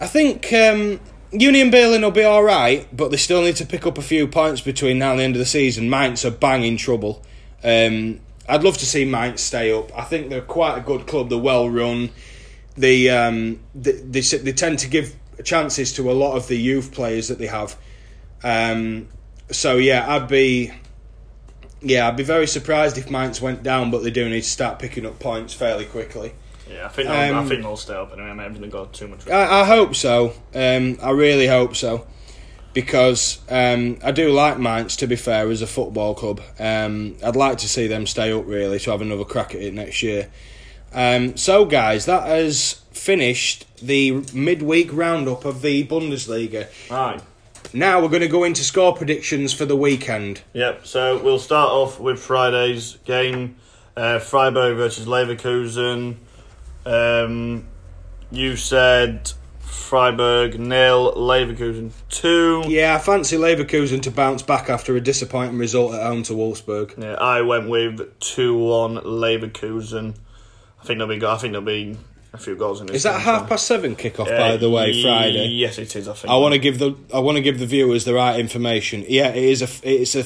I 0.00 0.06
think 0.06 0.52
um, 0.52 1.00
Union 1.32 1.70
Berlin 1.70 2.02
will 2.02 2.10
be 2.10 2.22
all 2.24 2.42
right, 2.44 2.86
but 2.94 3.10
they 3.10 3.16
still 3.16 3.42
need 3.42 3.56
to 3.56 3.66
pick 3.66 3.86
up 3.86 3.96
a 3.98 4.02
few 4.02 4.26
points 4.28 4.60
between 4.60 4.98
now 4.98 5.12
and 5.12 5.20
the 5.20 5.24
end 5.24 5.34
of 5.36 5.38
the 5.40 5.46
season. 5.46 5.88
Mainz 5.88 6.24
are 6.24 6.30
bang 6.30 6.62
in 6.64 6.76
trouble. 6.76 7.22
Um, 7.62 8.20
I'd 8.48 8.62
love 8.62 8.76
to 8.78 8.86
see 8.86 9.04
Mainz 9.04 9.40
stay 9.40 9.72
up. 9.72 9.96
I 9.96 10.02
think 10.02 10.28
they're 10.28 10.40
quite 10.42 10.76
a 10.78 10.80
good 10.80 11.06
club. 11.06 11.28
They're 11.30 11.38
well 11.38 11.68
run. 11.68 12.10
They, 12.76 13.08
um, 13.08 13.60
they, 13.74 13.92
they 13.92 14.20
they 14.20 14.52
tend 14.52 14.80
to 14.80 14.88
give 14.88 15.14
chances 15.44 15.92
to 15.94 16.10
a 16.10 16.12
lot 16.12 16.36
of 16.36 16.48
the 16.48 16.56
youth 16.56 16.92
players 16.92 17.28
that 17.28 17.38
they 17.38 17.46
have. 17.46 17.76
Um, 18.42 19.08
so 19.50 19.76
yeah, 19.76 20.04
I'd 20.14 20.28
be 20.28 20.72
yeah, 21.80 22.08
I'd 22.08 22.16
be 22.16 22.24
very 22.24 22.46
surprised 22.46 22.98
if 22.98 23.10
Mainz 23.10 23.40
went 23.40 23.62
down, 23.62 23.90
but 23.90 24.02
they 24.02 24.10
do 24.10 24.28
need 24.28 24.42
to 24.42 24.48
start 24.48 24.78
picking 24.78 25.06
up 25.06 25.18
points 25.18 25.54
fairly 25.54 25.84
quickly. 25.84 26.34
Yeah, 26.70 26.86
I 26.86 26.88
think 26.88 27.08
they'll, 27.08 27.34
Um, 27.34 27.44
I 27.44 27.48
think 27.48 27.62
they'll 27.62 27.76
stay 27.76 27.94
up 27.94 28.12
anyway. 28.12 28.30
I 28.30 28.42
haven't 28.42 28.56
even 28.56 28.70
got 28.70 28.92
too 28.94 29.08
much. 29.08 29.28
I, 29.28 29.60
I 29.60 29.64
hope 29.64 29.94
so. 29.94 30.32
Um, 30.54 30.98
I 31.02 31.10
really 31.10 31.46
hope 31.46 31.76
so. 31.76 32.06
Because 32.74 33.38
um, 33.48 33.98
I 34.02 34.10
do 34.10 34.30
like 34.30 34.58
Mainz, 34.58 34.96
to 34.96 35.06
be 35.06 35.16
fair, 35.16 35.48
as 35.48 35.62
a 35.62 35.66
football 35.66 36.14
club. 36.14 36.42
Um, 36.58 37.16
I'd 37.24 37.36
like 37.36 37.58
to 37.58 37.68
see 37.68 37.86
them 37.86 38.06
stay 38.06 38.32
up, 38.32 38.46
really, 38.46 38.78
to 38.80 38.90
have 38.90 39.00
another 39.00 39.24
crack 39.24 39.54
at 39.54 39.62
it 39.62 39.72
next 39.72 40.02
year. 40.02 40.28
Um, 40.92 41.36
so, 41.36 41.64
guys, 41.64 42.04
that 42.06 42.26
has 42.26 42.82
finished 42.92 43.66
the 43.78 44.22
midweek 44.32 44.92
roundup 44.92 45.44
of 45.44 45.62
the 45.62 45.86
Bundesliga. 45.86 46.68
Right. 46.90 47.20
Now 47.72 48.00
we're 48.00 48.08
going 48.08 48.20
to 48.20 48.28
go 48.28 48.44
into 48.44 48.62
score 48.62 48.94
predictions 48.94 49.52
for 49.52 49.64
the 49.64 49.76
weekend. 49.76 50.42
Yep. 50.52 50.86
So 50.86 51.22
we'll 51.22 51.40
start 51.40 51.70
off 51.70 51.98
with 51.98 52.20
Friday's 52.20 52.98
game, 53.04 53.56
uh, 53.96 54.20
Freiburg 54.20 54.76
versus 54.76 55.06
Leverkusen. 55.06 56.16
Um, 56.86 57.66
you 58.30 58.56
said 58.56 59.32
Freiburg 59.74 60.58
nil, 60.58 61.12
Leverkusen 61.14 61.90
two. 62.08 62.62
Yeah, 62.66 62.94
I 62.94 62.98
fancy 62.98 63.36
Leverkusen 63.36 64.00
to 64.02 64.10
bounce 64.10 64.42
back 64.42 64.70
after 64.70 64.96
a 64.96 65.00
disappointing 65.00 65.58
result 65.58 65.94
at 65.94 66.02
home 66.02 66.22
to 66.24 66.32
Wolfsburg. 66.32 66.96
Yeah, 67.00 67.14
I 67.14 67.42
went 67.42 67.68
with 67.68 68.18
two 68.20 68.56
one 68.56 68.96
Leverkusen. 68.96 70.14
I 70.80 70.84
think 70.86 70.98
there'll 70.98 71.18
be. 71.18 71.24
I 71.24 71.36
think 71.36 71.52
there'll 71.52 71.66
be 71.66 71.96
a 72.32 72.38
few 72.38 72.56
goals 72.56 72.80
in 72.80 72.86
this. 72.86 72.96
Is 72.96 73.02
that 73.02 73.20
half 73.20 73.48
past 73.48 73.66
seven 73.66 73.94
kickoff, 73.96 74.26
Uh, 74.26 74.38
by 74.38 74.56
the 74.56 74.70
way, 74.70 75.02
Friday? 75.02 75.48
Yes, 75.48 75.78
it 75.78 75.94
is. 75.96 76.08
I 76.08 76.14
think. 76.14 76.32
I 76.32 76.36
want 76.36 76.52
to 76.54 76.58
give 76.58 76.78
the 76.78 76.96
I 77.12 77.18
want 77.18 77.36
to 77.36 77.42
give 77.42 77.58
the 77.58 77.66
viewers 77.66 78.04
the 78.04 78.14
right 78.14 78.38
information. 78.38 79.04
Yeah, 79.08 79.28
it 79.28 79.42
is 79.44 79.60
a 79.62 79.68
it's 79.82 80.14
a 80.14 80.20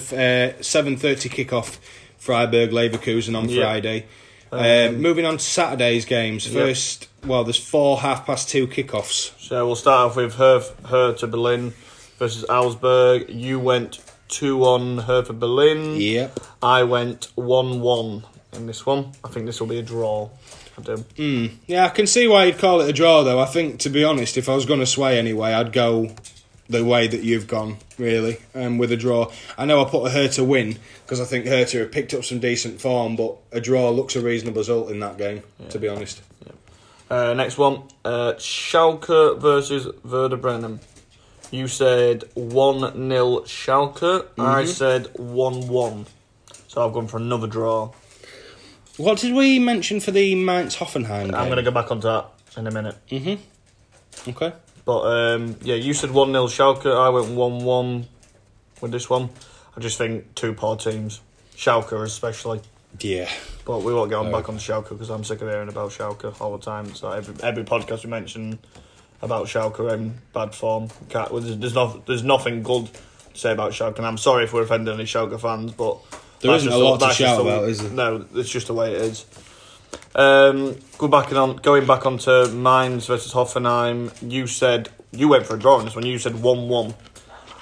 uh, 0.59 0.63
seven 0.63 0.97
thirty 0.97 1.29
kickoff. 1.29 1.79
Freiburg 2.19 2.71
Leverkusen 2.71 3.37
on. 3.37 3.49
Friday. 3.49 4.07
Um, 4.51 5.01
moving 5.01 5.25
on 5.25 5.37
to 5.39 5.45
Saturday's 5.45 6.05
games. 6.05 6.47
First, 6.47 7.09
well, 7.25 7.45
there's 7.45 7.59
four 7.59 7.99
half 8.01 8.27
past 8.27 8.49
two 8.49 8.67
kickoffs. 8.67 9.39
So 9.41 9.67
we'll 9.67 9.77
start 9.77 10.11
off 10.11 10.17
with 10.17 10.35
Hertha 10.35 11.27
Berlin 11.27 11.73
versus 12.19 12.45
Augsburg. 12.49 13.29
You 13.29 13.61
went 13.61 14.01
2 14.29 14.57
1 14.57 14.99
Hertha 14.99 15.33
Berlin. 15.33 16.01
Yep. 16.01 16.41
I 16.63 16.85
went 16.85 17.29
1 17.35 17.81
1 17.81 18.25
in 18.55 18.67
this 18.67 18.85
one. 18.87 19.13
I 19.25 19.29
think 19.29 19.47
this 19.47 19.61
will 19.61 19.67
be 19.67 19.79
a 19.79 19.83
draw. 19.83 20.31
I 20.79 20.83
do. 20.83 21.51
Yeah, 21.67 21.87
I 21.87 21.89
can 21.89 22.07
see 22.07 22.29
why 22.29 22.45
you'd 22.45 22.59
call 22.59 22.81
it 22.81 22.89
a 22.89 22.93
draw, 22.93 23.23
though. 23.23 23.41
I 23.41 23.47
think, 23.47 23.81
to 23.81 23.91
be 23.91 24.05
honest, 24.05 24.37
if 24.37 24.49
I 24.49 24.55
was 24.55 24.65
going 24.65 24.81
to 24.81 24.87
sway 24.87 25.19
anyway, 25.19 25.53
I'd 25.53 25.73
go 25.73 26.15
the 26.69 26.85
way 26.85 27.07
that 27.09 27.23
you've 27.23 27.47
gone, 27.47 27.79
really, 27.99 28.39
um, 28.55 28.79
with 28.79 28.93
a 28.93 28.97
draw. 28.97 29.31
I 29.57 29.65
know 29.65 29.85
I 29.85 29.89
put 29.89 30.07
a 30.07 30.11
Hertha 30.11 30.45
win 30.45 30.79
because 31.05 31.21
I 31.21 31.25
think 31.25 31.47
Hertha 31.47 31.79
have 31.79 31.93
picked 31.93 32.13
up 32.15 32.25
some 32.25 32.39
decent 32.41 32.81
form, 32.81 33.17
but 33.17 33.37
a 33.53 33.61
draw 33.61 33.91
looks 33.91 34.17
a 34.17 34.21
reasonable 34.21 34.59
result 34.61 34.91
in 34.91 35.01
that 35.01 35.17
game, 35.17 35.43
to 35.71 35.79
be 35.79 35.89
honest. 35.89 36.23
Uh, 37.11 37.33
next 37.33 37.57
one 37.57 37.85
uh, 38.05 38.35
Schalke 38.37 39.41
versus 39.41 39.89
Werder 40.05 40.37
Bremen. 40.37 40.81
You 41.51 41.67
said 41.67 42.25
1 42.35 42.81
0 43.09 43.41
Schalke. 43.47 44.27
I 44.39 44.67
said 44.67 45.07
1 45.19 45.69
1. 45.69 46.07
So 46.67 46.87
I've 46.87 46.93
gone 46.93 47.07
for 47.09 47.17
another 47.17 47.47
draw. 47.47 47.93
What 48.99 49.19
did 49.19 49.33
we 49.33 49.59
mention 49.59 50.01
for 50.01 50.11
the 50.11 50.35
Mainz 50.35 50.77
Hoffenheim? 50.77 51.33
I'm 51.35 51.47
going 51.47 51.57
to 51.57 51.63
go 51.63 51.71
back 51.71 51.91
onto 51.91 52.09
that 52.09 52.27
in 52.59 52.67
a 52.67 52.71
minute. 52.71 52.97
Okay. 54.29 54.53
But 54.89 55.01
um, 55.35 55.57
yeah, 55.61 55.75
you 55.75 55.93
said 55.93 56.13
1 56.13 56.33
0 56.33 56.47
Schalke. 56.47 56.87
I 56.91 57.11
went 57.11 57.29
1 57.29 57.59
1 57.63 58.07
with 58.81 58.91
this 58.91 59.11
one. 59.11 59.29
I 59.77 59.81
just 59.81 59.99
think 59.99 60.35
two 60.35 60.55
poor 60.55 60.77
teams. 60.77 61.21
Schalke 61.55 61.93
especially. 62.03 62.63
Yeah. 62.99 63.29
But 63.67 63.81
we 63.83 63.93
won't 63.93 64.09
get 64.09 64.17
on 64.17 64.31
No. 64.31 64.39
back 64.39 64.49
on 64.49 64.57
Schalke 64.57 64.89
because 64.89 65.11
I'm 65.11 65.25
sick 65.25 65.43
of 65.43 65.49
hearing 65.51 65.69
about 65.69 65.91
Schalke 65.91 66.41
all 66.41 66.57
the 66.57 66.65
time. 66.65 66.95
So 66.95 67.11
every 67.11 67.35
every 67.43 67.65
podcast 67.65 68.03
we 68.05 68.09
mention 68.09 68.59
about 69.21 69.47
Schalke 69.47 69.93
in 69.93 70.15
bad 70.33 70.55
form. 70.55 70.89
Can't, 71.11 71.31
there's, 71.33 71.59
there's, 71.59 71.75
no, 71.75 72.03
there's 72.07 72.25
nothing 72.25 72.63
good 72.63 72.87
to 73.35 73.39
say 73.39 73.53
about 73.53 73.73
Schalke. 73.73 73.99
And 73.99 74.07
I'm 74.07 74.17
sorry 74.17 74.45
if 74.45 74.55
we're 74.55 74.63
offending 74.63 74.95
any 74.95 75.05
Schalke 75.05 75.39
fans, 75.39 75.73
but 75.73 75.99
There 76.41 76.55
isn't 76.55 76.73
a 76.73 76.79
lot 76.79 76.99
to 77.01 77.11
shout 77.13 77.37
the- 77.37 77.43
about, 77.51 77.69
is 77.69 77.83
there? 77.83 77.91
No, 77.91 78.25
it's 78.35 78.49
just 78.49 78.69
the 78.69 78.75
way 78.75 78.95
it 78.95 79.03
is. 79.03 79.27
Um, 80.15 80.77
go 80.99 81.09
back 81.09 81.29
and 81.29 81.39
on, 81.39 81.57
going 81.57 81.87
back 81.87 82.05
onto 82.07 82.49
Mainz 82.49 83.07
versus 83.07 83.33
Hoffenheim. 83.33 84.11
You 84.29 84.47
said 84.47 84.89
you 85.13 85.29
went 85.29 85.47
for 85.47 85.55
a 85.55 85.59
draw 85.59 85.79
in 85.79 85.85
this 85.85 85.95
one. 85.95 86.05
You 86.07 86.19
said 86.19 86.43
one-one. 86.43 86.95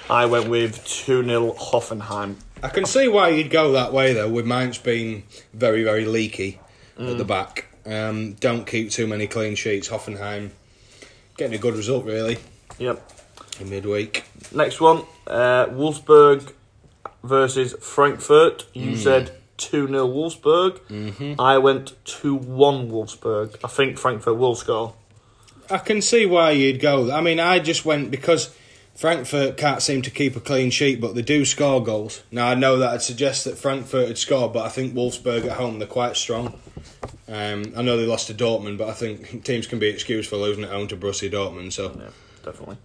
I 0.08 0.26
went 0.26 0.48
with 0.48 0.84
two 0.86 1.24
0 1.24 1.52
Hoffenheim. 1.58 2.36
I 2.62 2.68
can 2.68 2.86
see 2.86 3.08
why 3.08 3.28
you'd 3.30 3.50
go 3.50 3.72
that 3.72 3.92
way 3.92 4.12
though, 4.14 4.28
with 4.30 4.46
Mainz 4.46 4.78
being 4.78 5.24
very, 5.52 5.82
very 5.84 6.04
leaky 6.04 6.60
at 6.98 7.18
the 7.18 7.24
Mm. 7.24 7.26
back. 7.26 7.66
Um, 7.84 8.32
don't 8.34 8.66
keep 8.66 8.90
too 8.90 9.06
many 9.06 9.26
clean 9.26 9.54
sheets. 9.54 9.88
Hoffenheim 9.88 10.50
getting 11.36 11.54
a 11.54 11.58
good 11.58 11.74
result 11.76 12.04
really 12.04 12.38
Yep. 12.78 13.12
in 13.60 13.68
midweek. 13.70 14.24
Next 14.52 14.80
one, 14.80 15.02
uh, 15.26 15.66
Wolfsburg 15.66 16.52
versus 17.22 17.74
Frankfurt. 17.80 18.64
You 18.72 18.92
Hmm. 18.92 18.96
said 18.96 19.30
2 19.58 19.88
0 19.88 20.08
Wolfsburg. 20.08 20.78
Mm-hmm. 20.88 21.40
I 21.40 21.58
went 21.58 21.94
2 22.04 22.34
1 22.34 22.90
Wolfsburg. 22.90 23.56
I 23.64 23.68
think 23.68 23.98
Frankfurt 23.98 24.36
will 24.36 24.54
score. 24.54 24.94
I 25.70 25.78
can 25.78 26.00
see 26.00 26.26
why 26.26 26.52
you'd 26.52 26.80
go. 26.80 27.10
I 27.10 27.20
mean, 27.20 27.40
I 27.40 27.58
just 27.58 27.84
went 27.84 28.10
because 28.10 28.54
Frankfurt 28.94 29.56
can't 29.56 29.82
seem 29.82 30.00
to 30.02 30.10
keep 30.10 30.36
a 30.36 30.40
clean 30.40 30.70
sheet, 30.70 31.00
but 31.00 31.14
they 31.14 31.22
do 31.22 31.44
score 31.44 31.82
goals. 31.82 32.22
Now 32.30 32.48
I 32.48 32.54
know 32.54 32.78
that 32.78 32.90
I'd 32.90 33.02
suggest 33.02 33.44
that 33.44 33.58
Frankfurt 33.58 34.08
had 34.08 34.18
scored, 34.18 34.52
but 34.52 34.64
I 34.64 34.68
think 34.68 34.94
Wolfsburg 34.94 35.44
at 35.44 35.56
home 35.58 35.78
they're 35.78 35.88
quite 35.88 36.16
strong. 36.16 36.58
Um, 37.28 37.72
I 37.76 37.82
know 37.82 37.96
they 37.96 38.06
lost 38.06 38.28
to 38.28 38.34
Dortmund, 38.34 38.78
but 38.78 38.88
I 38.88 38.92
think 38.92 39.44
teams 39.44 39.66
can 39.66 39.78
be 39.78 39.88
excused 39.88 40.30
for 40.30 40.36
losing 40.36 40.64
at 40.64 40.70
home 40.70 40.88
to 40.88 40.96
Borussia 40.96 41.30
Dortmund. 41.30 41.72
So 41.72 41.92
Yeah, 41.98 42.10
definitely. 42.44 42.78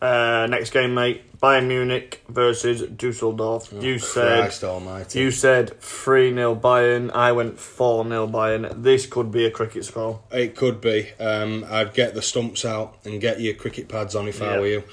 Uh, 0.00 0.46
next 0.50 0.70
game, 0.70 0.94
mate. 0.94 1.22
Bayern 1.40 1.66
Munich 1.68 2.22
versus 2.28 2.82
Dusseldorf. 2.82 3.72
you 3.72 3.98
said 3.98 4.38
Oh, 4.38 4.40
Christ 4.42 4.64
Almighty. 4.64 5.18
you 5.20 5.30
said 5.30 5.78
3 5.80 6.32
0 6.32 6.56
Bayern. 6.56 7.10
I 7.12 7.32
went 7.32 7.58
4 7.58 8.04
0 8.04 8.26
Bayern. 8.28 8.82
This 8.82 9.06
could 9.06 9.30
be 9.30 9.44
a 9.44 9.50
cricket 9.50 9.84
spell. 9.84 10.22
It 10.30 10.56
could 10.56 10.80
be. 10.80 11.10
Um, 11.20 11.64
I'd 11.68 11.92
get 11.94 12.14
the 12.14 12.22
stumps 12.22 12.64
out 12.64 12.96
and 13.04 13.20
get 13.20 13.40
your 13.40 13.54
cricket 13.54 13.88
pads 13.88 14.14
on 14.14 14.28
if 14.28 14.40
I 14.42 14.58
were 14.58 14.66
you. 14.66 14.84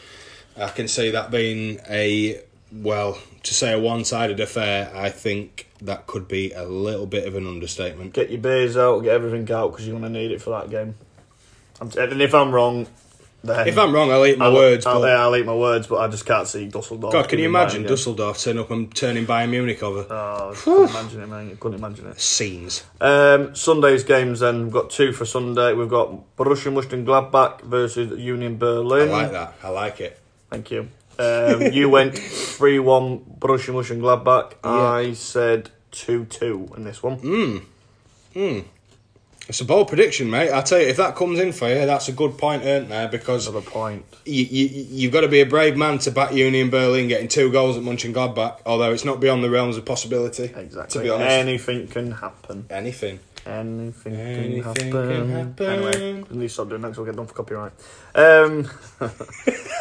I 0.57 0.69
can 0.69 0.87
see 0.87 1.11
that 1.11 1.31
being 1.31 1.79
a 1.89 2.41
well, 2.71 3.17
to 3.43 3.53
say 3.53 3.71
a 3.73 3.79
one-sided 3.79 4.39
affair. 4.39 4.91
I 4.95 5.09
think 5.09 5.67
that 5.81 6.07
could 6.07 6.27
be 6.27 6.51
a 6.53 6.63
little 6.63 7.05
bit 7.05 7.27
of 7.27 7.35
an 7.35 7.45
understatement. 7.47 8.13
Get 8.13 8.29
your 8.31 8.41
beers 8.41 8.75
out, 8.77 9.01
get 9.01 9.13
everything 9.13 9.49
out 9.51 9.71
because 9.71 9.87
you're 9.87 9.97
going 9.99 10.11
to 10.11 10.19
need 10.19 10.31
it 10.31 10.41
for 10.41 10.49
that 10.51 10.69
game. 10.69 10.95
And 11.81 12.21
if 12.21 12.33
I'm 12.33 12.51
wrong, 12.51 12.87
then 13.43 13.67
If 13.67 13.77
I'm 13.77 13.93
wrong, 13.93 14.09
I'll 14.09 14.25
eat 14.25 14.37
my 14.37 14.45
I'll, 14.45 14.53
words. 14.53 14.85
I'll, 14.85 15.01
but 15.01 15.07
yeah, 15.07 15.21
I'll 15.21 15.35
eat 15.35 15.45
my 15.45 15.55
words, 15.55 15.87
but 15.87 15.97
I 15.97 16.07
just 16.07 16.25
can't 16.25 16.47
see 16.47 16.67
Dusseldorf. 16.67 17.11
God, 17.11 17.27
can 17.27 17.39
you 17.39 17.45
imagine 17.45 17.83
Dusseldorf 17.83 18.39
turn 18.39 18.57
up 18.57 18.71
and 18.71 18.93
turning 18.95 19.25
Bayern 19.25 19.49
Munich 19.49 19.83
over? 19.83 20.05
Oh, 20.09 20.51
I 20.51 20.55
couldn't 20.55 20.89
imagine 20.89 21.21
it, 21.21 21.27
man. 21.27 21.51
I 21.51 21.55
couldn't 21.55 21.79
imagine 21.79 22.07
it. 22.07 22.21
Scenes. 22.21 22.83
Um, 23.01 23.53
Sunday's 23.53 24.05
games 24.05 24.39
then. 24.39 24.63
We've 24.63 24.73
got 24.73 24.89
two 24.89 25.11
for 25.11 25.25
Sunday. 25.25 25.73
We've 25.73 25.89
got 25.89 26.35
Borussia 26.37 26.71
Mönchengladbach 26.71 27.61
versus 27.61 28.17
Union 28.17 28.57
Berlin. 28.57 29.09
I 29.09 29.11
like 29.11 29.31
that. 29.33 29.55
I 29.61 29.69
like 29.69 29.99
it. 29.99 30.19
Thank 30.49 30.71
you. 30.71 30.87
Um, 31.19 31.61
you 31.73 31.89
went 31.89 32.17
3 32.17 32.79
1 32.79 33.19
Borussia 33.39 33.73
Mönchengladbach. 33.73 34.53
Yeah. 34.63 34.71
I 34.71 35.13
said 35.13 35.69
2 35.91 36.25
2 36.25 36.75
in 36.77 36.85
this 36.85 37.03
one. 37.03 37.65
It's 39.49 39.59
a 39.59 39.65
bold 39.65 39.89
prediction, 39.89 40.29
mate. 40.29 40.53
I 40.53 40.61
tell 40.61 40.79
you, 40.79 40.87
if 40.87 40.95
that 40.97 41.17
comes 41.17 41.37
in 41.37 41.51
for 41.51 41.67
you, 41.67 41.85
that's 41.85 42.07
a 42.07 42.13
good 42.13 42.37
point, 42.37 42.63
earn't 42.63 42.87
there? 42.87 43.09
Because 43.09 43.45
Another 43.47 43.65
point. 43.69 44.05
you, 44.25 44.45
you, 44.45 44.85
you've 44.89 45.11
got 45.11 45.21
to 45.21 45.27
be 45.27 45.41
a 45.41 45.45
brave 45.45 45.75
man 45.75 45.97
to 45.99 46.11
back 46.11 46.33
Union 46.33 46.69
Berlin 46.69 47.09
getting 47.09 47.27
two 47.27 47.51
goals 47.51 47.75
at 47.75 47.83
Mönchengladbach, 47.83 48.59
although 48.65 48.93
it's 48.93 49.03
not 49.03 49.19
beyond 49.19 49.43
the 49.43 49.49
realms 49.49 49.75
of 49.75 49.83
possibility. 49.83 50.45
Exactly. 50.45 50.99
To 50.99 50.99
be 51.03 51.09
honest. 51.09 51.29
Anything 51.29 51.87
can 51.87 52.11
happen. 52.11 52.67
Anything. 52.69 53.19
Anything, 53.45 54.15
Anything 54.15 54.63
can, 54.63 54.91
can 54.91 55.29
happen. 55.29 55.31
happen. 55.31 55.65
Anyway, 55.65 56.19
at 56.21 56.31
least 56.31 56.53
stop 56.53 56.69
doing 56.69 56.81
that 56.81 56.95
we'll 56.95 57.05
get 57.05 57.17
done 57.17 57.27
for 57.27 57.33
copyright. 57.33 57.73
Um, 58.15 58.69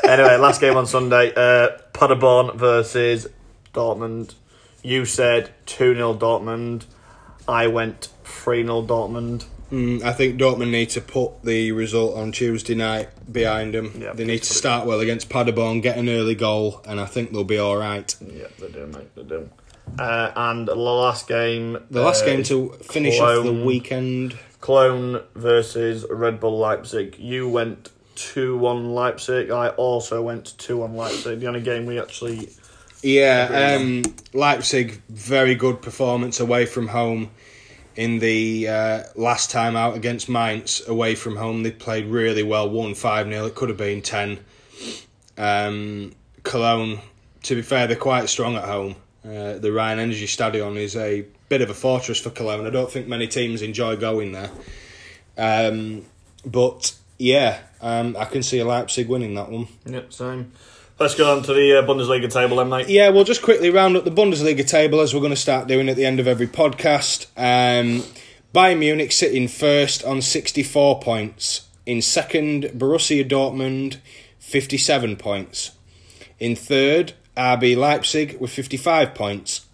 anyway, 0.04 0.36
last 0.38 0.60
game 0.60 0.76
on 0.76 0.88
Sunday. 0.88 1.32
Uh, 1.36 1.78
Paderborn 1.92 2.56
versus 2.58 3.28
Dortmund. 3.72 4.34
You 4.82 5.04
said 5.04 5.50
2 5.66 5.94
0 5.94 6.14
Dortmund. 6.14 6.86
I 7.46 7.68
went 7.68 8.08
3 8.32 8.64
0 8.64 8.82
Dortmund. 8.82 9.44
Mm, 9.72 10.02
I 10.02 10.12
think 10.12 10.38
Dortmund 10.38 10.70
need 10.70 10.90
to 10.90 11.00
put 11.00 11.42
the 11.44 11.72
result 11.72 12.14
on 12.16 12.30
Tuesday 12.30 12.74
night 12.74 13.08
behind 13.32 13.72
them. 13.72 14.04
They 14.14 14.24
need 14.24 14.42
to 14.42 14.52
start 14.52 14.86
well 14.86 15.00
against 15.00 15.30
Paderborn, 15.30 15.80
get 15.80 15.96
an 15.96 16.10
early 16.10 16.34
goal, 16.34 16.82
and 16.86 17.00
I 17.00 17.06
think 17.06 17.32
they'll 17.32 17.44
be 17.44 17.56
all 17.56 17.78
right. 17.78 18.14
Yeah, 18.20 18.48
they 18.58 18.68
do, 18.68 18.86
mate. 18.86 19.14
They 19.14 19.22
do. 19.22 19.48
Uh, 19.98 20.30
and 20.36 20.68
the 20.68 20.74
last 20.74 21.26
game. 21.26 21.78
The 21.90 22.02
last 22.02 22.22
uh, 22.22 22.26
game 22.26 22.42
to 22.44 22.70
finish 22.82 23.18
off 23.18 23.44
the 23.44 23.52
weekend. 23.52 24.38
Cologne 24.60 25.22
versus 25.34 26.04
Red 26.10 26.38
Bull 26.38 26.58
Leipzig. 26.58 27.18
You 27.18 27.48
went 27.48 27.90
2 28.16 28.58
1 28.58 28.94
Leipzig. 28.94 29.50
I 29.50 29.68
also 29.70 30.20
went 30.20 30.56
2 30.58 30.76
1 30.76 30.96
Leipzig. 30.96 31.40
The 31.40 31.46
only 31.46 31.62
game 31.62 31.86
we 31.86 31.98
actually. 31.98 32.50
Yeah, 33.02 33.78
um, 33.80 34.02
Leipzig, 34.34 35.02
very 35.08 35.54
good 35.54 35.82
performance 35.82 36.38
away 36.40 36.66
from 36.66 36.88
home 36.88 37.30
in 37.96 38.18
the 38.18 38.68
uh, 38.68 39.02
last 39.14 39.50
time 39.50 39.76
out 39.76 39.96
against 39.96 40.28
Mainz 40.28 40.82
away 40.86 41.14
from 41.14 41.36
home. 41.36 41.62
They 41.62 41.70
played 41.70 42.06
really 42.06 42.42
well, 42.42 42.68
won 42.68 42.94
5 42.94 43.28
0. 43.28 43.46
It 43.46 43.54
could 43.54 43.68
have 43.68 43.78
been 43.78 44.02
10. 44.02 44.38
Um, 45.38 46.12
Cologne, 46.42 47.00
to 47.44 47.54
be 47.54 47.62
fair, 47.62 47.86
they're 47.86 47.96
quite 47.96 48.28
strong 48.28 48.56
at 48.56 48.64
home. 48.64 48.96
Uh, 49.24 49.58
the 49.58 49.68
RheinEnergieStadion 49.68 50.76
is 50.76 50.96
a 50.96 51.26
bit 51.48 51.62
of 51.62 51.70
a 51.70 51.74
fortress 51.74 52.20
for 52.20 52.30
Cologne. 52.30 52.66
I 52.66 52.70
don't 52.70 52.90
think 52.90 53.06
many 53.06 53.28
teams 53.28 53.62
enjoy 53.62 53.96
going 53.96 54.32
there. 54.32 54.50
Um, 55.38 56.04
but 56.44 56.94
yeah, 57.18 57.60
um, 57.80 58.16
I 58.18 58.24
can 58.24 58.42
see 58.42 58.62
Leipzig 58.62 59.08
winning 59.08 59.34
that 59.34 59.50
one. 59.50 59.68
Yep, 59.86 60.12
same. 60.12 60.52
Let's 61.02 61.16
go 61.16 61.36
on 61.36 61.42
to 61.42 61.52
the 61.52 61.80
uh, 61.80 61.82
Bundesliga 61.82 62.32
table 62.32 62.58
then, 62.58 62.68
mate. 62.68 62.88
Yeah, 62.88 63.08
we'll 63.08 63.24
just 63.24 63.42
quickly 63.42 63.70
round 63.70 63.96
up 63.96 64.04
the 64.04 64.12
Bundesliga 64.12 64.64
table 64.64 65.00
as 65.00 65.12
we're 65.12 65.18
going 65.18 65.32
to 65.32 65.36
start 65.36 65.66
doing 65.66 65.88
at 65.88 65.96
the 65.96 66.04
end 66.04 66.20
of 66.20 66.28
every 66.28 66.46
podcast. 66.46 67.26
Um, 67.36 68.04
Bayern 68.54 68.78
Munich 68.78 69.10
sitting 69.10 69.48
first 69.48 70.04
on 70.04 70.22
64 70.22 71.00
points. 71.00 71.66
In 71.86 72.02
second, 72.02 72.66
Borussia 72.66 73.28
Dortmund, 73.28 73.96
57 74.38 75.16
points. 75.16 75.72
In 76.38 76.54
third, 76.54 77.14
RB 77.36 77.76
Leipzig 77.76 78.40
with 78.40 78.52
55 78.52 79.12
points. 79.12 79.66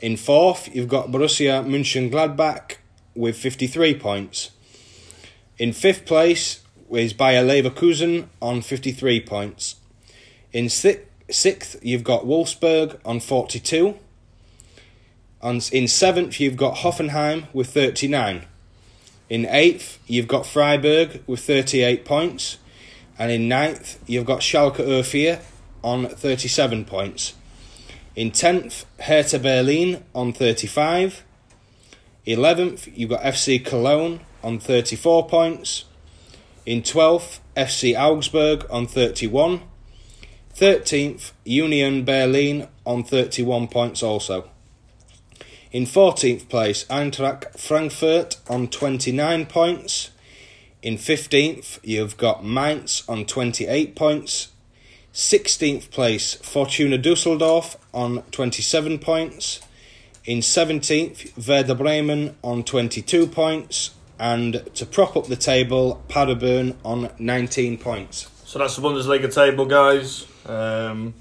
In 0.00 0.16
fourth, 0.16 0.72
you've 0.72 0.86
got 0.86 1.08
Borussia 1.08 1.66
Mönchengladbach 1.66 2.76
with 3.16 3.36
53 3.36 3.98
points. 3.98 4.52
In 5.58 5.72
fifth 5.72 6.06
place 6.06 6.60
is 6.92 7.12
Bayer 7.12 7.44
Leverkusen 7.44 8.28
on 8.40 8.62
53 8.62 9.20
points. 9.22 9.80
In 10.54 10.68
si- 10.68 11.00
sixth, 11.28 11.76
you've 11.82 12.04
got 12.04 12.24
Wolfsburg 12.24 13.00
on 13.04 13.18
42. 13.18 13.98
On, 15.42 15.60
in 15.72 15.88
seventh, 15.88 16.38
you've 16.38 16.56
got 16.56 16.76
Hoffenheim 16.76 17.52
with 17.52 17.70
39. 17.70 18.44
In 19.28 19.46
eighth, 19.46 19.98
you've 20.06 20.28
got 20.28 20.46
Freiburg 20.46 21.24
with 21.26 21.40
38 21.40 22.04
points. 22.04 22.58
And 23.18 23.32
in 23.32 23.48
ninth, 23.48 23.98
you've 24.06 24.26
got 24.26 24.40
Schalke 24.40 25.04
04 25.04 25.40
on 25.82 26.06
37 26.06 26.84
points. 26.84 27.34
In 28.14 28.30
tenth, 28.30 28.86
Hertha 29.00 29.40
Berlin 29.40 30.04
on 30.14 30.32
35. 30.32 31.24
Eleventh, 32.26 32.88
you've 32.96 33.10
got 33.10 33.22
FC 33.22 33.62
Cologne 33.64 34.20
on 34.44 34.60
34 34.60 35.26
points. 35.26 35.84
In 36.64 36.82
12th, 36.82 37.40
FC 37.56 37.98
Augsburg 37.98 38.66
on 38.70 38.86
31. 38.86 39.60
13th, 40.56 41.32
Union 41.44 42.04
Berlin 42.04 42.68
on 42.86 43.02
31 43.02 43.66
points 43.66 44.02
also. 44.02 44.48
In 45.72 45.84
14th 45.84 46.48
place, 46.48 46.84
Eintracht 46.84 47.58
Frankfurt 47.58 48.36
on 48.48 48.68
29 48.68 49.46
points. 49.46 50.10
In 50.80 50.96
15th, 50.96 51.80
you've 51.82 52.16
got 52.16 52.44
Mainz 52.44 53.02
on 53.08 53.26
28 53.26 53.96
points. 53.96 54.52
16th 55.12 55.90
place, 55.90 56.34
Fortuna 56.34 56.98
Dusseldorf 56.98 57.76
on 57.92 58.22
27 58.30 59.00
points. 59.00 59.60
In 60.24 60.38
17th, 60.38 61.48
Werder 61.48 61.74
Bremen 61.74 62.36
on 62.44 62.62
22 62.62 63.26
points. 63.26 63.90
And 64.20 64.64
to 64.74 64.86
prop 64.86 65.16
up 65.16 65.26
the 65.26 65.34
table, 65.34 66.04
Paderborn 66.08 66.76
on 66.84 67.10
19 67.18 67.78
points. 67.78 68.30
So 68.54 68.60
that's 68.60 68.76
the 68.76 68.82
Bundesliga 68.82 69.34
table, 69.34 69.66
guys. 69.66 70.26
Um, 70.46 71.12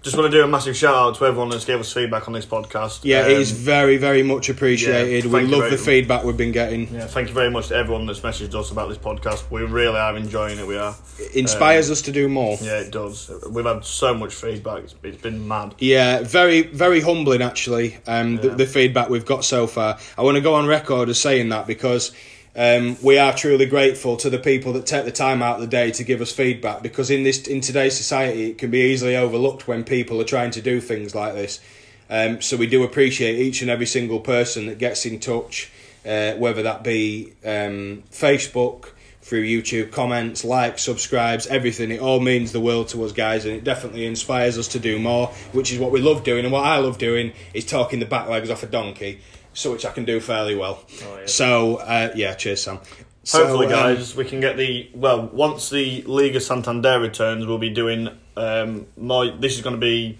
just 0.00 0.16
want 0.16 0.32
to 0.32 0.38
do 0.38 0.42
a 0.42 0.48
massive 0.48 0.74
shout 0.74 0.94
out 0.94 1.14
to 1.16 1.26
everyone 1.26 1.50
that's 1.50 1.66
gave 1.66 1.78
us 1.78 1.92
feedback 1.92 2.28
on 2.28 2.32
this 2.32 2.46
podcast. 2.46 3.00
Yeah, 3.02 3.24
Um, 3.24 3.30
it 3.32 3.36
is 3.36 3.50
very, 3.50 3.98
very 3.98 4.22
much 4.22 4.48
appreciated. 4.48 5.26
yeah, 5.26 5.30
we 5.30 5.42
love 5.42 5.60
very 5.60 5.70
the 5.72 5.76
feedback 5.76 6.24
we've 6.24 6.34
been 6.34 6.52
getting. 6.52 6.94
Yeah, 6.94 7.08
thank 7.08 7.28
you 7.28 7.34
very 7.34 7.50
much 7.50 7.68
to 7.68 7.76
everyone 7.76 8.06
that's 8.06 8.20
messaged 8.20 8.54
us 8.54 8.70
about 8.70 8.88
this 8.88 8.96
podcast. 8.96 9.50
We 9.50 9.64
really 9.64 9.98
are 9.98 10.16
enjoying 10.16 10.58
it. 10.58 10.66
We 10.66 10.78
are. 10.78 10.96
It 11.18 11.36
inspires 11.36 11.90
us 11.90 12.00
to 12.00 12.10
do 12.10 12.26
more. 12.26 12.56
Yeah, 12.62 12.78
it 12.78 12.90
does. 12.90 13.30
We've 13.50 13.66
had 13.66 13.84
so 13.84 14.14
much 14.14 14.32
feedback. 14.34 14.84
It's, 14.84 14.94
it's 15.02 15.20
been 15.20 15.46
mad. 15.46 15.74
Yeah, 15.78 16.22
very, 16.22 16.62
very 16.62 17.02
humbling 17.02 17.42
actually. 17.42 17.98
Um, 18.06 18.36
the, 18.36 18.48
the 18.48 18.66
feedback 18.66 19.10
we've 19.10 19.26
got 19.26 19.44
so 19.44 19.66
far. 19.66 19.98
I 20.16 20.22
want 20.22 20.36
to 20.36 20.40
go 20.40 20.54
on 20.54 20.66
record 20.66 21.10
as 21.10 21.20
saying 21.20 21.50
that 21.50 21.66
because 21.66 22.12
um, 22.56 22.96
we 23.02 23.18
are 23.18 23.34
truly 23.34 23.66
grateful 23.66 24.16
to 24.16 24.30
the 24.30 24.38
people 24.38 24.72
that 24.72 24.86
take 24.86 25.04
the 25.04 25.12
time 25.12 25.42
out 25.42 25.56
of 25.56 25.60
the 25.60 25.66
day 25.66 25.90
to 25.90 26.02
give 26.02 26.22
us 26.22 26.32
feedback. 26.32 26.82
Because 26.82 27.10
in 27.10 27.22
this, 27.22 27.46
in 27.46 27.60
today's 27.60 27.96
society, 27.96 28.50
it 28.50 28.58
can 28.58 28.70
be 28.70 28.80
easily 28.80 29.14
overlooked 29.14 29.68
when 29.68 29.84
people 29.84 30.20
are 30.22 30.24
trying 30.24 30.50
to 30.52 30.62
do 30.62 30.80
things 30.80 31.14
like 31.14 31.34
this. 31.34 31.60
Um, 32.08 32.40
so 32.40 32.56
we 32.56 32.66
do 32.66 32.82
appreciate 32.82 33.38
each 33.38 33.60
and 33.60 33.70
every 33.70 33.84
single 33.84 34.20
person 34.20 34.66
that 34.66 34.78
gets 34.78 35.04
in 35.04 35.20
touch, 35.20 35.70
uh, 36.06 36.32
whether 36.32 36.62
that 36.62 36.82
be 36.82 37.34
um, 37.44 38.02
Facebook. 38.10 38.90
Through 39.22 39.44
YouTube 39.44 39.90
comments, 39.90 40.44
likes, 40.44 40.84
subscribes, 40.84 41.48
everything. 41.48 41.90
It 41.90 41.98
all 41.98 42.20
means 42.20 42.52
the 42.52 42.60
world 42.60 42.86
to 42.90 43.04
us, 43.04 43.10
guys, 43.10 43.44
and 43.44 43.54
it 43.54 43.64
definitely 43.64 44.06
inspires 44.06 44.56
us 44.56 44.68
to 44.68 44.78
do 44.78 45.00
more, 45.00 45.26
which 45.50 45.72
is 45.72 45.80
what 45.80 45.90
we 45.90 46.00
love 46.00 46.22
doing. 46.22 46.44
And 46.44 46.52
what 46.52 46.64
I 46.64 46.76
love 46.76 46.96
doing 46.96 47.32
is 47.52 47.66
talking 47.66 47.98
the 47.98 48.06
back 48.06 48.28
legs 48.28 48.50
off 48.50 48.62
a 48.62 48.66
donkey, 48.66 49.18
so 49.56 49.72
which 49.72 49.86
I 49.86 49.90
can 49.90 50.04
do 50.04 50.20
fairly 50.20 50.54
well. 50.54 50.84
Oh, 51.02 51.18
yeah. 51.18 51.26
So, 51.26 51.76
uh, 51.76 52.12
yeah, 52.14 52.34
cheers, 52.34 52.62
Sam. 52.62 52.78
So, 53.24 53.44
Hopefully, 53.44 53.66
um, 53.66 53.72
guys, 53.72 54.14
we 54.14 54.24
can 54.24 54.38
get 54.38 54.56
the 54.56 54.88
well. 54.94 55.26
Once 55.28 55.70
the 55.70 56.02
Liga 56.02 56.40
Santander 56.40 57.00
returns, 57.00 57.46
we'll 57.46 57.58
be 57.58 57.70
doing 57.70 58.08
um, 58.36 58.86
more. 58.96 59.30
This 59.30 59.56
is 59.56 59.62
going 59.62 59.74
to 59.74 59.80
be 59.80 60.18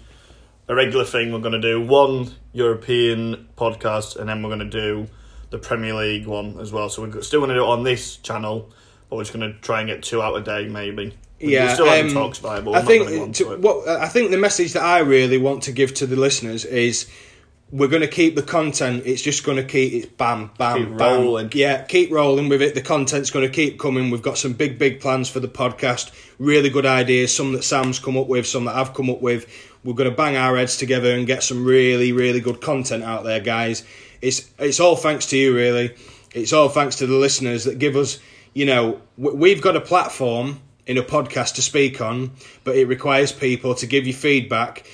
a 0.67 0.75
regular 0.75 1.05
thing. 1.05 1.31
We're 1.31 1.39
going 1.39 1.53
to 1.53 1.61
do 1.61 1.81
one 1.81 2.31
European 2.51 3.47
podcast, 3.55 4.17
and 4.17 4.27
then 4.27 4.41
we're 4.41 4.49
going 4.49 4.69
to 4.69 4.81
do 4.81 5.07
the 5.51 5.59
Premier 5.59 5.93
League 5.93 6.25
one 6.25 6.59
as 6.59 6.73
well. 6.73 6.89
So 6.89 7.03
we're 7.03 7.21
still 7.21 7.39
going 7.39 7.49
to 7.49 7.55
do 7.55 7.63
it 7.63 7.69
on 7.69 7.83
this 7.83 8.17
channel, 8.17 8.69
but 9.09 9.15
we're 9.15 9.23
just 9.23 9.33
going 9.33 9.53
to 9.53 9.57
try 9.59 9.79
and 9.79 9.87
get 9.87 10.03
two 10.03 10.21
out 10.21 10.35
a 10.35 10.41
day, 10.41 10.67
maybe. 10.67 11.13
Yeah, 11.39 11.67
we're 11.67 11.73
still 11.75 11.85
having 11.85 12.07
um, 12.07 12.13
talks 12.13 12.39
about 12.39 12.59
it, 12.59 12.65
but 12.65 12.75
I 12.75 12.81
think 12.81 13.07
to 13.07 13.27
to, 13.27 13.31
to 13.45 13.53
it. 13.53 13.59
what 13.59 13.87
I 13.87 14.09
think 14.09 14.31
the 14.31 14.37
message 14.37 14.73
that 14.73 14.83
I 14.83 14.99
really 14.99 15.37
want 15.37 15.63
to 15.63 15.71
give 15.71 15.93
to 15.95 16.07
the 16.07 16.15
listeners 16.15 16.65
is 16.65 17.07
we're 17.71 17.89
going 17.89 18.01
to 18.01 18.07
keep 18.07 18.35
the 18.35 18.41
content. 18.43 19.03
It's 19.05 19.21
just 19.21 19.43
going 19.43 19.57
to 19.57 19.63
keep 19.63 19.93
it's 19.93 20.05
bam, 20.05 20.51
bam, 20.57 20.77
Keep 20.77 20.97
bam. 20.97 21.21
rolling. 21.21 21.51
Yeah, 21.53 21.83
keep 21.83 22.11
rolling 22.11 22.47
with 22.47 22.61
it. 22.61 22.75
The 22.75 22.81
content's 22.81 23.29
going 23.29 23.45
to 23.45 23.51
keep 23.51 23.77
coming. 23.77 24.09
We've 24.09 24.21
got 24.21 24.37
some 24.37 24.53
big, 24.53 24.79
big 24.79 25.01
plans 25.01 25.29
for 25.29 25.39
the 25.41 25.49
podcast. 25.49 26.11
Really 26.39 26.69
good 26.69 26.85
ideas. 26.85 27.35
Some 27.35 27.51
that 27.53 27.63
Sam's 27.63 27.99
come 27.99 28.15
up 28.17 28.27
with. 28.27 28.47
Some 28.47 28.65
that 28.65 28.75
I've 28.75 28.93
come 28.93 29.09
up 29.09 29.21
with. 29.21 29.47
We're 29.83 29.95
going 29.95 30.09
to 30.09 30.15
bang 30.15 30.37
our 30.37 30.55
heads 30.55 30.77
together 30.77 31.13
and 31.13 31.27
get 31.27 31.43
some 31.43 31.65
really, 31.65 32.11
really 32.13 32.39
good 32.39 32.61
content 32.61 33.03
out 33.03 33.23
there, 33.23 33.39
guys. 33.41 33.83
It's 34.21 34.49
it's 34.57 34.79
all 34.79 34.95
thanks 34.95 35.27
to 35.27 35.37
you, 35.37 35.53
really. 35.55 35.95
It's 36.33 36.53
all 36.53 36.69
thanks 36.69 36.97
to 36.97 37.07
the 37.07 37.15
listeners 37.15 37.65
that 37.65 37.79
give 37.79 37.95
us. 37.95 38.19
You 38.53 38.65
know, 38.65 39.01
we've 39.17 39.61
got 39.61 39.75
a 39.75 39.81
platform 39.81 40.61
in 40.87 40.97
a 40.97 41.03
podcast 41.03 41.55
to 41.55 41.61
speak 41.61 41.99
on, 42.01 42.31
but 42.63 42.75
it 42.75 42.85
requires 42.85 43.31
people 43.31 43.75
to 43.75 43.85
give 43.85 44.07
you 44.07 44.13
feedback. 44.13 44.87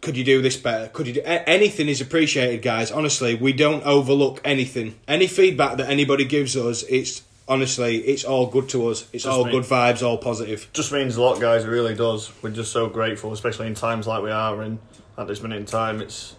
Could 0.00 0.16
you 0.16 0.24
do 0.24 0.42
this 0.42 0.56
better? 0.56 0.88
Could 0.88 1.06
you 1.06 1.14
do 1.14 1.22
anything 1.24 1.88
is 1.88 2.00
appreciated, 2.00 2.62
guys. 2.62 2.90
Honestly, 2.90 3.34
we 3.34 3.52
don't 3.52 3.82
overlook 3.84 4.40
anything. 4.44 4.94
Any 5.06 5.26
feedback 5.26 5.76
that 5.78 5.88
anybody 5.88 6.24
gives 6.24 6.56
us, 6.56 6.82
it's 6.84 7.22
honestly, 7.48 7.96
it's 7.98 8.24
all 8.24 8.46
good 8.46 8.68
to 8.70 8.88
us. 8.88 9.02
It's 9.12 9.24
Just 9.24 9.26
all 9.26 9.44
me. 9.44 9.52
good 9.52 9.64
vibes, 9.64 10.02
all 10.02 10.18
positive. 10.18 10.68
just 10.72 10.92
means 10.92 11.16
a 11.16 11.22
lot, 11.22 11.40
guys. 11.40 11.64
It 11.64 11.68
really 11.68 11.94
does. 11.94 12.30
We're 12.42 12.50
just 12.50 12.72
so 12.72 12.88
grateful, 12.88 13.32
especially 13.32 13.66
in 13.66 13.74
times 13.74 14.06
like 14.06 14.22
we 14.22 14.30
are 14.30 14.62
in 14.62 14.78
at 15.16 15.26
this 15.26 15.42
minute 15.42 15.56
in 15.56 15.64
time. 15.64 16.00
It's 16.00 16.36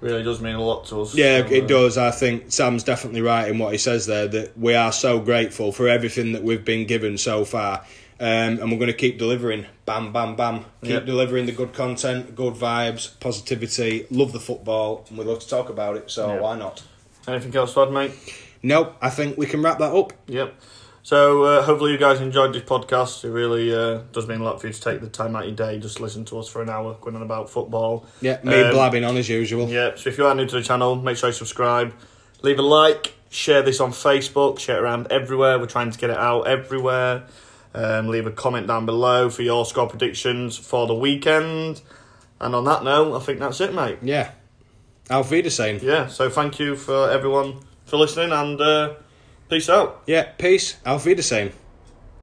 really 0.00 0.22
does 0.22 0.40
mean 0.40 0.54
a 0.54 0.62
lot 0.62 0.86
to 0.86 1.02
us. 1.02 1.14
Yeah, 1.14 1.46
So, 1.46 1.52
it 1.54 1.64
uh, 1.64 1.66
does. 1.66 1.98
I 1.98 2.10
think 2.10 2.52
Sam's 2.52 2.84
definitely 2.84 3.22
right 3.22 3.48
in 3.48 3.58
what 3.58 3.72
he 3.72 3.78
says 3.78 4.06
there. 4.06 4.28
That 4.28 4.56
we 4.56 4.74
are 4.74 4.92
so 4.92 5.18
grateful 5.18 5.72
for 5.72 5.88
everything 5.88 6.32
that 6.32 6.42
we've 6.44 6.64
been 6.64 6.86
given 6.86 7.18
so 7.18 7.44
far, 7.44 7.84
um, 8.20 8.26
and 8.60 8.70
we're 8.70 8.78
going 8.78 8.86
to 8.90 8.92
keep 8.96 9.18
delivering. 9.18 9.66
Bam, 9.86 10.12
bam, 10.12 10.36
bam. 10.36 10.64
Keep 10.82 10.90
Yeah. 10.90 11.00
delivering 11.00 11.46
the 11.46 11.52
good 11.52 11.72
content, 11.72 12.34
good 12.34 12.54
vibes, 12.54 13.18
positivity. 13.20 14.06
Love 14.10 14.32
the 14.32 14.40
football, 14.40 15.04
and 15.08 15.18
we 15.18 15.24
love 15.24 15.40
to 15.40 15.48
talk 15.48 15.68
about 15.68 15.96
it. 15.96 16.10
So 16.10 16.28
Yeah. 16.34 16.40
why 16.40 16.56
not? 16.58 16.82
Anything 17.28 17.54
else 17.56 17.74
to 17.74 17.82
add, 17.82 17.90
mate? 17.92 18.12
Nope. 18.62 18.96
I 19.02 19.10
think 19.10 19.36
we 19.36 19.46
can 19.46 19.62
wrap 19.62 19.78
that 19.78 19.92
up. 19.94 20.12
Yep. 20.28 20.54
So 21.02 21.42
uh, 21.42 21.62
hopefully 21.62 21.92
you 21.92 21.98
guys 21.98 22.20
enjoyed 22.22 22.54
this 22.54 22.62
podcast. 22.62 23.24
It 23.24 23.30
really 23.30 23.74
uh, 23.74 24.00
does 24.12 24.26
mean 24.26 24.40
a 24.40 24.44
lot 24.44 24.58
for 24.60 24.68
you 24.68 24.72
to 24.72 24.80
take 24.80 25.02
the 25.02 25.08
time 25.08 25.36
out 25.36 25.42
of 25.42 25.48
your 25.48 25.56
day 25.56 25.78
just 25.78 26.00
listen 26.00 26.24
to 26.26 26.38
us 26.38 26.48
for 26.48 26.62
an 26.62 26.70
hour 26.70 26.96
going 27.00 27.14
on 27.14 27.20
about 27.22 27.50
football. 27.50 28.06
Yeah, 28.22 28.38
me 28.42 28.62
Um, 28.62 28.72
blabbing 28.72 29.04
on 29.04 29.16
as 29.18 29.28
usual. 29.28 29.68
Yeah. 29.68 29.90
So 29.96 30.08
if 30.08 30.16
you 30.16 30.24
are 30.26 30.34
new 30.34 30.46
to 30.46 30.56
the 30.56 30.62
channel, 30.62 30.96
make 30.96 31.18
sure 31.18 31.28
you 31.28 31.34
subscribe, 31.34 31.92
leave 32.40 32.58
a 32.58 32.62
like, 32.62 33.12
share 33.28 33.60
this 33.60 33.80
on 33.80 33.90
Facebook, 33.92 34.58
share 34.58 34.78
it 34.78 34.82
around 34.82 35.08
everywhere. 35.10 35.58
We're 35.58 35.66
trying 35.66 35.90
to 35.90 35.98
get 35.98 36.08
it 36.08 36.16
out 36.16 36.46
everywhere. 36.46 37.24
Um, 37.74 38.08
leave 38.08 38.26
a 38.26 38.30
comment 38.30 38.66
down 38.68 38.86
below 38.86 39.28
for 39.30 39.42
your 39.42 39.66
score 39.66 39.88
predictions 39.88 40.56
for 40.56 40.86
the 40.86 40.94
weekend. 40.94 41.82
And 42.40 42.54
on 42.54 42.64
that 42.64 42.84
note, 42.84 43.16
I 43.16 43.20
think 43.20 43.40
that's 43.40 43.60
it, 43.60 43.74
mate. 43.74 43.98
Yeah. 44.02 44.30
Auf 45.10 45.30
Wiedersehen. 45.30 45.80
Yeah. 45.82 46.06
So 46.06 46.30
thank 46.30 46.58
you 46.58 46.76
for 46.76 47.10
everyone 47.10 47.60
for 47.84 47.96
listening 47.96 48.32
and 48.32 48.60
uh, 48.60 48.94
peace 49.48 49.68
out. 49.68 50.02
Yeah, 50.06 50.24
peace. 50.38 50.76
Auf 50.86 51.04
Wiedersehen. 51.04 51.52